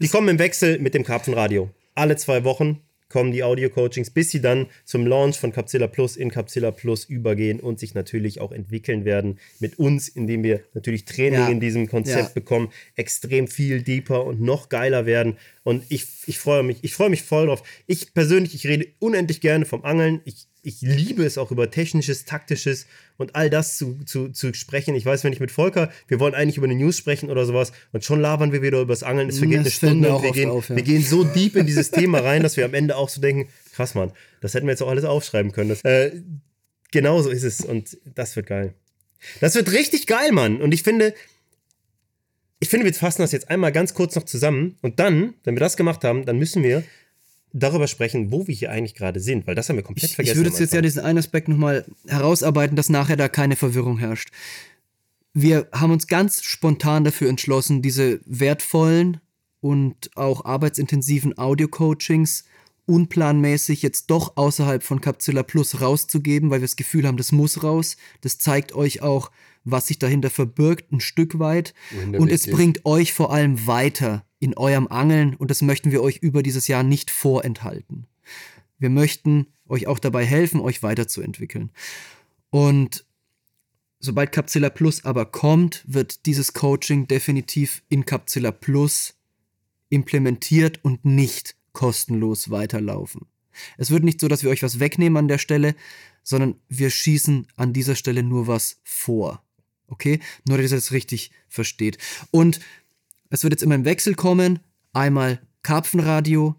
[0.02, 1.69] die kommen im Wechsel mit dem Karpfenradio.
[1.94, 6.32] Alle zwei Wochen kommen die Audio-Coachings, bis sie dann zum Launch von Capzilla Plus in
[6.32, 11.40] Capzilla Plus übergehen und sich natürlich auch entwickeln werden mit uns, indem wir natürlich Training
[11.40, 11.49] Ja.
[11.49, 12.32] in diesem Konzept Ja.
[12.34, 15.38] bekommen, extrem viel deeper und noch geiler werden.
[15.64, 17.64] Und ich, ich freue mich, ich freue mich voll drauf.
[17.88, 20.22] Ich persönlich, ich rede unendlich gerne vom Angeln.
[20.26, 22.88] Ich, ich liebe es auch über technisches, taktisches
[23.18, 24.96] und all das zu, zu, zu sprechen.
[24.96, 27.72] Ich weiß, wenn ich mit Volker, wir wollen eigentlich über eine News sprechen oder sowas
[27.94, 29.30] und schon labern wir wieder über das Angeln.
[29.30, 30.76] Es vergeht eine Stunde und wir gehen, auf, ja.
[30.76, 33.48] wir gehen so deep in dieses Thema rein, dass wir am Ende auch so denken,
[33.76, 34.12] krass, Mann,
[34.42, 35.70] das hätten wir jetzt auch alles aufschreiben können.
[35.70, 36.24] Das, äh,
[36.92, 38.74] genau so ist es und das wird geil.
[39.42, 40.62] Das wird richtig geil, Mann.
[40.62, 41.14] Und ich finde,
[42.60, 45.60] ich finde, wir fassen das jetzt einmal ganz kurz noch zusammen und dann, wenn wir
[45.60, 46.84] das gemacht haben, dann müssen wir
[47.56, 50.15] darüber sprechen, wo wir hier eigentlich gerade sind, weil das haben wir komplett Ich, ich
[50.15, 50.38] vergessen.
[50.38, 53.98] würde am jetzt, jetzt ja diesen einen Aspekt nochmal herausarbeiten, dass nachher da keine Verwirrung
[53.98, 54.30] herrscht.
[55.34, 59.22] Wir haben uns ganz spontan dafür entschlossen, diese wertvollen
[59.61, 62.44] und auch arbeitsintensiven Audio-Coachings
[62.86, 67.64] unplanmäßig jetzt doch außerhalb von Capzilla Plus rauszugeben, weil wir das Gefühl haben, das muss
[67.64, 67.98] raus.
[68.22, 69.32] Das zeigt euch auch,
[69.64, 71.73] was sich dahinter verbirgt, ein Stück weit.
[72.11, 76.18] Und es bringt euch vor allem weiter in eurem Angeln und das möchten wir euch
[76.18, 78.07] über dieses Jahr nicht vorenthalten.
[78.78, 81.72] Wir möchten euch auch dabei helfen, euch weiterzuentwickeln.
[82.49, 83.06] Und
[83.99, 89.16] sobald Capzilla Plus aber kommt, wird dieses Coaching definitiv in Capzilla Plus
[89.90, 93.28] implementiert und nicht kostenlos weiterlaufen.
[93.78, 95.76] Es wird nicht so, dass wir euch was wegnehmen an der Stelle,
[96.24, 99.44] sondern wir schießen an dieser Stelle nur was vor.
[99.88, 100.20] Okay?
[100.48, 101.98] Nur, dass ihr das richtig versteht.
[102.32, 102.60] Und
[103.30, 104.60] es wird jetzt immer im Wechsel kommen.
[104.94, 106.56] Einmal Karpfenradio,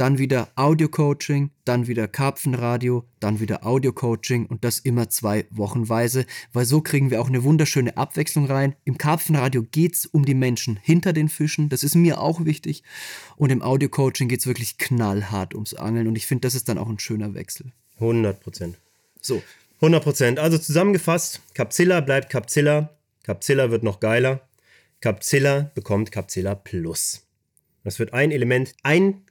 [0.00, 6.24] dann wieder Audio-Coaching, dann wieder Karpfenradio, dann wieder Audio-Coaching und das immer zwei Wochenweise,
[6.54, 8.74] weil so kriegen wir auch eine wunderschöne Abwechslung rein.
[8.84, 12.82] Im Karpfenradio geht es um die Menschen hinter den Fischen, das ist mir auch wichtig.
[13.36, 16.78] Und im Audio-Coaching geht es wirklich knallhart ums Angeln und ich finde, das ist dann
[16.78, 17.70] auch ein schöner Wechsel.
[17.96, 18.78] 100 Prozent.
[19.20, 19.42] So.
[19.82, 20.38] 100 Prozent.
[20.38, 22.88] Also zusammengefasst, Capzilla bleibt Capzilla,
[23.22, 24.40] Capzilla wird noch geiler,
[25.00, 27.26] Capzilla bekommt Capzilla Plus.
[27.84, 29.22] Das wird ein Element, ein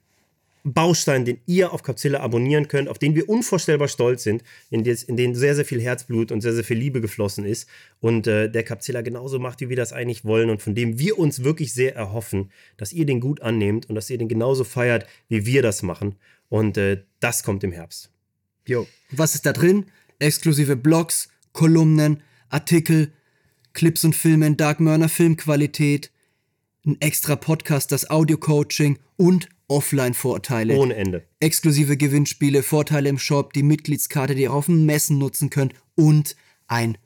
[0.64, 5.04] Baustein, den ihr auf Capzilla abonnieren könnt, auf den wir unvorstellbar stolz sind, in, des,
[5.04, 7.70] in den sehr, sehr viel Herzblut und sehr, sehr viel Liebe geflossen ist
[8.02, 11.18] und äh, der Capzilla genauso macht, wie wir das eigentlich wollen und von dem wir
[11.18, 15.06] uns wirklich sehr erhoffen, dass ihr den gut annehmt und dass ihr den genauso feiert,
[15.30, 16.16] wie wir das machen.
[16.50, 18.12] Und äh, das kommt im Herbst.
[18.68, 18.88] Jo.
[19.12, 19.86] Was ist da drin?
[20.18, 23.12] Exklusive Blogs, Kolumnen, Artikel,
[23.80, 26.12] Clips und Filme in Dark Murner Filmqualität,
[26.86, 30.76] ein extra Podcast, das Audio-Coaching und Offline-Vorteile.
[30.76, 31.26] Ohne Ende.
[31.40, 36.36] Exklusive Gewinnspiele, Vorteile im Shop, die Mitgliedskarte, die ihr auf dem Messen nutzen könnt und
[36.68, 36.98] ein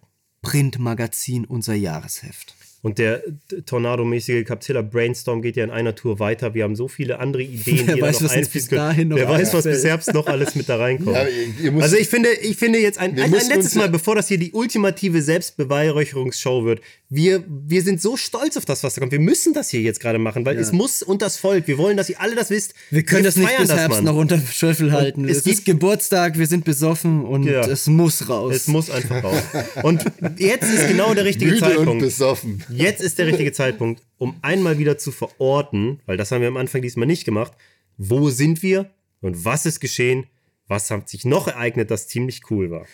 [0.41, 2.55] Printmagazin, unser Jahresheft.
[2.84, 3.23] Und der
[3.65, 6.53] tornadomäßige Capzilla Brainstorm geht ja in einer Tour weiter.
[6.53, 8.95] Wir haben so viele andere Ideen, Wer die weiß, da noch was bis einfließen dahin
[8.97, 9.10] können.
[9.10, 11.15] noch Wer weiß, was bis Herbst noch alles mit da reinkommt.
[11.18, 13.76] Ja, ihr- ihr müsst- also ich finde, ich finde jetzt ein, Wir ein, ein letztes
[13.76, 18.84] Mal, bevor das hier die ultimative Selbstbeweihräucherungsshow wird, wir, wir sind so stolz auf das,
[18.84, 19.11] was da kommt.
[19.11, 21.68] Wir müssen das hier jetzt gerade machen, weil es muss und das Volk.
[21.68, 22.73] Wir wollen, dass ihr alle das wisst.
[22.89, 24.05] Wir können das nicht feiern bis das, Herbst Mann.
[24.14, 25.30] noch unter Schöffel halten.
[25.30, 27.61] es Es, ist Geburtstag, wir sind besoffen und Ja.
[27.68, 28.53] es muss raus.
[28.55, 29.38] Es muss einfach raus.
[29.84, 30.03] Und
[30.38, 32.01] jetzt ist genau der richtige Müde und Zeitpunkt.
[32.03, 32.64] besoffen.
[32.75, 36.57] Jetzt ist der richtige Zeitpunkt, um einmal wieder zu verorten, weil das haben wir am
[36.57, 37.53] Anfang diesmal nicht gemacht.
[37.97, 38.89] Wo sind wir
[39.21, 40.25] und was ist geschehen?
[40.67, 42.85] Was hat sich noch ereignet, das ziemlich cool war?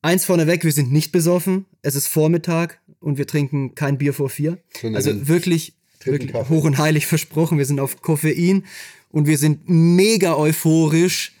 [0.00, 1.66] Eins vorneweg, wir sind nicht besoffen.
[1.82, 4.58] Es ist Vormittag und wir trinken kein Bier vor vier.
[4.94, 5.74] Also wirklich,
[6.04, 6.48] wirklich Kaffee.
[6.48, 7.58] hoch und heilig versprochen.
[7.58, 8.64] Wir sind auf Koffein
[9.10, 11.32] und wir sind mega euphorisch.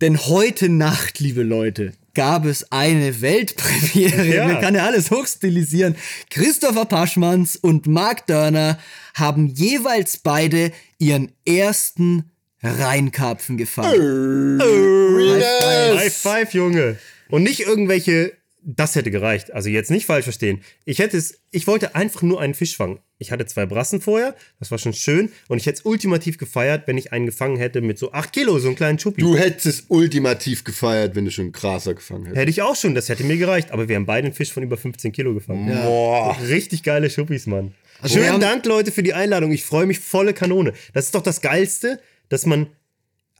[0.00, 4.26] Denn heute Nacht, liebe Leute, gab es eine Weltpremiere.
[4.26, 4.48] Ja.
[4.48, 5.94] Man kann ja alles hochstilisieren.
[6.30, 8.76] Christopher Paschmanns und Mark Dörner
[9.14, 14.60] haben jeweils beide ihren ersten Rheinkarpfen gefangen.
[14.60, 16.98] High five, Junge.
[17.28, 18.32] Und nicht irgendwelche,
[18.62, 19.52] das hätte gereicht.
[19.52, 20.60] Also jetzt nicht falsch verstehen.
[20.84, 22.98] Ich hätte es, ich wollte einfach nur einen Fisch fangen.
[23.18, 25.30] Ich hatte zwei Brassen vorher, das war schon schön.
[25.48, 28.58] Und ich hätte es ultimativ gefeiert, wenn ich einen gefangen hätte mit so 8 Kilo,
[28.58, 29.20] so einen kleinen Chuppi.
[29.20, 32.40] Du hättest es ultimativ gefeiert, wenn du schon einen Kraser gefangen hättest.
[32.40, 33.70] Hätte ich auch schon, das hätte mir gereicht.
[33.70, 35.66] Aber wir haben beide einen Fisch von über 15 Kilo gefangen.
[35.66, 36.36] Boah.
[36.48, 37.74] Richtig geile Schuppis, Mann.
[38.00, 39.50] Also Schönen Dank, Leute, für die Einladung.
[39.50, 40.72] Ich freue mich volle Kanone.
[40.94, 42.68] Das ist doch das Geilste, dass man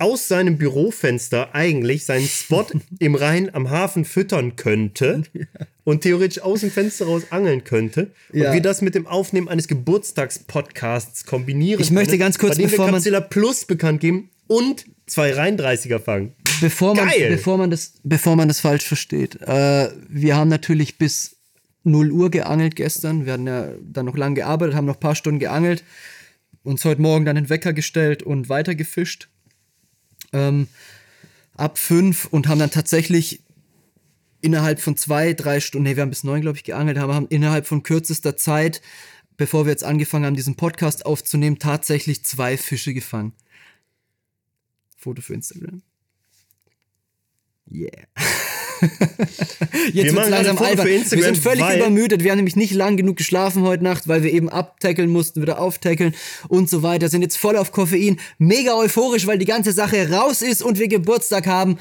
[0.01, 2.67] aus seinem Bürofenster eigentlich seinen Spot
[3.01, 5.23] im Rhein am Hafen füttern könnte
[5.85, 8.53] und theoretisch aus dem Fenster raus angeln könnte und Ja.
[8.53, 12.71] wir das mit dem Aufnehmen eines Geburtstagspodcasts kombinieren Ich möchte können, ganz kurz, bei dem
[12.71, 16.33] bevor wir man- Capzilla Plus bekannt geben und zwei Rhein-30er fangen.
[16.61, 17.31] bevor man, Geil.
[17.31, 19.41] bevor man, das, bevor man das falsch versteht.
[19.43, 21.37] Äh, wir haben natürlich bis
[21.85, 23.25] 0 Uhr geangelt gestern.
[23.27, 25.83] Wir hatten ja dann noch lange gearbeitet, haben noch ein paar Stunden geangelt,
[26.63, 29.29] uns heute Morgen dann den Wecker gestellt und weiter gefischt.
[30.33, 30.69] Ähm,
[31.55, 33.43] ab 5 und haben dann tatsächlich
[34.41, 37.29] innerhalb von zwei, drei Stunden, nee, wir haben bis neun, glaube ich, geangelt, aber haben
[37.29, 38.81] innerhalb von kürzester Zeit,
[39.37, 43.33] bevor wir jetzt angefangen haben, diesen Podcast aufzunehmen, tatsächlich zwei Fische gefangen.
[44.97, 45.83] Foto für Instagram.
[47.71, 48.07] Yeah.
[49.93, 50.87] Jetzt Wir machen langsam albern.
[50.87, 52.23] Wir sind völlig übermüdet.
[52.23, 55.61] Wir haben nämlich nicht lang genug geschlafen heute Nacht, weil wir eben abtackeln mussten, wieder
[55.61, 56.15] auftackeln
[56.49, 57.09] und so weiter.
[57.09, 60.89] Sind jetzt voll auf Koffein, mega euphorisch, weil die ganze Sache raus ist und wir
[60.89, 61.79] Geburtstag haben.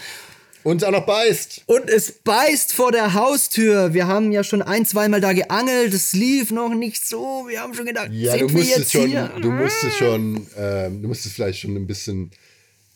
[0.64, 1.64] Uns auch noch beißt.
[1.68, 3.94] Und es beißt vor der Haustür.
[3.94, 5.94] Wir haben ja schon ein, zweimal da geangelt.
[5.94, 7.45] Es lief noch nicht so.
[7.48, 9.32] Wir haben schon gedacht, Ja, sind du wir musstest jetzt schon, hier?
[9.41, 12.32] du musstest schon, ähm, du musstest vielleicht schon ein bisschen.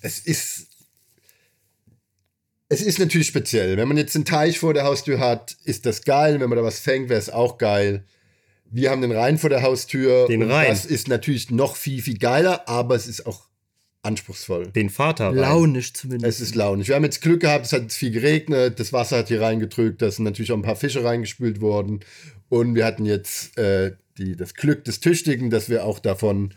[0.01, 0.67] Es ist.
[2.71, 3.75] Es ist natürlich speziell.
[3.75, 6.39] Wenn man jetzt einen Teich vor der Haustür hat, ist das geil.
[6.39, 8.05] Wenn man da was fängt, wäre es auch geil.
[8.69, 10.25] Wir haben den Rhein vor der Haustür.
[10.27, 10.69] Den und Rhein.
[10.69, 13.49] Das ist natürlich noch viel, viel geiler, aber es ist auch
[14.03, 14.67] anspruchsvoll.
[14.67, 15.33] Den Vater.
[15.33, 16.39] Launisch zumindest.
[16.39, 16.87] Es ist launisch.
[16.87, 20.01] Wir haben jetzt Glück gehabt, es hat jetzt viel geregnet, das Wasser hat hier reingedrückt,
[20.01, 21.99] da sind natürlich auch ein paar Fische reingespült worden.
[22.47, 26.53] Und wir hatten jetzt äh, die, das Glück des Tüchtigen, dass wir auch davon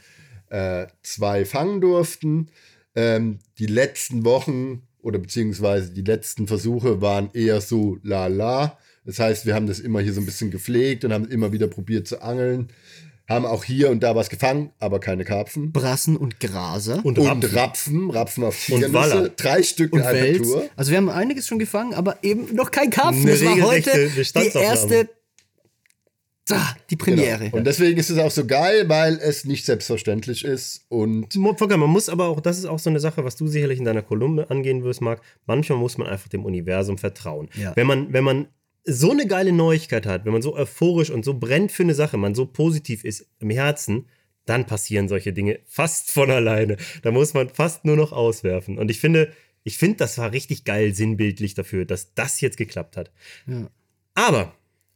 [0.49, 2.51] äh, zwei fangen durften.
[2.95, 8.79] Ähm, die letzten Wochen oder beziehungsweise die letzten Versuche waren eher so la la.
[9.05, 11.69] Das heißt, wir haben das immer hier so ein bisschen gepflegt und haben immer wieder
[11.69, 12.69] probiert zu angeln.
[13.29, 15.73] Haben auch hier und da was gefangen, aber keine Karpfen.
[15.73, 17.05] Brassen und Graser.
[17.05, 17.59] Und, Und Rapfen.
[17.59, 19.13] Rapfen, Rapfen auf Und Waller.
[19.13, 20.39] Tiernüsse, drei Stück und in einer.
[20.39, 20.69] Tour.
[20.77, 23.23] Also wir haben einiges schon gefangen, aber eben noch kein Karpfen.
[23.23, 25.09] Eine Das war heute die erste,
[26.51, 27.45] ah, die Premiere.
[27.45, 27.57] Genau.
[27.57, 31.91] Und deswegen ist es auch so geil, weil es nicht selbstverständlich ist und Volker, man
[31.91, 34.51] muss aber auch, das ist auch so eine Sache, was du sicherlich in deiner Kolumne
[34.51, 35.21] angehen wirst, Marc.
[35.47, 37.49] Manchmal muss man einfach dem Universum vertrauen.
[37.59, 37.75] Ja.
[37.77, 38.49] Wenn, man, wenn man
[38.85, 42.17] so eine geile Neuigkeit hat, wenn man so euphorisch und so brennt für eine Sache,
[42.17, 44.07] man so positiv ist im Herzen,
[44.45, 46.77] dann passieren solche Dinge fast von alleine.
[47.03, 48.79] Da muss man fast nur noch auswerfen.
[48.79, 52.99] Und ich finde, ich finde, das war richtig geil sinnbildlich dafür, dass das jetzt geklappt
[52.99, 53.11] hat.
[53.47, 53.71] Ja.
[54.15, 54.55] Aber,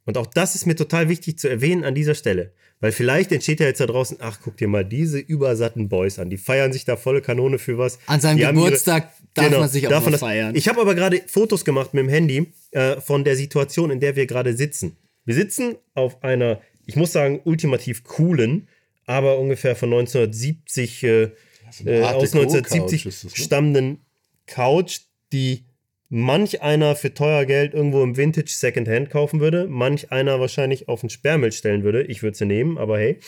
[0.09, 3.61] und auch das ist mir total wichtig zu erwähnen an dieser Stelle, weil vielleicht entsteht
[3.61, 6.87] ja jetzt da draußen, ach, guck dir mal diese übersatten Boys an, die feiern sich
[6.87, 7.99] da volle Kanone für was.
[8.07, 10.55] An seinem Die haben ihre- Geburtstag darf man sich auch mal das- feiern.
[10.57, 14.17] Ich habe aber gerade Fotos gemacht mit dem Handy äh, von der Situation, in der
[14.17, 14.97] wir gerade sitzen.
[15.27, 18.67] Wir sitzen auf einer, ich muss sagen, ultimativ coolen,
[19.05, 21.29] aber ungefähr von 1970, äh, äh,
[21.69, 23.45] aus Deco-Couch 1970 ist das, ne?
[23.45, 23.99] stammenden
[24.47, 25.01] Couch,
[25.35, 25.65] die
[26.09, 31.01] manch einer für teuer Geld irgendwo im Vintage Secondhand kaufen würde, manch einer wahrscheinlich auf
[31.01, 32.03] den Sperrmüll stellen würde.
[32.05, 33.19] Ich würde sie nehmen, aber hey.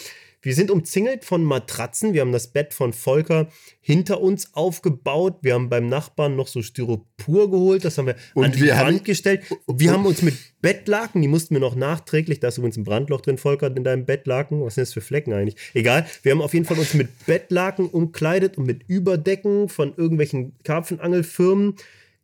[0.43, 2.15] Wir sind umzingelt von Matratzen.
[2.15, 3.49] Wir haben das Bett von Volker
[3.83, 5.37] hinter uns aufgebaut.
[5.43, 7.85] Wir haben beim Nachbarn noch so Styropor geholt.
[7.85, 9.43] Das haben wir Und an die wir haben- Wand gestellt.
[9.67, 13.21] Wir haben uns mit Bettlaken, die mussten wir noch nachträglich, da ist übrigens ein Brandloch
[13.21, 14.65] drin, Volker, in deinem Bettlaken.
[14.65, 15.57] Was sind das für Flecken eigentlich?
[15.75, 16.07] Egal.
[16.23, 21.75] Wir haben auf jeden Fall uns mit Bettlaken umkleidet und mit Überdecken von irgendwelchen Karpfenangelfirmen.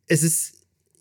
[0.07, 0.53] Es ist,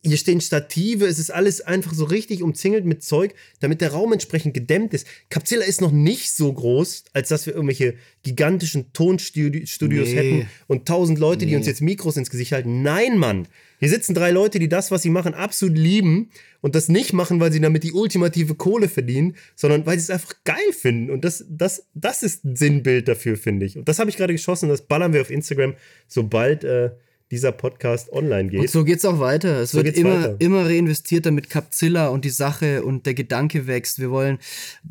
[0.03, 4.13] hier stehen Stative, es ist alles einfach so richtig umzingelt mit Zeug, damit der Raum
[4.13, 5.07] entsprechend gedämmt ist.
[5.31, 10.15] Capzilla ist noch nicht so groß, als dass wir irgendwelche gigantischen Tonstudios Nee.
[10.15, 12.83] hätten und tausend Leute, die uns jetzt Mikros ins Gesicht halten.
[12.83, 13.49] Nein, Mann.
[13.79, 16.31] Hier sitzen drei Leute, die das, was sie machen, absolut lieben
[16.63, 20.11] und das nicht machen, weil sie damit die ultimative Kohle verdienen, sondern weil sie es
[20.11, 21.11] einfach geil finden.
[21.11, 23.77] Und das, das, das ist ein Sinnbild dafür, finde ich.
[23.77, 24.69] Und das habe ich gerade geschossen.
[24.69, 25.75] Das ballern wir auf Instagram,
[26.09, 26.91] sobald äh,
[27.31, 28.61] dieser Podcast online geht.
[28.61, 29.61] Und so geht's auch weiter.
[29.63, 30.37] Es So wird immer, weiter.
[30.39, 33.99] immer reinvestiert, damit Capzilla und die Sache und der Gedanke wächst.
[33.99, 34.39] Wir wollen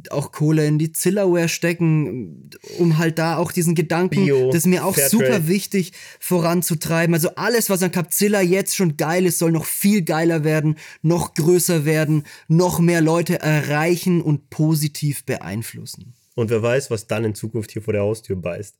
[0.10, 4.68] auch Kohle in die Zillaware stecken, um halt da auch diesen Gedanken, Bio, das ist
[4.68, 5.26] mir auch Fairtrade.
[5.26, 7.14] super wichtig, voranzutreiben.
[7.16, 11.36] Also alles, was an Capzilla jetzt schon geil ist, soll noch viel geiler werden, noch
[11.36, 16.14] größer werden, noch mehr Leute erreichen und positiv beeinflussen.
[16.36, 18.76] Und wer weiß, was dann in Zukunft hier vor der Haustür beißt.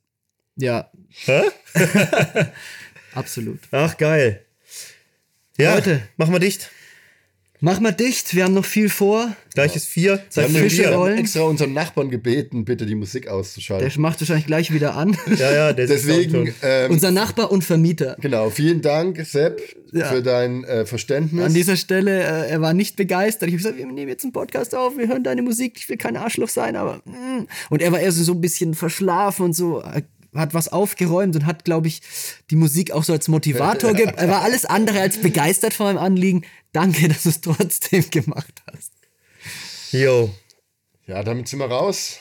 [0.58, 0.90] Ja,
[1.24, 1.42] Hä?
[3.16, 3.58] absolut.
[3.72, 4.42] Ach, geil.
[5.58, 6.02] Ja, Leute.
[6.16, 6.70] machen wir dicht.
[7.60, 9.34] Mach mal dicht, wir haben noch viel vor.
[9.54, 10.16] Gleich ist vier.
[10.18, 11.16] wir Zeit haben Fische rollen.
[11.16, 13.88] extra unseren Nachbarn gebeten, bitte die Musik auszuschalten.
[13.88, 15.16] Der macht wahrscheinlich gleich wieder an.
[15.38, 16.54] Ja, ja, der Deswegen, schon.
[16.60, 18.18] ähm, Unser Nachbar und Vermieter.
[18.20, 19.62] genau, vielen Dank, Sepp,
[19.92, 20.04] Ja.
[20.04, 21.46] für dein äh, Verständnis.
[21.46, 23.48] An dieser Stelle, äh, er war nicht begeistert.
[23.48, 25.76] Ich habe gesagt, wir nehmen jetzt einen Podcast auf, wir hören deine Musik.
[25.78, 26.98] Ich will kein Arschloch sein, aber.
[27.06, 27.46] Mm.
[27.70, 30.02] Und er war eher so, so ein bisschen verschlafen und so, äh,
[30.38, 32.02] hat was aufgeräumt und hat, glaube ich,
[32.50, 33.94] die Musik auch so als Motivator.
[33.94, 36.44] ge er war alles andere als begeistert von meinem Anliegen.
[36.72, 38.92] Danke, dass du es trotzdem gemacht hast.
[39.92, 40.30] Jo.
[41.06, 42.18] ja, damit sind wir raus.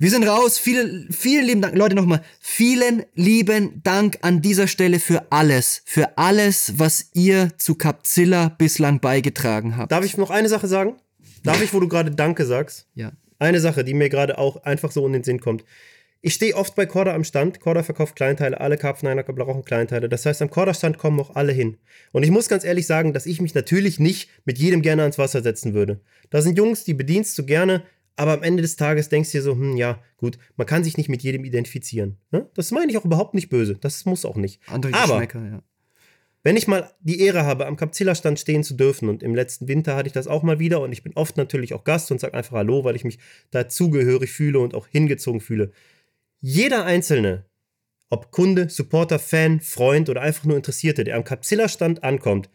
[0.00, 0.58] Wir sind raus.
[0.58, 1.76] Viele, vielen lieben Dank.
[1.76, 2.22] Leute, nochmal.
[2.40, 5.82] Vielen lieben Dank an dieser Stelle für alles.
[5.84, 9.92] Für alles, was ihr zu Capzilla bislang beigetragen habt.
[9.92, 10.96] Darf ich noch eine Sache sagen?
[11.42, 12.86] Darf ich, wo du gerade Danke sagst?
[12.94, 13.12] Ja.
[13.38, 15.64] Eine Sache, die mir gerade auch einfach so in den Sinn kommt.
[16.22, 17.60] Ich stehe oft bei Corda am Stand.
[17.60, 20.08] Corda verkauft Kleinteile, alle Karpfeiner brauchen Kleinteile.
[20.08, 21.78] Das heißt, am Corda-Stand kommen auch alle hin.
[22.12, 25.16] Und ich muss ganz ehrlich sagen, dass ich mich natürlich nicht mit jedem gerne ans
[25.16, 26.00] Wasser setzen würde.
[26.28, 27.84] Da sind Jungs, die bedienst du gerne,
[28.16, 30.98] aber am Ende des Tages denkst du dir so, hm, ja, gut, man kann sich
[30.98, 32.18] nicht mit jedem identifizieren.
[32.30, 32.50] Ne?
[32.54, 33.76] Das meine ich auch überhaupt nicht böse.
[33.80, 34.60] Das muss auch nicht.
[34.66, 35.62] Andere aber ja.
[36.42, 39.96] wenn ich mal die Ehre habe, am Capzilla-Stand stehen zu dürfen, und im letzten Winter
[39.96, 42.34] hatte ich das auch mal wieder, und ich bin oft natürlich auch Gast und sage
[42.34, 43.18] einfach Hallo, weil ich mich
[43.52, 45.72] dazugehörig fühle und auch hingezogen fühle.
[46.40, 47.44] Jeder Einzelne,
[48.08, 52.50] ob Kunde, Supporter, Fan, Freund oder einfach nur Interessierte, der am Capzilla-Stand ankommt,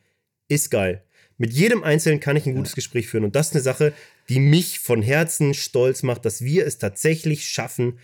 [0.47, 1.03] ist geil.
[1.37, 3.25] Mit jedem Einzelnen kann ich ein gutes Gespräch führen.
[3.25, 3.93] Und das ist eine Sache,
[4.29, 7.99] die mich von Herzen stolz macht, dass wir es tatsächlich schaffen,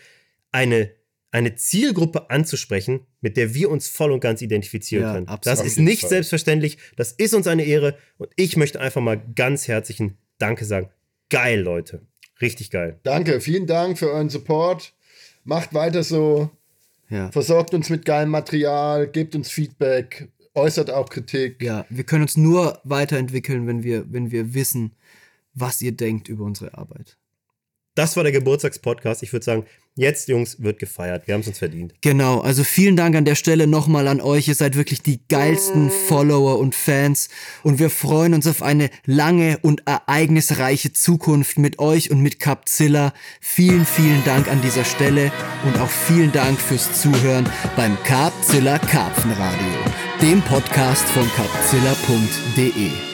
[0.52, 0.92] eine,
[1.32, 5.28] eine Zielgruppe anzusprechen, mit der wir uns voll und ganz identifizieren Ja, können.
[5.30, 5.60] absolut.
[5.60, 6.78] Das ist nicht selbstverständlich.
[6.98, 7.98] Das ist uns eine Ehre.
[8.18, 10.90] Und ich möchte einfach mal ganz herzlichen Danke sagen.
[11.30, 12.06] Geil, Leute.
[12.42, 13.00] Richtig geil.
[13.04, 14.94] Danke, vielen Dank für euren Support.
[15.44, 16.50] Macht weiter so.
[17.10, 17.32] Ja.
[17.32, 21.62] Versorgt uns mit geilem Material, gebt uns Feedback, äußert auch Kritik.
[21.62, 24.94] ja, wir können uns nur weiterentwickeln, wenn wir, wenn wir wissen,
[25.54, 27.18] was ihr denkt über unsere Arbeit.
[27.96, 29.24] Das war der Geburtstagspodcast.
[29.24, 29.66] Ich würde sagen,
[29.96, 31.28] Jetzt, Jungs, wird gefeiert.
[31.28, 31.94] Wir haben es uns verdient.
[32.02, 34.48] Genau, also vielen Dank an der Stelle nochmal an euch.
[34.48, 37.28] Ihr seid wirklich die geilsten Follower und Fans.
[37.64, 43.14] Und wir freuen uns auf eine lange und ereignisreiche Zukunft mit euch und mit Capzilla.
[43.42, 45.30] Vielen, vielen Dank an dieser Stelle
[45.66, 49.78] und auch vielen Dank fürs Zuhören beim Capzilla Karpfenradio,
[50.22, 53.11] dem Podcast von capzilla.de.